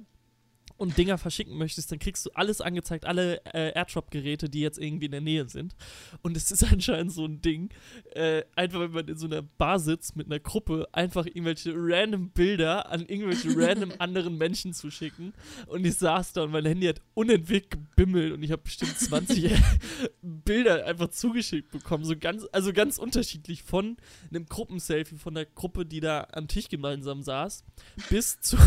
und 0.76 0.98
Dinger 0.98 1.18
verschicken 1.18 1.56
möchtest, 1.56 1.90
dann 1.90 1.98
kriegst 1.98 2.26
du 2.26 2.30
alles 2.34 2.60
angezeigt, 2.60 3.06
alle 3.06 3.44
äh, 3.46 3.72
AirDrop-Geräte, 3.72 4.48
die 4.48 4.60
jetzt 4.60 4.78
irgendwie 4.78 5.06
in 5.06 5.12
der 5.12 5.20
Nähe 5.20 5.48
sind. 5.48 5.74
Und 6.22 6.36
es 6.36 6.50
ist 6.50 6.64
anscheinend 6.72 7.12
so 7.12 7.24
ein 7.24 7.40
Ding, 7.40 7.70
äh, 8.14 8.42
einfach 8.54 8.80
wenn 8.80 8.90
man 8.90 9.08
in 9.08 9.16
so 9.16 9.26
einer 9.26 9.42
Bar 9.42 9.78
sitzt 9.80 10.16
mit 10.16 10.26
einer 10.26 10.40
Gruppe, 10.40 10.88
einfach 10.92 11.26
irgendwelche 11.26 11.72
random 11.74 12.30
Bilder 12.30 12.90
an 12.90 13.06
irgendwelche 13.06 13.48
random 13.56 13.92
anderen 13.98 14.36
Menschen 14.36 14.72
zu 14.72 14.90
schicken. 14.90 15.32
Und 15.66 15.86
ich 15.86 15.96
saß 15.96 16.34
da 16.34 16.42
und 16.42 16.50
mein 16.50 16.66
Handy 16.66 16.86
hat 16.86 17.00
unentwegt 17.14 17.70
gebimmelt 17.70 18.32
und 18.32 18.42
ich 18.42 18.52
habe 18.52 18.62
bestimmt 18.62 18.98
20 18.98 19.52
Bilder 20.22 20.84
einfach 20.84 21.08
zugeschickt 21.08 21.70
bekommen. 21.70 22.04
So 22.04 22.16
ganz, 22.16 22.46
also 22.52 22.72
ganz 22.72 22.98
unterschiedlich 22.98 23.62
von 23.62 23.96
einem 24.30 24.46
Gruppenselfie 24.46 25.16
von 25.16 25.34
der 25.34 25.46
Gruppe, 25.46 25.86
die 25.86 26.00
da 26.00 26.26
am 26.32 26.48
Tisch 26.48 26.68
gemeinsam 26.68 27.22
saß, 27.22 27.64
bis 28.10 28.40
zu 28.40 28.58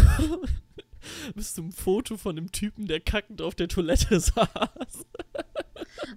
bis 1.35 1.53
zum 1.53 1.71
Foto 1.71 2.17
von 2.17 2.35
dem 2.35 2.51
Typen, 2.51 2.87
der 2.87 2.99
kackend 2.99 3.41
auf 3.41 3.55
der 3.55 3.67
Toilette 3.67 4.19
saß. 4.19 5.05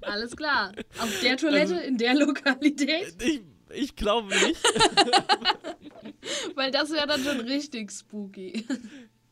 Alles 0.03 0.37
klar. 0.37 0.73
Auf 0.99 1.21
der 1.21 1.37
Toilette, 1.37 1.75
Also- 1.75 1.87
in 1.87 1.99
der 1.99 2.15
Lokalität, 2.15 3.15
Ich, 3.23 3.41
ich 3.75 3.97
glaube 3.97 4.29
nicht. 4.29 4.63
weil 6.55 6.71
das 6.71 6.91
wäre 6.91 7.07
dann 7.07 7.23
schon 7.23 7.41
richtig 7.41 7.91
spooky. 7.91 8.67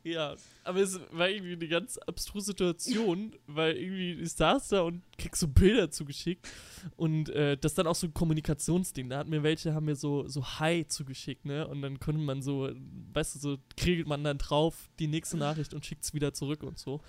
Ja, 0.03 0.35
aber 0.65 0.81
es 0.81 0.99
war 1.11 1.29
irgendwie 1.29 1.53
eine 1.53 1.69
ganz 1.69 1.99
abstruse 1.99 2.47
Situation, 2.47 3.37
weil 3.47 3.77
irgendwie 3.77 4.13
ich 4.13 4.33
saß 4.33 4.69
da 4.69 4.81
und 4.81 5.03
krieg 5.19 5.37
so 5.37 5.47
Bilder 5.47 5.91
zugeschickt 5.91 6.49
und 6.97 7.29
äh, 7.29 7.59
das 7.59 7.73
ist 7.73 7.79
dann 7.79 7.87
auch 7.87 7.95
so 7.95 8.07
ein 8.07 8.15
Kommunikationsding. 8.15 9.11
Da 9.11 9.19
hat 9.19 9.29
mir 9.29 9.43
welche, 9.43 9.75
haben 9.75 9.85
mir 9.85 9.97
so, 9.97 10.27
so 10.27 10.43
Hi 10.59 10.87
zugeschickt, 10.87 11.45
ne? 11.45 11.69
Und 11.69 11.83
dann 11.83 12.01
konnte 12.01 12.21
man 12.21 12.41
so, 12.41 12.71
weißt 13.13 13.35
du, 13.35 13.39
so 13.39 13.59
kriegelt 13.77 14.07
man 14.07 14.25
dann 14.25 14.39
drauf 14.39 14.89
die 14.99 15.07
nächste 15.07 15.37
Nachricht 15.37 15.75
und 15.75 15.85
schickt 15.85 16.05
es 16.05 16.15
wieder 16.15 16.33
zurück 16.33 16.63
und 16.63 16.79
so. 16.79 17.03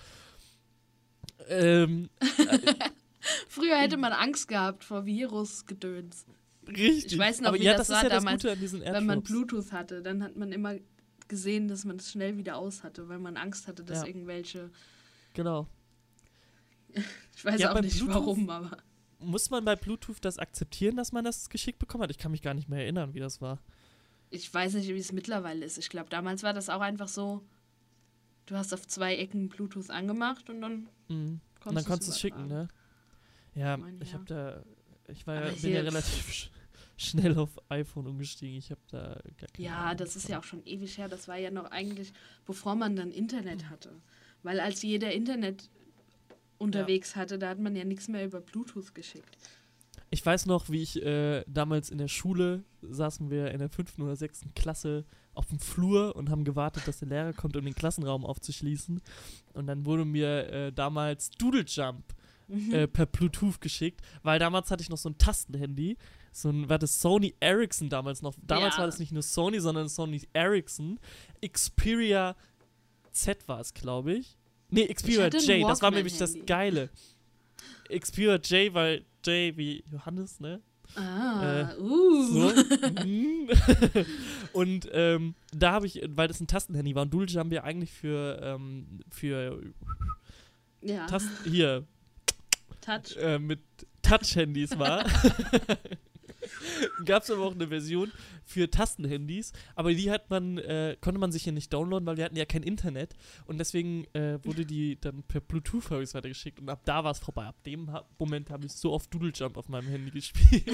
Ähm, 1.48 2.10
Früher 3.48 3.78
hätte 3.78 3.98
man 3.98 4.12
Angst 4.12 4.48
gehabt 4.48 4.84
vor 4.84 5.06
Virusgedöns. 5.06 6.26
richtig. 6.68 7.14
Ich 7.14 7.18
weiß 7.18 7.40
noch, 7.42 7.50
aber 7.50 7.60
wie 7.60 7.64
ja, 7.64 7.78
das 7.78 7.88
das, 7.88 7.98
war 7.98 8.04
ja 8.04 8.10
damals, 8.10 8.44
Wenn 8.44 9.06
man. 9.06 9.24
Bluetooth 9.24 9.72
hatte, 9.72 10.02
dann 10.02 10.24
hat 10.24 10.36
man 10.36 10.52
immer 10.52 10.76
gesehen, 11.32 11.68
dass 11.68 11.84
man 11.86 11.96
es 11.96 12.12
schnell 12.12 12.38
wieder 12.38 12.58
aus 12.58 12.84
hatte, 12.84 13.10
weil 13.10 13.18
man 13.18 13.36
Angst 13.38 13.68
hatte, 13.68 13.84
dass 13.84 14.02
Ja. 14.02 14.06
irgendwelche. 14.06 14.70
Genau. 15.34 15.68
Ich 17.36 17.46
weiß 17.46 17.60
Ja, 17.60 17.74
auch 17.74 17.82
nicht 17.82 17.96
Bluetooth- 17.98 18.08
warum, 18.14 18.50
aber. 18.50 18.78
Muss 19.20 19.50
man 19.50 19.64
bei 19.66 19.76
Bluetooth 19.76 20.18
das 20.22 20.38
akzeptieren, 20.40 20.96
dass 20.98 21.12
man 21.12 21.24
das 21.24 21.50
geschickt 21.50 21.80
bekommen 21.80 22.04
hat? 22.04 22.12
Ich 22.12 22.18
kann 22.18 22.32
mich 22.32 22.42
gar 22.42 22.54
nicht 22.54 22.70
mehr 22.70 22.80
erinnern, 22.84 23.14
wie 23.14 23.20
das 23.20 23.40
war. 23.42 23.60
Ich 24.30 24.52
weiß 24.54 24.74
nicht, 24.76 24.88
wie 24.90 24.98
es 24.98 25.12
mittlerweile 25.12 25.66
ist. 25.66 25.78
Ich 25.78 25.90
glaube, 25.90 26.10
damals 26.10 26.44
war 26.44 26.54
das 26.54 26.70
auch 26.70 26.82
einfach 26.82 27.08
so. 27.08 27.42
Du 28.48 28.56
hast 28.56 28.74
auf 28.74 28.88
zwei 28.88 29.16
Ecken 29.16 29.48
Bluetooth 29.50 29.90
angemacht 29.90 30.50
und 30.50 30.62
dann 30.62 30.90
Mhm. 31.08 31.40
konntest 31.60 31.66
Und 31.68 31.76
dann 31.76 31.86
konntest 31.86 32.08
du 32.10 32.12
es 32.14 32.20
schicken, 32.20 32.48
ne? 32.48 32.68
Ja, 33.56 33.78
Ich 33.78 34.08
ich 34.10 34.14
habe 34.14 34.26
da, 34.26 34.64
ich 35.08 35.26
war 35.28 35.36
ja, 35.36 35.52
bin 35.52 35.72
ja 35.74 35.82
relativ 35.82 36.50
schnell 37.02 37.38
auf 37.38 37.50
iPhone 37.70 38.08
umgestiegen. 38.08 38.58
Ich 38.58 38.72
habe 38.72 38.82
da 38.90 39.00
gar 39.38 39.50
keine 39.54 39.66
Ja, 39.68 39.78
Ahnung 39.86 39.98
das 39.98 40.16
ist 40.16 40.30
ja 40.30 40.40
auch 40.40 40.44
schon 40.44 40.64
ewig 40.66 40.98
her. 40.98 41.08
Das 41.10 41.28
war 41.28 41.38
ja 41.38 41.52
noch 41.52 41.72
eigentlich, 41.72 42.14
bevor 42.46 42.76
man 42.76 42.96
dann 42.96 43.12
Internet 43.12 43.70
hatte. 43.70 43.92
Weil 44.44 44.60
als 44.60 44.82
jeder 44.82 45.12
Internet 45.12 45.70
unterwegs 46.58 47.16
hatte, 47.16 47.40
da 47.40 47.50
hat 47.50 47.60
man 47.60 47.76
ja 47.76 47.84
nichts 47.84 48.08
mehr 48.08 48.26
über 48.26 48.40
Bluetooth 48.42 48.94
geschickt. 48.94 49.38
Ich 50.10 50.26
weiß 50.26 50.46
noch, 50.46 50.70
wie 50.70 50.82
ich 50.82 51.02
äh, 51.04 51.44
damals 51.48 51.90
in 51.90 51.98
der 51.98 52.08
Schule 52.10 52.64
saßen 52.82 53.30
wir 53.30 53.52
in 53.52 53.60
der 53.60 53.70
fünften 53.70 54.02
oder 54.02 54.16
sechsten 54.16 54.54
Klasse 54.54 55.06
auf 55.34 55.46
dem 55.48 55.60
Flur 55.60 56.16
und 56.18 56.30
haben 56.30 56.44
gewartet, 56.44 56.88
dass 56.88 57.00
der 57.00 57.08
Lehrer 57.08 57.34
kommt, 57.34 57.56
um 57.56 57.64
den 57.64 57.74
Klassenraum 57.74 58.26
aufzuschließen. 58.26 59.02
Und 59.54 59.68
dann 59.68 59.86
wurde 59.86 60.04
mir 60.04 60.50
äh, 60.52 60.72
damals 60.74 61.30
Doodle 61.32 61.64
Jump 61.66 62.04
Mhm. 62.48 62.74
äh, 62.74 62.86
per 62.88 63.06
Bluetooth 63.06 63.62
geschickt, 63.62 64.02
weil 64.24 64.38
damals 64.38 64.70
hatte 64.72 64.84
ich 64.84 64.90
noch 64.90 64.98
so 64.98 65.08
ein 65.08 65.18
Tastenhandy, 65.18 65.96
so 66.32 66.50
ein, 66.50 66.70
war 66.70 66.80
das 66.80 67.02
Sony 67.02 67.36
Ericsson 67.40 67.90
damals 67.90 68.22
noch. 68.22 68.36
Damals 68.42 68.76
Ja. 68.76 68.80
war 68.80 68.86
das 68.88 69.00
nicht 69.00 69.12
nur 69.12 69.22
Sony, 69.24 69.60
sondern 69.60 69.90
Sony 69.90 70.22
Ericsson. 70.34 71.00
Xperia 71.46 72.36
Z 73.12 73.48
war 73.48 73.60
es, 73.60 73.74
glaube 73.74 74.14
ich. 74.14 74.38
Nee, 74.70 74.88
Xperia 74.94 75.28
J, 75.28 75.68
das 75.70 75.82
war 75.82 75.92
nämlich 75.92 76.18
das. 76.18 76.36
Geile. 76.46 76.90
Xperia 77.90 78.36
J, 78.38 78.74
weil 78.74 79.06
J 79.26 79.58
wie 79.58 79.84
Johannes, 79.92 80.40
ne? 80.40 80.62
Ah, 80.96 81.72
Äh, 81.72 81.78
uh. 81.80 82.24
So. 82.24 82.54
Und 84.54 84.90
ähm, 84.92 85.36
da 85.54 85.72
habe 85.74 85.88
ich, 85.88 86.02
weil 86.08 86.28
das 86.28 86.40
ein 86.40 86.48
Tastenhandy 86.48 86.96
war 86.96 87.04
und 87.04 87.14
Dual 87.14 87.30
Jump 87.30 87.52
ja 87.54 87.64
eigentlich 87.64 87.92
für, 87.92 88.40
ähm, 88.42 89.00
für 89.10 89.62
Ja, 90.82 91.06
Tast 91.08 91.28
hier 91.46 91.86
Touch. 92.82 93.16
äh, 93.18 93.40
mit 93.40 93.60
Touch-Handys 94.02 94.78
war. 94.80 95.06
Gab 97.06 97.24
es 97.24 97.32
aber 97.32 97.44
auch 97.44 97.56
eine 97.56 97.68
Version 97.68 98.12
für 98.44 98.70
Tastenhandys, 98.70 99.54
aber 99.76 99.94
die 99.94 100.12
hat 100.12 100.30
man, 100.30 100.58
äh, 100.58 100.98
konnte 101.02 101.20
man 101.20 101.32
sich 101.32 101.46
ja 101.46 101.52
nicht 101.52 101.72
downloaden, 101.74 102.06
weil 102.06 102.18
wir 102.18 102.26
hatten 102.26 102.36
ja 102.36 102.46
kein 102.46 102.64
Internet 102.64 103.16
und 103.46 103.58
deswegen 103.58 104.06
äh, 104.14 104.40
wurde 104.44 104.66
die 104.66 105.00
dann 105.00 105.24
per 105.24 105.42
Bluetooth 105.42 105.90
habe 105.90 106.04
ich 106.04 106.14
weitergeschickt 106.14 106.60
und 106.60 106.70
ab 106.70 106.82
da 106.86 107.04
war 107.04 107.12
es 107.12 107.20
vorbei. 107.20 107.46
Ab 107.46 107.64
dem 107.64 107.92
ha 107.92 108.08
Moment 108.20 108.50
habe 108.50 108.66
ich 108.66 108.74
so 108.74 108.92
oft 108.94 109.14
Doodle 109.14 109.32
Jump 109.34 109.58
auf 109.58 109.70
meinem 109.70 109.88
Handy 109.88 110.12
gespielt. 110.12 110.70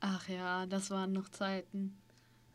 Ach 0.00 0.28
ja, 0.28 0.66
das 0.66 0.90
waren 0.90 1.12
noch 1.12 1.28
Zeiten. 1.28 1.96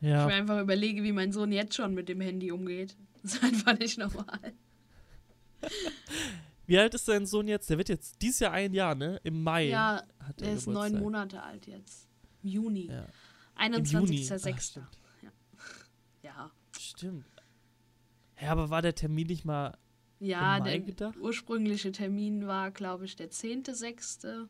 Ich 0.01 0.10
ja. 0.10 0.25
mir 0.25 0.33
einfach 0.33 0.62
überlege, 0.62 1.03
wie 1.03 1.12
mein 1.12 1.31
Sohn 1.31 1.51
jetzt 1.51 1.75
schon 1.75 1.93
mit 1.93 2.10
dem 2.10 2.21
Handy 2.21 2.51
umgeht. 2.51 2.95
Das 3.23 3.36
ist 3.36 3.43
einfach 3.43 3.77
nicht 3.79 3.97
normal. 3.97 4.53
Wie 6.67 6.77
alt 6.77 6.93
ist 6.93 7.08
dein 7.08 7.25
Sohn 7.25 7.47
jetzt? 7.47 7.69
Der 7.69 7.77
wird 7.77 7.89
jetzt 7.89 8.21
dieses 8.21 8.39
Jahr 8.41 8.51
ein 8.51 8.73
Jahr, 8.73 8.93
ne? 8.93 9.19
Im 9.23 9.41
Mai 9.41 9.69
Ja, 9.69 10.03
hat 10.19 10.39
der 10.41 10.49
er 10.49 10.53
ist 10.56 10.67
neun. 10.67 10.99
Monate 10.99 11.41
alt 11.41 11.65
jetzt. 11.65 12.08
Im 12.43 12.49
Juni. 12.49 12.88
Ja. 12.88 13.08
Im 13.65 13.84
Juni. 13.84 14.27
Ach, 14.30 14.36
21.06. 14.36 14.60
stimmt. 14.62 14.88
Ja. 16.21 16.51
Stimmt. 16.77 17.25
Ja, 18.41 18.51
aber 18.51 18.69
war 18.69 18.82
der 18.82 18.93
Termin 18.95 19.27
nicht 19.27 19.45
mal 19.45 19.77
Ja, 20.19 20.58
Im 20.58 20.63
Mai 20.63 20.69
der 20.69 20.80
gedacht? 20.82 21.17
ursprüngliche 21.17 21.91
Termin 21.91 22.47
war, 22.47 22.69
glaube 22.71 23.06
ich, 23.06 23.15
der 23.15 23.32
10.06. 23.32 24.47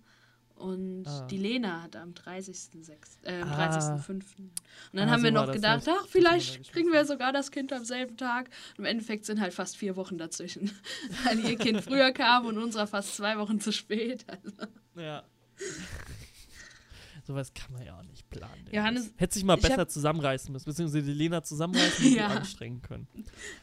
Und 0.58 1.06
Ah. 1.08 1.28
die 1.30 1.38
Lena 1.38 1.84
hatte 1.84 2.00
am 2.00 2.14
30.06. 2.14 3.20
Äh, 3.24 3.42
am 3.42 3.50
Ah. 3.50 3.56
30.05. 3.58 4.24
Und 4.40 4.52
dann 4.94 5.08
Ah, 5.08 5.12
haben 5.12 5.24
wir 5.24 5.30
so 5.30 5.36
war 5.36 5.46
noch 5.48 5.54
gedacht, 5.54 5.84
ich 5.86 5.94
ach, 5.96 6.08
vielleicht 6.08 6.72
kriegen 6.74 6.92
wir 6.92 7.06
sogar 7.06 7.32
das 7.32 7.52
Kind 7.52 7.72
am 7.74 7.86
selben 7.86 8.18
Tag. 8.18 8.50
Und 8.72 8.80
Im 8.80 8.86
Endeffekt 8.86 9.26
sind 9.26 9.40
halt 9.40 9.54
fast 9.54 9.78
vier 9.78 9.96
Wochen 9.96 10.18
dazwischen. 10.18 10.72
Weil 11.26 11.40
ihr 11.42 11.58
Kind 11.58 11.82
früher 11.82 12.12
kam 12.12 12.46
und 12.48 12.58
unserer 12.58 12.88
fast 12.88 13.16
zwei 13.16 13.38
Wochen 13.38 13.60
zu 13.60 13.72
spät. 13.72 14.26
Also. 14.28 14.72
Ja. 14.96 15.24
Sowas 17.28 17.54
kann 17.54 17.74
man 17.74 17.84
ja 17.86 17.98
auch 17.98 18.04
nicht 18.04 18.30
planen. 18.30 18.66
ey. 18.70 18.78
Johannes, 18.78 19.12
Hätte 19.18 19.34
sich 19.34 19.44
mal 19.44 19.58
besser 19.58 19.78
hab- 19.80 19.92
zusammenreißen 19.92 20.50
müssen, 20.52 20.64
beziehungsweise 20.66 21.04
die 21.06 21.12
Lena 21.14 21.44
zusammenreißen 21.44 22.06
und 22.08 22.14
Ja. 22.16 22.28
anstrengen 22.28 22.82
können. 22.82 23.06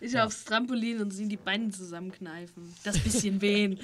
Ich 0.01 0.13
Ja. 0.13 0.27
aufs 0.27 0.45
Trampolin 0.45 1.01
und 1.01 1.13
sie 1.13 1.27
die 1.29 1.39
Beine 1.39 1.71
zusammenkneifen. 1.71 2.75
Das 2.85 2.99
bisschen 2.99 3.41
wehen. 3.41 3.81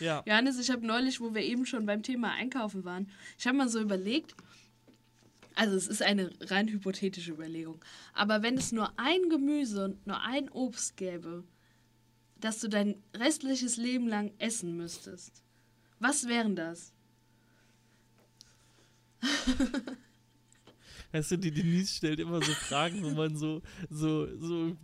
Ja. 0.00 0.22
Johannes, 0.26 0.58
ich 0.58 0.70
habe 0.70 0.86
neulich, 0.86 1.20
wo 1.20 1.34
wir 1.34 1.42
eben 1.42 1.66
schon 1.66 1.86
beim 1.86 2.02
Thema 2.02 2.32
Einkaufen 2.32 2.84
waren, 2.84 3.08
ich 3.38 3.46
habe 3.46 3.56
mal 3.56 3.68
so 3.68 3.80
überlegt, 3.80 4.34
also 5.54 5.76
es 5.76 5.86
ist 5.86 6.02
eine 6.02 6.30
rein 6.40 6.68
hypothetische 6.68 7.32
Überlegung, 7.32 7.84
aber 8.12 8.42
wenn 8.42 8.58
es 8.58 8.72
nur 8.72 8.92
ein 8.98 9.28
Gemüse 9.28 9.84
und 9.84 10.06
nur 10.06 10.20
ein 10.22 10.48
Obst 10.50 10.96
gäbe, 10.96 11.44
das 12.40 12.60
du 12.60 12.68
dein 12.68 12.96
restliches 13.14 13.76
Leben 13.76 14.08
lang 14.08 14.32
essen 14.38 14.76
müsstest, 14.76 15.42
was 16.00 16.28
wären 16.28 16.56
das? 16.56 16.92
Weißt 21.12 21.30
du, 21.30 21.36
die 21.38 21.52
Denise 21.52 21.94
stellt 21.94 22.18
immer 22.18 22.42
so 22.42 22.52
Fragen, 22.52 23.02
wo 23.04 23.10
man 23.10 23.36
so, 23.36 23.62
so, 23.88 24.26
so 24.38 24.76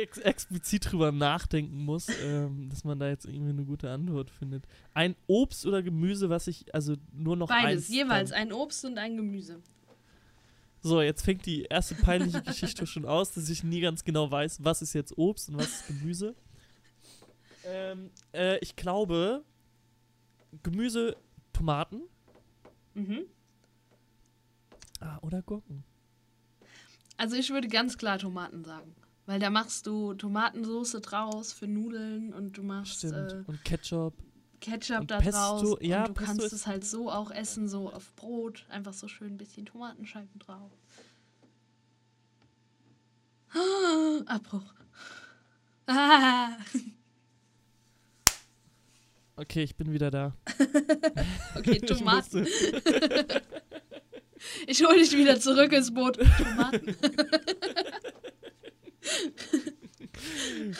ex 0.00 0.18
explizit 0.18 0.90
drüber 0.90 1.12
nachdenken 1.12 1.84
muss, 1.84 2.06
ähm, 2.22 2.68
dass 2.70 2.84
man 2.84 2.98
da 2.98 3.08
jetzt 3.08 3.26
irgendwie 3.26 3.50
eine 3.50 3.64
gute 3.64 3.90
Antwort 3.90 4.30
findet. 4.30 4.64
Ein 4.94 5.16
Obst 5.26 5.66
oder 5.66 5.82
Gemüse, 5.82 6.30
was 6.30 6.46
ich, 6.46 6.74
also 6.74 6.96
nur 7.12 7.36
noch 7.36 7.48
Beides, 7.48 7.84
eins. 7.84 7.88
jeweils 7.88 8.32
ein 8.32 8.52
Obst 8.52 8.84
und 8.84 8.98
ein 8.98 9.16
Gemüse. 9.16 9.60
So, 10.80 11.00
jetzt 11.00 11.22
fängt 11.22 11.46
die 11.46 11.62
erste 11.62 11.94
peinliche 11.94 12.42
Geschichte 12.42 12.86
schon 12.86 13.06
aus, 13.06 13.32
dass 13.32 13.48
ich 13.48 13.64
nie 13.64 13.80
ganz 13.80 14.04
genau 14.04 14.30
weiß, 14.30 14.62
was 14.62 14.82
ist 14.82 14.92
jetzt 14.92 15.16
Obst 15.16 15.48
und 15.48 15.56
was 15.56 15.68
ist 15.68 15.86
Gemüse. 15.86 16.34
Ähm, 17.66 18.10
äh, 18.34 18.58
ich 18.58 18.76
glaube, 18.76 19.42
Gemüse, 20.62 21.16
Tomaten. 21.54 22.02
Mhm. 22.92 23.22
Ah, 25.00 25.18
oder 25.22 25.42
Gurken. 25.42 25.84
Also 27.16 27.36
ich 27.36 27.50
würde 27.50 27.68
ganz 27.68 27.96
klar 27.96 28.18
Tomaten 28.18 28.64
sagen. 28.64 28.94
Weil 29.26 29.40
da 29.40 29.48
machst 29.50 29.86
du 29.86 30.12
Tomatensoße 30.14 31.00
draus 31.00 31.52
für 31.52 31.66
Nudeln 31.66 32.34
und 32.34 32.58
du 32.58 32.62
machst 32.62 32.98
Stimmt. 32.98 33.32
äh, 33.32 33.42
und 33.46 33.64
Ketchup. 33.64 34.14
Ketchup 34.60 35.00
Und 35.00 35.10
da 35.10 35.18
Pesto, 35.18 35.38
draus. 35.38 35.76
ja, 35.80 36.00
und 36.00 36.08
du 36.08 36.12
Pesto 36.14 36.26
kannst 36.40 36.52
es 36.52 36.66
halt 36.66 36.84
so 36.84 37.10
auch 37.10 37.30
essen, 37.30 37.68
so 37.68 37.90
auf 37.90 38.12
Brot. 38.16 38.66
Einfach 38.68 38.92
so 38.92 39.08
schön 39.08 39.34
ein 39.34 39.36
bisschen 39.38 39.64
Tomatenscheiben 39.66 40.38
drauf. 40.38 40.70
Ah, 43.52 44.20
Abbruch. 44.26 44.74
Ah, 45.86 46.48
Okay, 49.36 49.64
ich 49.64 49.74
bin 49.74 49.92
wieder 49.92 50.12
da. 50.12 50.32
okay, 51.56 51.72
Ich 51.82 51.86
Tomaten. 51.88 52.42
musste- 52.42 53.42
Ich 54.68 54.84
hole 54.84 54.96
dich 54.98 55.12
wieder 55.16 55.40
zurück 55.40 55.72
ins 55.72 55.92
Boot. 55.92 56.18
Tomaten. 56.38 56.94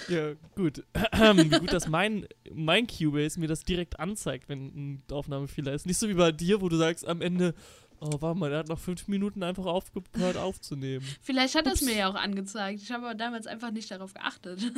Ja, 0.09 0.35
gut. 0.55 0.85
Wie 0.95 1.49
gut, 1.49 1.73
dass 1.73 1.89
mein, 1.89 2.27
mein 2.53 2.87
Cubase 2.87 3.39
mir 3.41 3.49
das 3.49 3.65
direkt 3.65 3.99
anzeigt, 4.01 4.49
wenn 4.49 4.67
ein 4.67 5.03
Aufnahmefehler 5.11 5.73
ist. 5.73 5.87
Nicht 5.87 5.99
so 5.99 6.09
wie 6.09 6.15
bei 6.15 6.33
dir, 6.33 6.61
wo 6.61 6.69
du 6.69 6.77
sagst 6.77 7.07
am 7.07 7.21
Ende, 7.21 7.55
oh, 8.01 8.21
warte 8.21 8.39
mal, 8.39 8.51
der 8.51 8.61
hat 8.61 8.69
noch 8.69 8.79
fünf 8.79 9.09
Minuten 9.09 9.43
einfach 9.43 9.67
aufgehört 9.67 10.37
aufzunehmen. 10.37 11.05
Vielleicht 11.23 11.55
hat 11.55 11.67
er 11.67 11.73
es 11.73 11.83
Ups. 11.83 11.91
mir 11.91 11.97
ja 11.97 12.09
auch 12.09 12.15
angezeigt. 12.17 12.83
Ich 12.83 12.91
habe 12.91 13.07
aber 13.07 13.15
damals 13.15 13.47
einfach 13.47 13.71
nicht 13.71 13.91
darauf 13.91 14.15
geachtet. 14.15 14.61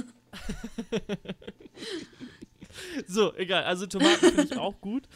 So, 3.07 3.35
egal. 3.37 3.65
Also 3.65 3.87
Tomaten 3.87 4.27
finde 4.27 4.43
ich 4.45 4.57
auch 4.57 4.81
gut. 4.81 5.09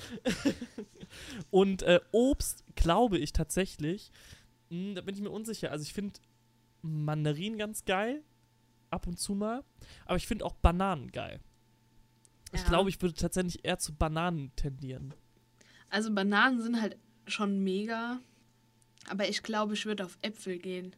Und 1.50 1.82
äh, 1.82 2.00
Obst 2.12 2.64
glaube 2.74 3.18
ich 3.18 3.32
tatsächlich, 3.32 4.10
mh, 4.70 4.94
da 4.94 5.00
bin 5.02 5.14
ich 5.14 5.20
mir 5.20 5.30
unsicher. 5.30 5.70
Also 5.70 5.82
ich 5.82 5.92
finde 5.92 6.18
Mandarinen 6.82 7.58
ganz 7.58 7.84
geil, 7.84 8.22
ab 8.90 9.06
und 9.06 9.18
zu 9.18 9.34
mal. 9.34 9.64
Aber 10.06 10.16
ich 10.16 10.26
finde 10.26 10.44
auch 10.44 10.54
Bananen 10.54 11.10
geil. 11.12 11.40
Ich 12.52 12.60
Ja. 12.62 12.68
glaube, 12.68 12.90
ich 12.90 13.00
würde 13.00 13.14
tatsächlich 13.14 13.64
eher 13.64 13.78
zu 13.78 13.94
Bananen 13.94 14.50
tendieren. 14.56 15.14
Also 15.88 16.12
Bananen 16.12 16.60
sind 16.60 16.80
halt 16.80 16.96
schon 17.26 17.62
mega. 17.62 18.20
Aber 19.08 19.28
ich 19.28 19.42
glaube, 19.42 19.74
ich 19.74 19.86
würde 19.86 20.04
auf 20.04 20.18
Äpfel 20.22 20.58
gehen. 20.58 20.94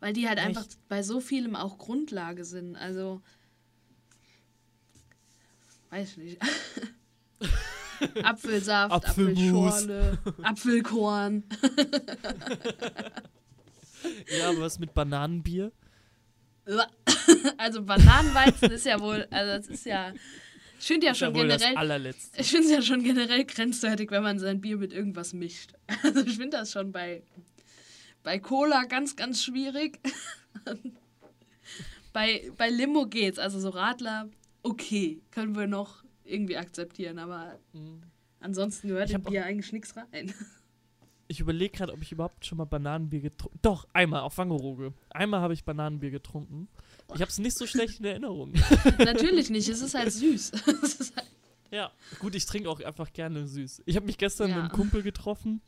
Weil 0.00 0.12
die 0.12 0.28
halt 0.28 0.38
Echt? 0.38 0.46
einfach 0.48 0.66
bei 0.88 1.02
so 1.02 1.20
vielem 1.20 1.54
auch 1.56 1.78
Grundlage 1.78 2.44
sind. 2.44 2.76
Also. 2.76 3.20
Weiß 5.90 6.16
nicht. 6.16 6.40
Apfelsaft. 8.22 8.92
Apfelschorle, 8.92 10.18
Apfelkorn. 10.42 11.44
Ja, 14.38 14.48
aber 14.48 14.60
was 14.60 14.78
mit 14.78 14.94
Bananenbier? 14.94 15.72
Also 17.58 17.82
Bananenweizen 17.82 18.70
ist 18.72 18.86
ja 18.86 19.00
wohl, 19.00 19.26
also 19.30 19.56
das 19.58 19.66
ist 19.68 19.86
ja. 19.86 20.12
Ich 20.78 20.86
finde 20.86 21.06
ja 21.06 21.12
ja 21.12 21.14
schon 21.14 21.34
das 21.34 21.62
generell. 21.62 22.14
Ich 22.36 22.50
finde 22.50 22.66
es 22.66 22.72
ja 22.72 22.82
schon 22.82 23.02
generell 23.04 23.44
grenzwertig, 23.44 24.10
wenn 24.10 24.22
man 24.22 24.38
sein 24.38 24.60
Bier 24.60 24.76
mit 24.78 24.92
irgendwas 24.92 25.32
mischt. 25.32 25.72
Also 26.02 26.20
ich 26.20 26.36
finde 26.36 26.56
das 26.58 26.72
schon 26.72 26.90
bei, 26.92 27.22
bei 28.22 28.38
Cola 28.38 28.84
ganz, 28.84 29.14
ganz 29.16 29.44
schwierig. 29.44 29.98
bei, 32.12 32.50
bei 32.56 32.70
Limo 32.70 33.06
geht's, 33.06 33.38
also 33.38 33.60
so 33.60 33.68
Radler, 33.70 34.28
okay, 34.62 35.20
können 35.30 35.54
wir 35.54 35.66
noch 35.66 36.02
irgendwie 36.24 36.56
akzeptieren, 36.56 37.18
aber 37.18 37.58
Mhm. 37.72 38.02
ansonsten 38.40 38.88
gehört 38.88 39.10
im 39.10 39.22
Bier 39.22 39.44
eigentlich 39.44 39.72
nichts 39.72 39.94
rein. 39.96 40.32
Ich 41.30 41.38
überlege 41.38 41.76
gerade, 41.76 41.92
ob 41.92 42.02
ich 42.02 42.10
überhaupt 42.10 42.44
schon 42.44 42.58
mal 42.58 42.64
Bananenbier 42.64 43.20
getrunken 43.20 43.56
Doch, 43.62 43.86
einmal 43.92 44.22
auf 44.22 44.36
Wangerooge. 44.36 44.92
Einmal 45.10 45.40
habe 45.40 45.54
ich 45.54 45.62
Bananenbier 45.62 46.10
getrunken. 46.10 46.66
Ich 47.14 47.20
habe 47.20 47.30
es 47.30 47.38
nicht 47.38 47.56
so 47.56 47.68
schlecht 47.68 48.00
in 48.00 48.06
Erinnerung. 48.06 48.52
Natürlich 48.98 49.48
nicht, 49.48 49.68
es 49.68 49.80
ist 49.80 49.94
halt 49.94 50.12
süß. 50.12 50.50
Ist 50.82 51.16
halt, 51.16 51.30
Ja, 51.70 51.92
gut, 52.18 52.34
ich 52.34 52.46
trinke 52.46 52.68
auch 52.68 52.80
einfach 52.80 53.12
gerne 53.12 53.46
süß. 53.46 53.82
Ich 53.86 53.94
habe 53.94 54.06
mich 54.06 54.18
gestern 54.18 54.50
Ja. 54.50 54.56
mit 54.56 54.64
einem 54.64 54.72
Kumpel 54.72 55.02
getroffen 55.04 55.60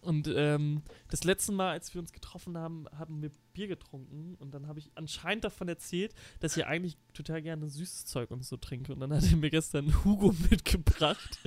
und 0.00 0.32
ähm, 0.34 0.80
das 1.10 1.24
letzte 1.24 1.52
Mal, 1.52 1.72
als 1.72 1.92
wir 1.92 2.00
uns 2.00 2.12
getroffen 2.12 2.56
haben, 2.56 2.86
haben 2.98 3.20
wir 3.20 3.30
Bier 3.52 3.68
getrunken 3.68 4.34
und 4.38 4.54
dann 4.54 4.66
habe 4.66 4.78
ich 4.78 4.90
anscheinend 4.94 5.44
davon 5.44 5.68
erzählt, 5.68 6.14
dass 6.40 6.56
ich 6.56 6.64
eigentlich 6.64 6.96
total 7.12 7.42
gerne 7.42 7.68
süßes 7.68 8.06
Zeug 8.06 8.30
und 8.30 8.42
so 8.44 8.56
trinke. 8.56 8.94
Und 8.94 9.00
dann 9.00 9.12
hat 9.12 9.30
er 9.30 9.36
mir 9.36 9.50
gestern 9.50 9.92
Hugo 10.04 10.34
mitgebracht. 10.50 11.38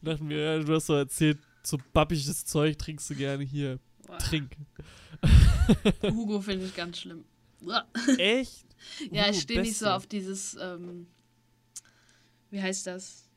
Und 0.00 0.08
dachte 0.08 0.24
mir, 0.24 0.38
ja, 0.38 0.58
du 0.58 0.74
hast 0.74 0.86
so 0.86 0.94
erzählt, 0.94 1.38
so 1.62 1.78
babbiges 1.92 2.44
Zeug 2.44 2.78
trinkst 2.78 3.10
du 3.10 3.14
gerne 3.14 3.44
hier. 3.44 3.78
boah, 4.06 4.18
Trink. 4.18 4.56
Hugo 6.02 6.40
finde 6.40 6.66
ich 6.66 6.74
ganz 6.74 6.98
schlimm. 6.98 7.24
Echt? 8.18 8.64
Ja, 9.10 9.24
Hugo, 9.24 9.30
ich 9.36 9.40
stehe 9.42 9.60
nicht 9.60 9.76
so 9.76 9.86
auf 9.86 10.06
dieses, 10.06 10.56
ähm, 10.60 11.06
wie 12.50 12.62
heißt 12.62 12.86
das? 12.86 13.28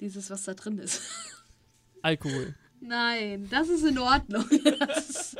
Dieses, 0.00 0.30
was 0.30 0.44
da 0.44 0.54
drin 0.54 0.78
ist. 0.78 1.02
Alkohol. 2.02 2.54
Nein, 2.80 3.48
das 3.50 3.68
ist 3.68 3.84
in 3.84 3.98
Ordnung. 3.98 4.48
Ist 4.48 5.36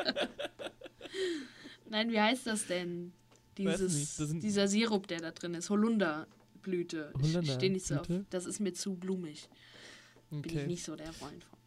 Nein, 1.88 2.10
wie 2.10 2.20
heißt 2.20 2.46
das 2.46 2.66
denn? 2.66 3.12
Dieses, 3.56 3.94
nicht, 3.94 4.20
das 4.20 4.40
dieser 4.40 4.68
Sirup, 4.68 5.06
der 5.06 5.20
da 5.20 5.30
drin 5.30 5.54
ist. 5.54 5.70
Holunderblüte. 5.70 7.12
Ich 7.22 7.52
stehe 7.52 7.72
nicht 7.72 7.86
so 7.86 7.94
auf. 7.94 8.08
Holunderblüte? 8.08 8.26
Das 8.30 8.46
ist 8.46 8.60
mir 8.60 8.72
zu 8.72 8.94
blumig. 8.94 9.48
Bin 10.30 10.42
ich 10.44 10.52
Okay. 10.56 10.66
nicht 10.66 10.84
so 10.84 10.96
der 10.96 11.12
Freund 11.12 11.44
von. 11.44 11.58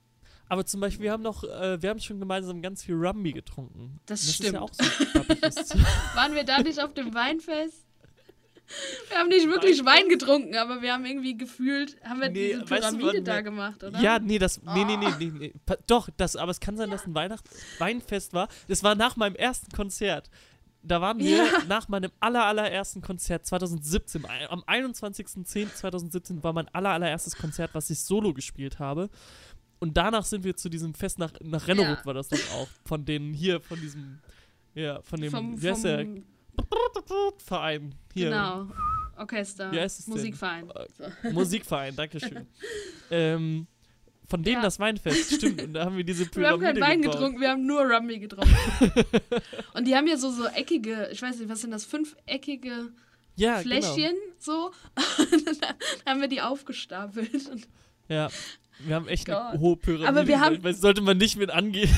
Aber 0.50 0.66
zum 0.66 0.82
Beispiel, 0.82 1.04
wir 1.06 1.12
haben 1.14 1.24
noch, 1.24 1.44
äh, 1.46 1.82
wir 1.82 1.90
haben 1.90 2.00
schon 2.00 2.20
gemeinsam 2.20 2.62
ganz 2.62 2.84
viel 2.84 2.96
Rumby 2.96 3.32
getrunken. 3.32 4.00
Das 4.06 4.22
ist 4.24 4.36
stimmt. 4.36 4.54
ja 4.54 4.62
auch 4.62 4.74
so. 4.74 4.84
Waren 6.16 6.36
wir 6.36 6.44
da 6.44 6.60
nicht 6.62 6.80
auf 6.82 6.94
dem 6.94 7.14
Weinfest? 7.14 7.86
Wir 9.10 9.18
haben 9.18 9.28
nicht 9.30 9.48
wirklich 9.48 9.84
Wein 9.84 10.08
getrunken, 10.08 10.56
aber 10.56 10.82
wir 10.82 10.94
haben 10.94 11.06
irgendwie 11.06 11.36
gefühlt, 11.38 11.98
haben 12.04 12.22
wir 12.22 12.30
Nee, 12.30 12.54
diese 12.54 12.70
weißt 12.70 12.94
du, 12.94 12.98
Pyramide 13.00 13.22
da 13.22 13.42
gemacht, 13.42 13.84
oder? 13.84 14.00
Ja, 14.00 14.18
nee, 14.20 14.40
das. 14.40 14.62
Nee, 14.64 14.86
nee, 14.86 14.96
nee, 14.98 15.08
Oh. 15.08 15.16
nee, 15.20 15.32
nee. 15.38 15.54
Doch, 15.88 16.10
das, 16.16 16.38
aber 16.38 16.52
es 16.52 16.60
kann 16.62 16.78
sein, 16.78 16.90
dass 16.90 17.06
ein 17.06 17.14
Weihnachts 17.14 17.50
Weinfest 17.80 18.34
war. 18.34 18.48
Das 18.70 18.82
war 18.84 18.96
nach 18.96 19.18
meinem 19.18 19.36
ersten 19.36 19.72
Konzert. 19.76 20.30
Da 20.84 21.00
waren 21.00 21.20
wir 21.20 21.38
Ja. 21.38 21.46
nach 21.68 21.88
meinem 21.90 22.12
aller, 22.20 22.44
allerersten 22.46 23.02
Konzert 23.02 23.46
2017. 23.46 24.26
ein- 24.26 24.48
Am 24.50 24.64
21.10.2017 24.64 26.44
war 26.44 26.54
mein 26.54 26.68
aller, 26.70 26.90
allererstes 26.90 27.36
Konzert, 27.36 27.72
was 27.74 27.90
ich 27.90 28.00
solo 28.00 28.34
gespielt 28.34 28.80
habe. 28.80 29.10
Und 29.80 29.96
danach 29.98 30.24
sind 30.26 30.44
wir 30.44 30.56
zu 30.56 30.70
diesem 30.70 30.94
Fest 30.94 31.20
nach, 31.20 31.34
nach 31.42 31.68
Rennerud 31.68 32.00
Ja. 32.00 32.06
war 32.06 32.14
das 32.14 32.30
doch 32.30 32.52
auch. 32.56 32.68
Von 32.86 33.06
denen 33.06 33.34
hier, 33.34 33.60
von 33.62 33.80
diesem, 33.80 34.20
ja, 34.74 35.02
von 35.02 35.22
dem, 35.22 35.32
vom, 35.32 35.62
wie 35.62 35.70
heißt 35.70 35.84
der? 35.86 36.06
Verein. 37.38 37.96
Hier. 38.14 38.30
Genau. 38.30 38.68
Orchester. 39.18 39.72
Wie 39.72 39.80
heißt 39.80 40.00
es 40.00 40.06
denn? 40.06 40.14
Musikverein. 40.16 40.70
Äh. 41.24 41.32
Musikverein, 41.32 41.96
Dankeschön. 41.96 42.48
ähm, 43.12 43.68
von 44.32 44.42
denen 44.42 44.56
Ja. 44.58 44.62
das 44.64 44.80
Weinfest, 44.80 45.36
stimmt. 45.36 45.62
Und 45.62 45.74
da 45.74 45.86
haben 45.86 45.96
wir 45.98 46.04
diese 46.04 46.24
Wir 46.36 46.48
haben 46.50 46.60
Pyramide 46.60 46.80
keinen 46.80 46.90
Wein 46.90 47.02
gebaut. 47.04 47.16
getrunken, 47.18 47.42
wir 47.42 47.50
haben 47.52 47.66
nur 47.68 47.82
Rummy 47.84 48.18
getrunken. 48.18 48.56
Und 49.76 49.86
die 49.88 49.96
haben 49.96 50.08
ja 50.08 50.18
so, 50.18 50.32
so 50.32 50.46
eckige, 50.48 51.10
ich 51.12 51.22
weiß 51.22 51.38
nicht, 51.38 51.50
was 51.50 51.62
sind 51.62 51.72
das, 51.72 51.86
fünfeckige 51.86 52.90
Ja, 53.36 53.58
Fläschchen, 53.60 54.16
so. 54.40 54.72
Und 55.20 55.62
dann 55.62 55.76
haben 56.08 56.22
wir 56.22 56.28
die 56.28 56.42
aufgestapelt. 56.42 57.34
Und 57.50 57.68
Genau. 58.08 58.24
Ja, 58.24 58.30
wir 58.86 58.96
haben 58.96 59.08
echt 59.08 59.30
eine 59.30 59.38
Gott. 59.52 59.60
hohe 59.60 59.78
Pyramide. 59.78 60.08
Aber 60.10 60.28
wir 60.28 60.40
haben- 60.40 60.64
weil 60.64 60.74
sollte 60.74 61.02
man 61.02 61.18
nicht 61.18 61.38
mit 61.38 61.50
angehen. 61.52 61.90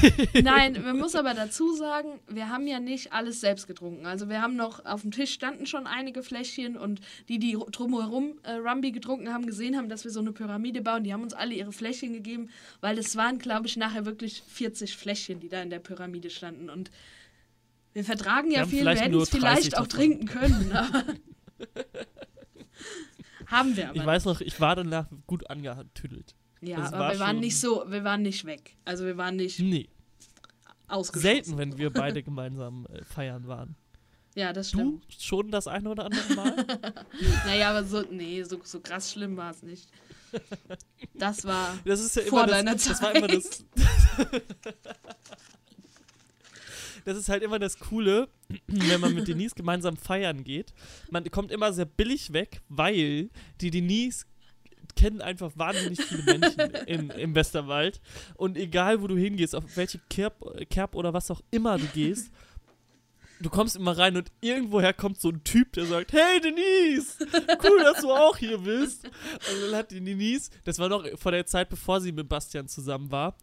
Nein, 0.43 0.81
man 0.83 0.97
muss 0.97 1.15
aber 1.15 1.33
dazu 1.33 1.73
sagen, 1.75 2.19
wir 2.27 2.49
haben 2.49 2.67
ja 2.67 2.79
nicht 2.79 3.13
alles 3.13 3.41
selbst 3.41 3.67
getrunken. 3.67 4.05
Also 4.05 4.29
wir 4.29 4.41
haben 4.41 4.55
noch, 4.55 4.85
auf 4.85 5.01
dem 5.01 5.11
Tisch 5.11 5.31
standen 5.33 5.65
schon 5.65 5.87
einige 5.87 6.23
Fläschchen 6.23 6.77
und 6.77 7.01
die, 7.29 7.39
die 7.39 7.57
drumherum 7.71 8.39
äh, 8.43 8.53
Rumby 8.53 8.91
getrunken 8.91 9.33
haben, 9.33 9.45
gesehen 9.45 9.77
haben, 9.77 9.89
dass 9.89 10.03
wir 10.03 10.11
so 10.11 10.19
eine 10.19 10.31
Pyramide 10.31 10.81
bauen, 10.81 11.03
die 11.03 11.13
haben 11.13 11.23
uns 11.23 11.33
alle 11.33 11.53
ihre 11.53 11.71
Fläschchen 11.71 12.13
gegeben, 12.13 12.49
weil 12.81 12.97
es 12.97 13.15
waren, 13.15 13.39
glaube 13.39 13.67
ich, 13.67 13.77
nachher 13.77 14.05
wirklich 14.05 14.41
40 14.47 14.95
Fläschchen, 14.97 15.39
die 15.39 15.49
da 15.49 15.61
in 15.61 15.69
der 15.69 15.79
Pyramide 15.79 16.29
standen. 16.29 16.69
Und 16.69 16.91
wir 17.93 18.03
vertragen 18.03 18.49
Wir 18.49 18.55
ja 18.55 18.61
haben 18.61 18.69
viel, 18.69 18.83
wir 18.85 18.95
hätten 18.95 19.15
es 19.19 19.29
vielleicht 19.29 19.73
30 19.73 19.77
auch 19.77 19.87
trinken 19.87 20.25
können, 20.25 20.71
aber 20.75 21.03
haben 23.47 23.75
wir 23.77 23.89
aber. 23.89 23.95
Ich 23.97 24.05
weiß 24.05 24.25
noch, 24.25 24.41
ich 24.41 24.59
war 24.59 24.75
danach 24.75 25.07
gut 25.27 25.49
angetüdelt. 25.49 26.35
Ja, 26.65 26.77
das 26.77 26.93
aber 26.93 26.99
war 27.05 27.11
wir 27.13 27.19
waren 27.19 27.39
nicht 27.39 27.59
so, 27.59 27.83
wir 27.87 28.03
waren 28.03 28.21
nicht 28.21 28.45
weg. 28.45 28.75
Also 28.85 29.05
wir 29.05 29.17
waren 29.17 29.35
nicht 29.35 29.59
Nee, 29.59 29.87
ausgeschlossen. 30.87 31.21
selten, 31.35 31.57
wenn 31.57 31.77
wir 31.77 31.89
beide 31.91 32.23
gemeinsam 32.23 32.85
äh, 32.87 33.03
feiern 33.03 33.47
waren. 33.47 33.75
Ja, 34.35 34.51
das 34.51 34.71
Du 34.71 34.77
stimmt. 34.79 35.03
schon 35.21 35.51
das 35.51 35.67
eine 35.67 35.89
oder 35.89 36.05
andere 36.05 36.33
Mal? 36.35 36.65
Naja, 37.45 37.69
aber 37.69 37.83
so, 37.83 38.01
nee, 38.09 38.41
so, 38.43 38.59
so 38.63 38.79
krass 38.79 39.11
schlimm 39.11 39.37
war 39.37 39.51
es 39.51 39.61
nicht. 39.61 39.87
Das 41.13 41.45
war. 41.45 41.77
Das 41.85 41.99
ist 41.99 42.15
ja 42.15 42.23
immer 42.23 42.29
Vor 42.31 42.47
das, 42.47 42.51
deiner 42.51 42.71
das 42.73 43.01
war 43.01 43.15
immer 43.15 43.27
das. 43.27 43.63
Das 47.05 47.17
ist 47.17 47.27
halt 47.27 47.43
immer 47.43 47.59
das 47.59 47.79
Coole, 47.79 48.29
wenn 48.67 49.01
man 49.01 49.13
mit 49.13 49.27
Denise 49.27 49.55
gemeinsam 49.55 49.97
feiern 49.97 50.43
geht. 50.45 50.73
Man 51.11 51.29
kommt 51.31 51.51
immer 51.51 51.73
sehr 51.73 51.83
billig 51.85 52.31
weg, 52.31 52.61
weil 52.69 53.29
die 53.59 53.71
Denise 53.71 54.25
kennen 54.95 55.21
einfach 55.21 55.51
wahnsinnig 55.55 56.01
viele 56.01 56.23
Menschen 56.23 56.59
in, 56.87 57.09
im 57.09 57.35
Westerwald. 57.35 58.01
Und 58.35 58.57
egal, 58.57 59.01
wo 59.01 59.07
du 59.07 59.17
hingehst, 59.17 59.55
auf 59.55 59.63
welche 59.75 59.99
Kerb, 60.09 60.43
Kerb 60.69 60.95
oder 60.95 61.13
was 61.13 61.31
auch 61.31 61.41
immer 61.51 61.77
du 61.77 61.85
gehst, 61.87 62.31
du 63.43 63.49
kommst 63.49 63.75
immer 63.75 63.97
rein 63.97 64.15
und 64.15 64.31
irgendwoher 64.41 64.93
kommt 64.93 65.19
so 65.19 65.29
ein 65.29 65.43
Typ, 65.43 65.73
der 65.73 65.85
sagt, 65.85 66.13
hey 66.13 66.39
Denise, 66.39 67.17
cool, 67.63 67.83
dass 67.83 68.01
du 68.01 68.11
auch 68.11 68.37
hier 68.37 68.59
bist. 68.59 69.05
Und 69.05 69.61
dann 69.65 69.75
hat 69.75 69.91
die 69.91 70.03
Denise, 70.03 70.49
das 70.63 70.79
war 70.79 70.89
noch 70.89 71.05
vor 71.17 71.31
der 71.31 71.45
Zeit, 71.45 71.69
bevor 71.69 72.01
sie 72.01 72.11
mit 72.11 72.29
Bastian 72.29 72.67
zusammen 72.67 73.11
war, 73.11 73.37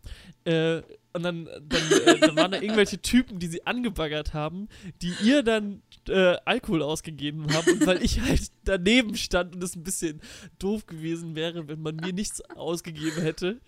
äh, 0.44 0.82
und 1.12 1.24
dann, 1.24 1.44
dann, 1.44 1.92
äh, 2.06 2.20
dann 2.20 2.36
waren 2.36 2.52
da 2.52 2.60
irgendwelche 2.60 3.02
Typen, 3.02 3.40
die 3.40 3.48
sie 3.48 3.66
angebaggert 3.66 4.32
haben, 4.32 4.68
die 5.02 5.12
ihr 5.24 5.42
dann 5.42 5.82
äh, 6.08 6.36
Alkohol 6.44 6.82
ausgegeben 6.82 7.52
haben. 7.52 7.72
Und 7.72 7.86
weil 7.86 8.02
ich 8.02 8.20
halt 8.20 8.50
daneben 8.64 9.14
stand 9.16 9.54
und 9.54 9.62
es 9.64 9.76
ein 9.76 9.82
bisschen 9.82 10.20
doof 10.58 10.86
gewesen 10.86 11.34
wäre, 11.34 11.68
wenn 11.68 11.82
man 11.82 11.96
mir 11.96 12.12
nichts 12.12 12.40
ausgegeben 12.56 13.20
hätte, 13.22 13.60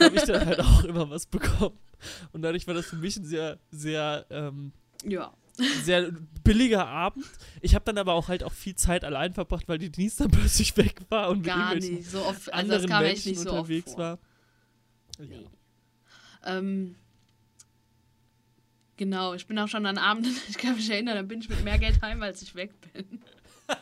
habe 0.00 0.16
ich 0.16 0.22
dann 0.22 0.46
halt 0.46 0.60
auch 0.60 0.84
immer 0.84 1.10
was 1.10 1.26
bekommen. 1.26 1.78
Und 2.32 2.42
dadurch 2.42 2.66
war 2.66 2.74
das 2.74 2.86
für 2.86 2.96
mich 2.96 3.16
ein 3.16 3.24
sehr, 3.24 3.58
sehr, 3.70 4.26
ähm, 4.30 4.72
Ja. 5.04 5.32
sehr 5.82 6.10
billiger 6.42 6.86
Abend. 6.86 7.24
Ich 7.60 7.74
habe 7.74 7.84
dann 7.84 7.96
aber 7.98 8.12
auch 8.14 8.28
halt 8.28 8.42
auch 8.42 8.52
viel 8.52 8.74
Zeit 8.74 9.04
allein 9.04 9.32
verbracht, 9.34 9.68
weil 9.68 9.78
die 9.78 9.90
Denise 9.90 10.16
dann 10.16 10.30
plötzlich 10.32 10.76
weg 10.76 11.00
war 11.10 11.28
und 11.30 11.42
Gar 11.42 11.74
mit 11.74 11.84
nicht. 11.84 12.10
So 12.10 12.18
oft, 12.24 12.52
also 12.52 12.70
das 12.72 12.82
anderen 12.84 13.02
Menschen 13.02 13.28
nicht 13.30 13.40
so 13.40 13.50
oft 13.50 13.58
unterwegs 13.60 13.90
vor. 13.92 13.98
war. 14.00 14.18
Ja. 15.18 15.24
Nee. 15.26 15.48
Ähm, 16.46 16.94
genau, 18.96 19.34
ich 19.34 19.46
bin 19.46 19.58
auch 19.58 19.68
schon 19.68 19.84
an 19.86 19.98
Abenden, 19.98 20.36
ich 20.48 20.58
kann 20.58 20.76
mich 20.76 20.90
erinnern, 20.90 21.16
da 21.16 21.22
bin 21.22 21.40
ich 21.40 21.48
mit 21.48 21.64
mehr 21.64 21.78
Geld 21.78 22.00
heim, 22.02 22.22
als 22.22 22.42
ich 22.42 22.54
weg 22.54 22.70
bin. 22.92 23.22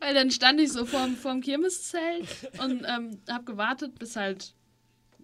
Weil 0.00 0.14
dann 0.14 0.30
stand 0.30 0.60
ich 0.60 0.72
so 0.72 0.84
vorm, 0.84 1.16
vorm 1.16 1.40
Kirmeszelt 1.40 2.28
und 2.58 2.84
ähm, 2.86 3.18
habe 3.28 3.44
gewartet, 3.44 3.98
bis 3.98 4.16
halt 4.16 4.54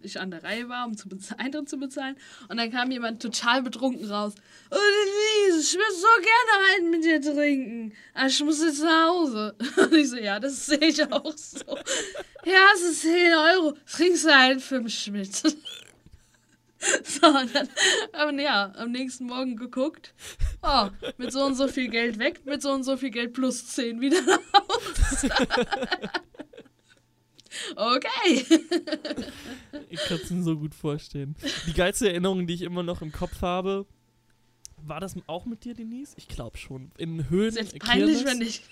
ich 0.02 0.20
an 0.20 0.30
der 0.30 0.44
Reihe 0.44 0.68
war, 0.68 0.86
um 0.86 0.96
zu 0.96 1.08
Eintritt 1.38 1.68
zu 1.68 1.76
bezahlen. 1.76 2.16
Und 2.48 2.56
dann 2.56 2.70
kam 2.70 2.90
jemand 2.90 3.22
total 3.22 3.62
betrunken 3.62 4.10
raus. 4.10 4.34
Oh, 4.70 4.76
Denise, 4.76 5.60
ich 5.60 5.74
würde 5.74 5.94
so 5.94 6.06
gerne 6.16 6.76
einen 6.76 6.90
mit 6.90 7.04
dir 7.04 7.20
trinken. 7.20 7.92
Aber 8.14 8.26
ich 8.26 8.44
muss 8.44 8.62
jetzt 8.62 8.82
nach 8.82 9.08
Hause. 9.08 9.56
Und 9.76 9.94
ich 9.94 10.10
so, 10.10 10.16
ja, 10.16 10.38
das 10.38 10.66
sehe 10.66 10.78
ich 10.78 11.12
auch 11.12 11.36
so. 11.36 11.76
Ja, 12.44 12.66
es 12.74 12.82
ist 12.82 13.02
10 13.02 13.34
Euro. 13.34 13.74
Trinkst 13.90 14.24
du 14.24 14.34
einen 14.34 14.60
für 14.60 14.80
mich 14.80 15.10
mit. 15.10 15.42
So, 17.02 17.26
und 17.26 17.54
dann, 17.54 17.68
aber 18.12 18.32
ja, 18.40 18.72
am 18.76 18.92
nächsten 18.92 19.26
Morgen 19.26 19.56
geguckt. 19.56 20.14
Oh, 20.62 20.88
mit 21.16 21.32
so 21.32 21.44
und 21.44 21.54
so 21.54 21.66
viel 21.66 21.88
Geld 21.88 22.18
weg, 22.18 22.42
mit 22.44 22.62
so 22.62 22.70
und 22.70 22.84
so 22.84 22.96
viel 22.96 23.10
Geld 23.10 23.32
plus 23.32 23.66
10 23.68 24.00
wieder 24.00 24.18
Hause. 24.18 25.28
Okay. 27.76 28.44
Ich 29.90 30.00
kann 30.00 30.18
es 30.22 30.30
mir 30.30 30.42
so 30.42 30.56
gut 30.56 30.74
vorstellen. 30.74 31.34
Die 31.66 31.72
geilste 31.72 32.08
Erinnerung, 32.08 32.46
die 32.46 32.54
ich 32.54 32.62
immer 32.62 32.82
noch 32.82 33.02
im 33.02 33.10
Kopf 33.10 33.42
habe, 33.42 33.86
war 34.76 35.00
das 35.00 35.16
auch 35.26 35.44
mit 35.46 35.64
dir, 35.64 35.74
Denise? 35.74 36.14
Ich 36.16 36.28
glaube 36.28 36.56
schon. 36.58 36.92
In 36.98 37.28
Höhen. 37.30 37.54
Jetzt 37.54 37.78
peinlich, 37.78 38.24
Kirmes. 38.24 38.32
wenn 38.32 38.42
ich. 38.42 38.62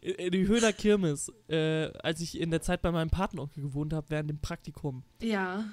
In 0.00 0.32
die 0.32 0.46
Höhner 0.46 0.72
Kirmes, 0.72 1.32
äh, 1.48 1.86
als 2.02 2.20
ich 2.20 2.40
in 2.40 2.50
der 2.50 2.60
Zeit 2.62 2.82
bei 2.82 2.90
meinem 2.92 3.10
Patenonkel 3.10 3.62
gewohnt 3.62 3.92
habe, 3.92 4.06
während 4.10 4.30
dem 4.30 4.38
Praktikum. 4.40 5.02
Ja. 5.22 5.64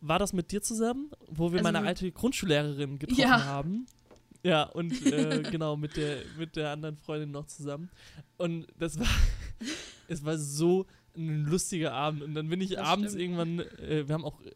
War 0.00 0.18
das 0.18 0.32
mit 0.32 0.52
dir 0.52 0.62
zusammen, 0.62 1.10
wo 1.28 1.52
wir 1.52 1.58
Also 1.60 1.72
meine 1.72 1.86
alte 1.86 2.10
Grundschullehrerin 2.12 2.98
getroffen 2.98 3.20
Ja. 3.20 3.44
haben? 3.44 3.86
Ja, 4.42 4.64
und 4.64 5.04
äh, 5.06 5.42
genau, 5.50 5.76
mit 5.76 5.96
der, 5.96 6.18
mit 6.38 6.54
der 6.54 6.70
anderen 6.70 6.96
Freundin 6.96 7.32
noch 7.32 7.46
zusammen. 7.46 7.90
Und 8.36 8.66
das 8.78 8.98
war, 9.00 9.08
es 10.08 10.24
war 10.24 10.38
so 10.38 10.86
ein 11.16 11.46
lustiger 11.46 11.92
Abend. 11.92 12.22
Und 12.22 12.34
dann 12.34 12.48
bin 12.48 12.60
ich 12.60 12.70
Das 12.70 12.86
abends 12.86 13.12
stimmt. 13.14 13.22
irgendwann, 13.22 13.58
äh, 13.80 14.06
wir 14.06 14.14
haben 14.14 14.24
auch 14.24 14.40
äh, 14.42 14.50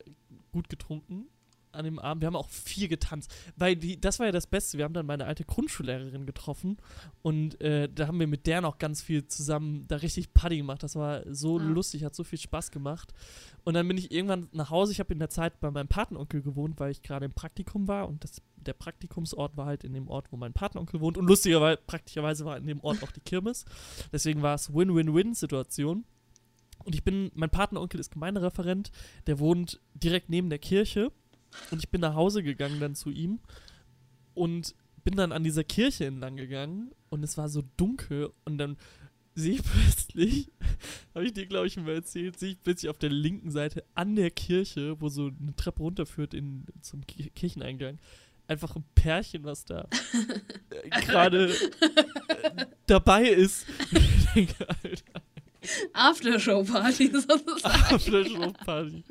gut 0.52 0.68
getrunken 0.68 1.26
an 1.72 1.84
dem 1.84 1.98
Abend. 1.98 2.22
Wir 2.22 2.26
haben 2.26 2.36
auch 2.36 2.48
viel 2.48 2.88
getanzt. 2.88 3.34
Weil 3.56 3.76
die, 3.76 4.00
das 4.00 4.18
war 4.18 4.26
ja 4.26 4.32
das 4.32 4.46
Beste. 4.46 4.78
Wir 4.78 4.84
haben 4.84 4.94
dann 4.94 5.06
meine 5.06 5.26
alte 5.26 5.44
Grundschullehrerin 5.44 6.26
getroffen 6.26 6.76
und 7.22 7.60
äh, 7.60 7.88
da 7.88 8.06
haben 8.06 8.18
wir 8.20 8.26
mit 8.26 8.46
der 8.46 8.60
noch 8.60 8.78
ganz 8.78 9.02
viel 9.02 9.26
zusammen 9.26 9.86
da 9.88 9.96
richtig 9.96 10.32
Party 10.34 10.56
gemacht. 10.58 10.82
Das 10.82 10.96
war 10.96 11.22
so 11.32 11.58
Ah. 11.58 11.62
lustig, 11.62 12.04
hat 12.04 12.14
so 12.14 12.24
viel 12.24 12.38
Spaß 12.38 12.70
gemacht. 12.70 13.12
Und 13.64 13.74
dann 13.74 13.86
bin 13.88 13.98
ich 13.98 14.10
irgendwann 14.12 14.48
nach 14.52 14.70
Hause. 14.70 14.92
Ich 14.92 15.00
habe 15.00 15.12
in 15.12 15.18
der 15.18 15.30
Zeit 15.30 15.60
bei 15.60 15.70
meinem 15.70 15.88
Patenonkel 15.88 16.42
gewohnt, 16.42 16.80
weil 16.80 16.90
ich 16.90 17.02
gerade 17.02 17.24
im 17.26 17.32
Praktikum 17.32 17.88
war 17.88 18.08
und 18.08 18.24
das, 18.24 18.40
der 18.56 18.72
Praktikumsort 18.74 19.56
war 19.56 19.66
halt 19.66 19.84
in 19.84 19.92
dem 19.92 20.08
Ort, 20.08 20.32
wo 20.32 20.36
mein 20.36 20.52
Patenonkel 20.52 21.00
wohnt. 21.00 21.18
Und 21.18 21.26
lustigerweise, 21.26 21.80
praktischerweise 21.86 22.44
war 22.44 22.56
in 22.56 22.66
dem 22.66 22.80
Ort 22.80 23.02
auch 23.02 23.10
die 23.12 23.20
Kirmes. 23.20 23.64
Deswegen 24.12 24.42
war 24.42 24.54
es 24.54 24.72
Win-Win-Win-Situation. 24.74 26.04
Und 26.82 26.94
ich 26.94 27.04
bin, 27.04 27.30
mein 27.34 27.50
Patenonkel 27.50 28.00
ist 28.00 28.10
Gemeindereferent, 28.10 28.90
der 29.26 29.38
wohnt 29.38 29.80
direkt 29.94 30.30
neben 30.30 30.48
der 30.48 30.58
Kirche. 30.58 31.12
Und 31.70 31.78
ich 31.78 31.88
bin 31.88 32.00
nach 32.00 32.14
Hause 32.14 32.42
gegangen 32.42 32.80
dann 32.80 32.94
zu 32.94 33.10
ihm 33.10 33.40
und 34.34 34.74
bin 35.04 35.16
dann 35.16 35.32
an 35.32 35.44
dieser 35.44 35.64
Kirche 35.64 36.06
entlang 36.06 36.36
gegangen 36.36 36.90
und 37.08 37.22
es 37.22 37.36
war 37.38 37.48
so 37.48 37.62
dunkel 37.76 38.30
und 38.44 38.58
dann 38.58 38.76
sehe 39.34 39.54
ich 39.54 39.62
plötzlich, 39.64 40.50
habe 41.14 41.24
ich 41.26 41.32
dir 41.32 41.46
glaube 41.46 41.66
ich 41.66 41.76
mal 41.76 41.94
erzählt, 41.94 42.38
sehe 42.38 42.50
ich 42.52 42.62
plötzlich 42.62 42.90
auf 42.90 42.98
der 42.98 43.10
linken 43.10 43.50
Seite 43.50 43.84
an 43.94 44.14
der 44.16 44.30
Kirche, 44.30 45.00
wo 45.00 45.08
so 45.08 45.30
eine 45.40 45.56
Treppe 45.56 45.82
runterführt 45.82 46.34
in, 46.34 46.64
zum 46.82 47.06
Ki- 47.06 47.30
Kircheneingang, 47.30 47.98
einfach 48.46 48.76
ein 48.76 48.84
Pärchen, 48.94 49.44
was 49.44 49.64
da 49.64 49.88
äh, 50.70 50.88
gerade 51.06 51.50
äh, 51.50 52.66
dabei 52.86 53.24
ist. 53.28 53.66
Ich 54.32 54.46
denke, 54.46 54.68
Alter, 54.68 55.09
Aftershow-Party 55.92 57.08
sozusagen. 57.12 57.94
Aftershow-Party. 57.94 59.04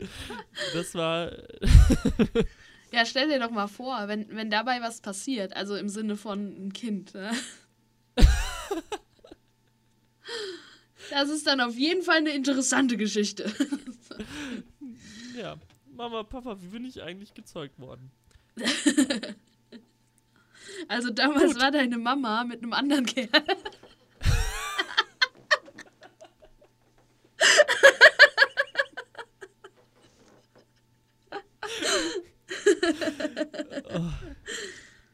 Das 0.74 0.96
war 0.96 1.32
Ja, 2.92 3.06
stell 3.06 3.28
dir 3.30 3.40
doch 3.40 3.52
mal 3.52 3.68
vor, 3.68 4.08
wenn, 4.08 4.28
wenn 4.36 4.50
dabei 4.50 4.82
was 4.82 5.02
passiert, 5.02 5.56
also 5.56 5.76
im 5.76 5.90
Sinne 5.90 6.16
von 6.16 6.68
ein 6.68 6.74
Kind. 6.74 7.14
Ne? 7.14 7.32
Das 11.10 11.28
ist 11.30 11.48
dann 11.48 11.60
auf 11.60 11.76
jeden 11.76 12.04
Fall 12.04 12.18
eine 12.18 12.30
interessante 12.30 12.96
Geschichte. 12.96 13.52
Ja, 15.36 15.56
Mama, 15.92 16.22
Papa, 16.22 16.56
wie 16.62 16.68
bin 16.68 16.86
ich 16.86 17.02
eigentlich 17.02 17.34
gezeugt 17.34 17.80
worden? 17.80 18.12
Also 20.88 21.10
damals 21.10 21.54
Gut. 21.54 21.62
war 21.62 21.72
deine 21.72 21.98
Mama 21.98 22.44
mit 22.44 22.62
einem 22.62 22.74
anderen 22.74 23.08
Kerl. 23.08 23.28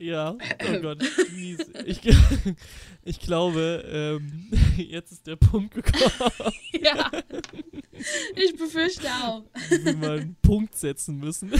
Ja, 0.05 0.37
oh 0.69 0.79
Gott, 0.81 1.03
mies. 1.35 1.65
Ich, 1.85 1.99
ich 3.03 3.19
glaube, 3.19 3.83
ähm, 3.91 4.51
jetzt 4.77 5.11
ist 5.11 5.25
der 5.25 5.35
Punkt 5.35 5.73
gekommen, 5.73 6.31
Ja. 6.79 7.09
Ich 8.35 8.55
befürchte 8.55 9.07
auch. 9.23 9.43
wir 9.69 9.95
mal 9.95 10.19
einen 10.19 10.35
Punkt 10.43 10.75
setzen 10.75 11.17
müssen. 11.17 11.51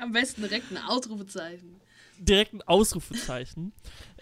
Am 0.00 0.12
besten 0.12 0.42
direkt 0.42 0.70
ein 0.70 0.78
Ausrufezeichen. 0.78 1.80
Direkt 2.20 2.52
ein 2.52 2.62
Ausrufezeichen. 2.62 3.72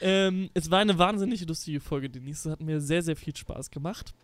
Ähm, 0.01 0.49
es 0.55 0.71
war 0.71 0.79
eine 0.79 0.97
wahnsinnig 0.97 1.47
lustige 1.47 1.81
Folge, 1.81 2.09
Denise. 2.09 2.49
Es 2.49 2.53
hat 2.53 2.63
mir 2.63 2.81
sehr, 2.81 3.03
sehr 3.03 3.17
viel 3.17 3.37
Spaß 3.37 3.71
gemacht. 3.71 4.15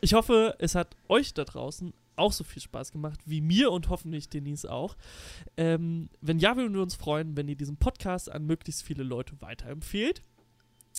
Ich 0.00 0.14
hoffe, 0.14 0.56
es 0.58 0.74
hat 0.74 0.96
euch 1.08 1.34
da 1.34 1.44
draußen 1.44 1.92
auch 2.16 2.32
so 2.32 2.44
viel 2.44 2.62
Spaß 2.62 2.92
gemacht 2.92 3.20
wie 3.26 3.40
mir 3.40 3.70
und 3.70 3.88
hoffentlich 3.88 4.28
Denise 4.28 4.66
auch. 4.70 4.96
Ähm, 5.56 6.08
wenn 6.20 6.38
ja, 6.38 6.56
würden 6.56 6.74
wir 6.74 6.82
uns 6.82 6.94
freuen, 6.94 7.36
wenn 7.36 7.48
ihr 7.48 7.56
diesen 7.56 7.76
Podcast 7.76 8.30
an 8.30 8.46
möglichst 8.46 8.82
viele 8.82 9.02
Leute 9.02 9.40
weiterempfehlt. 9.40 10.22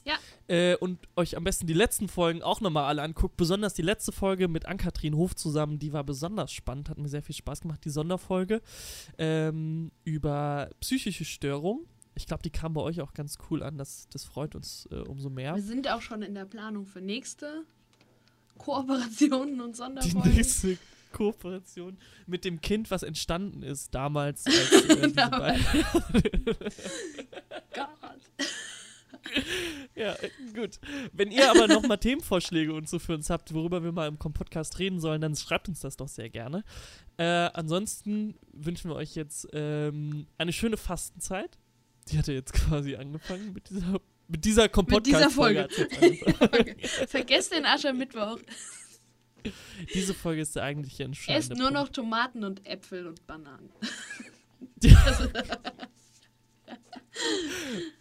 Ja. 0.05 0.15
Äh, 0.47 0.75
und 0.77 0.99
euch 1.15 1.37
am 1.37 1.43
besten 1.43 1.67
die 1.67 1.73
letzten 1.73 2.07
Folgen 2.07 2.41
auch 2.41 2.61
nochmal 2.61 2.85
alle 2.85 3.01
anguckt. 3.01 3.37
Besonders 3.37 3.73
die 3.73 3.83
letzte 3.83 4.11
Folge 4.11 4.47
mit 4.47 4.65
Ann-Kathrin 4.65 5.15
Hof 5.15 5.35
zusammen, 5.35 5.79
die 5.79 5.93
war 5.93 6.03
besonders 6.03 6.51
spannend, 6.51 6.89
hat 6.89 6.97
mir 6.97 7.07
sehr 7.07 7.21
viel 7.23 7.35
Spaß 7.35 7.61
gemacht. 7.61 7.85
Die 7.85 7.89
Sonderfolge 7.89 8.61
ähm, 9.17 9.91
über 10.03 10.69
psychische 10.79 11.25
Störungen. 11.25 11.85
Ich 12.15 12.27
glaube, 12.27 12.43
die 12.43 12.49
kam 12.49 12.73
bei 12.73 12.81
euch 12.81 13.01
auch 13.01 13.13
ganz 13.13 13.37
cool 13.49 13.63
an. 13.63 13.77
Das, 13.77 14.07
das 14.09 14.23
freut 14.23 14.55
uns 14.55 14.87
äh, 14.91 14.95
umso 14.95 15.29
mehr. 15.29 15.55
Wir 15.55 15.63
sind 15.63 15.89
auch 15.89 16.01
schon 16.01 16.21
in 16.21 16.35
der 16.35 16.45
Planung 16.45 16.85
für 16.85 17.01
nächste 17.01 17.63
Kooperationen 18.57 19.61
und 19.61 19.71
Die 19.73 19.77
Sonderfolgen. 19.77 20.35
nächste 20.35 20.77
Kooperation 21.13 21.97
mit 22.27 22.43
dem 22.43 22.59
Kind, 22.59 22.91
was 22.91 23.03
entstanden 23.03 23.63
ist 23.63 23.95
damals. 23.95 24.45
Als, 24.47 24.71
äh, 24.89 25.07
beiden 25.07 25.75
Gott. 27.73 28.43
Ja, 29.95 30.15
gut. 30.53 30.79
Wenn 31.11 31.31
ihr 31.31 31.49
aber 31.49 31.67
noch 31.67 31.83
mal 31.83 31.97
Themenvorschläge 31.97 32.73
und 32.73 32.89
so 32.89 32.99
für 32.99 33.13
uns 33.13 33.29
habt, 33.29 33.53
worüber 33.53 33.83
wir 33.83 33.91
mal 33.91 34.07
im 34.07 34.17
Podcast 34.17 34.79
reden 34.79 34.99
sollen, 34.99 35.21
dann 35.21 35.35
schreibt 35.35 35.69
uns 35.69 35.81
das 35.81 35.97
doch 35.97 36.07
sehr 36.07 36.29
gerne. 36.29 36.63
Äh, 37.17 37.23
ansonsten 37.23 38.35
wünschen 38.51 38.89
wir 38.89 38.95
euch 38.95 39.15
jetzt 39.15 39.47
ähm, 39.53 40.27
eine 40.37 40.53
schöne 40.53 40.77
Fastenzeit. 40.77 41.57
Die 42.09 42.17
hat 42.17 42.27
ja 42.27 42.33
jetzt 42.33 42.53
quasi 42.53 42.95
angefangen 42.95 43.53
mit 43.53 43.69
dieser 43.69 43.91
Mit 43.91 44.01
dieser 44.01 44.01
Mit 44.27 44.45
dieser 44.45 44.69
Kompodcast-Folge. 44.69 45.67
Folge. 45.69 46.75
Vergesst 47.07 47.53
den 47.53 47.65
Aschermittwoch. 47.65 48.39
Diese 49.93 50.13
Folge 50.13 50.41
ist 50.41 50.55
der 50.55 50.63
eigentliche 50.63 51.03
entscheidende 51.03 51.53
Esst 51.53 51.57
nur 51.57 51.71
noch 51.71 51.83
Punkt. 51.83 51.95
Tomaten 51.95 52.43
und 52.43 52.65
Äpfel 52.65 53.07
und 53.07 53.25
Bananen. 53.27 53.69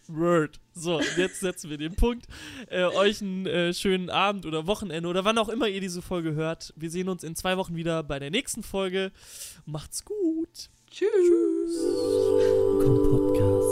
Word. 0.07 0.59
So, 0.73 1.01
jetzt 1.17 1.39
setzen 1.39 1.69
wir 1.69 1.77
den 1.77 1.95
Punkt. 1.95 2.25
Äh, 2.67 2.83
euch 2.83 3.21
einen 3.21 3.45
äh, 3.45 3.73
schönen 3.73 4.09
Abend 4.09 4.45
oder 4.45 4.67
Wochenende 4.67 5.07
oder 5.07 5.23
wann 5.23 5.37
auch 5.37 5.49
immer 5.49 5.67
ihr 5.67 5.81
diese 5.81 6.01
Folge 6.01 6.33
hört. 6.33 6.73
Wir 6.75 6.89
sehen 6.89 7.09
uns 7.09 7.23
in 7.23 7.35
zwei 7.35 7.57
Wochen 7.57 7.75
wieder 7.75 8.03
bei 8.03 8.19
der 8.19 8.31
nächsten 8.31 8.63
Folge. 8.63 9.11
Macht's 9.65 10.03
gut. 10.03 10.69
Tschüss. 10.89 11.09
Kompodcast. 12.83 13.62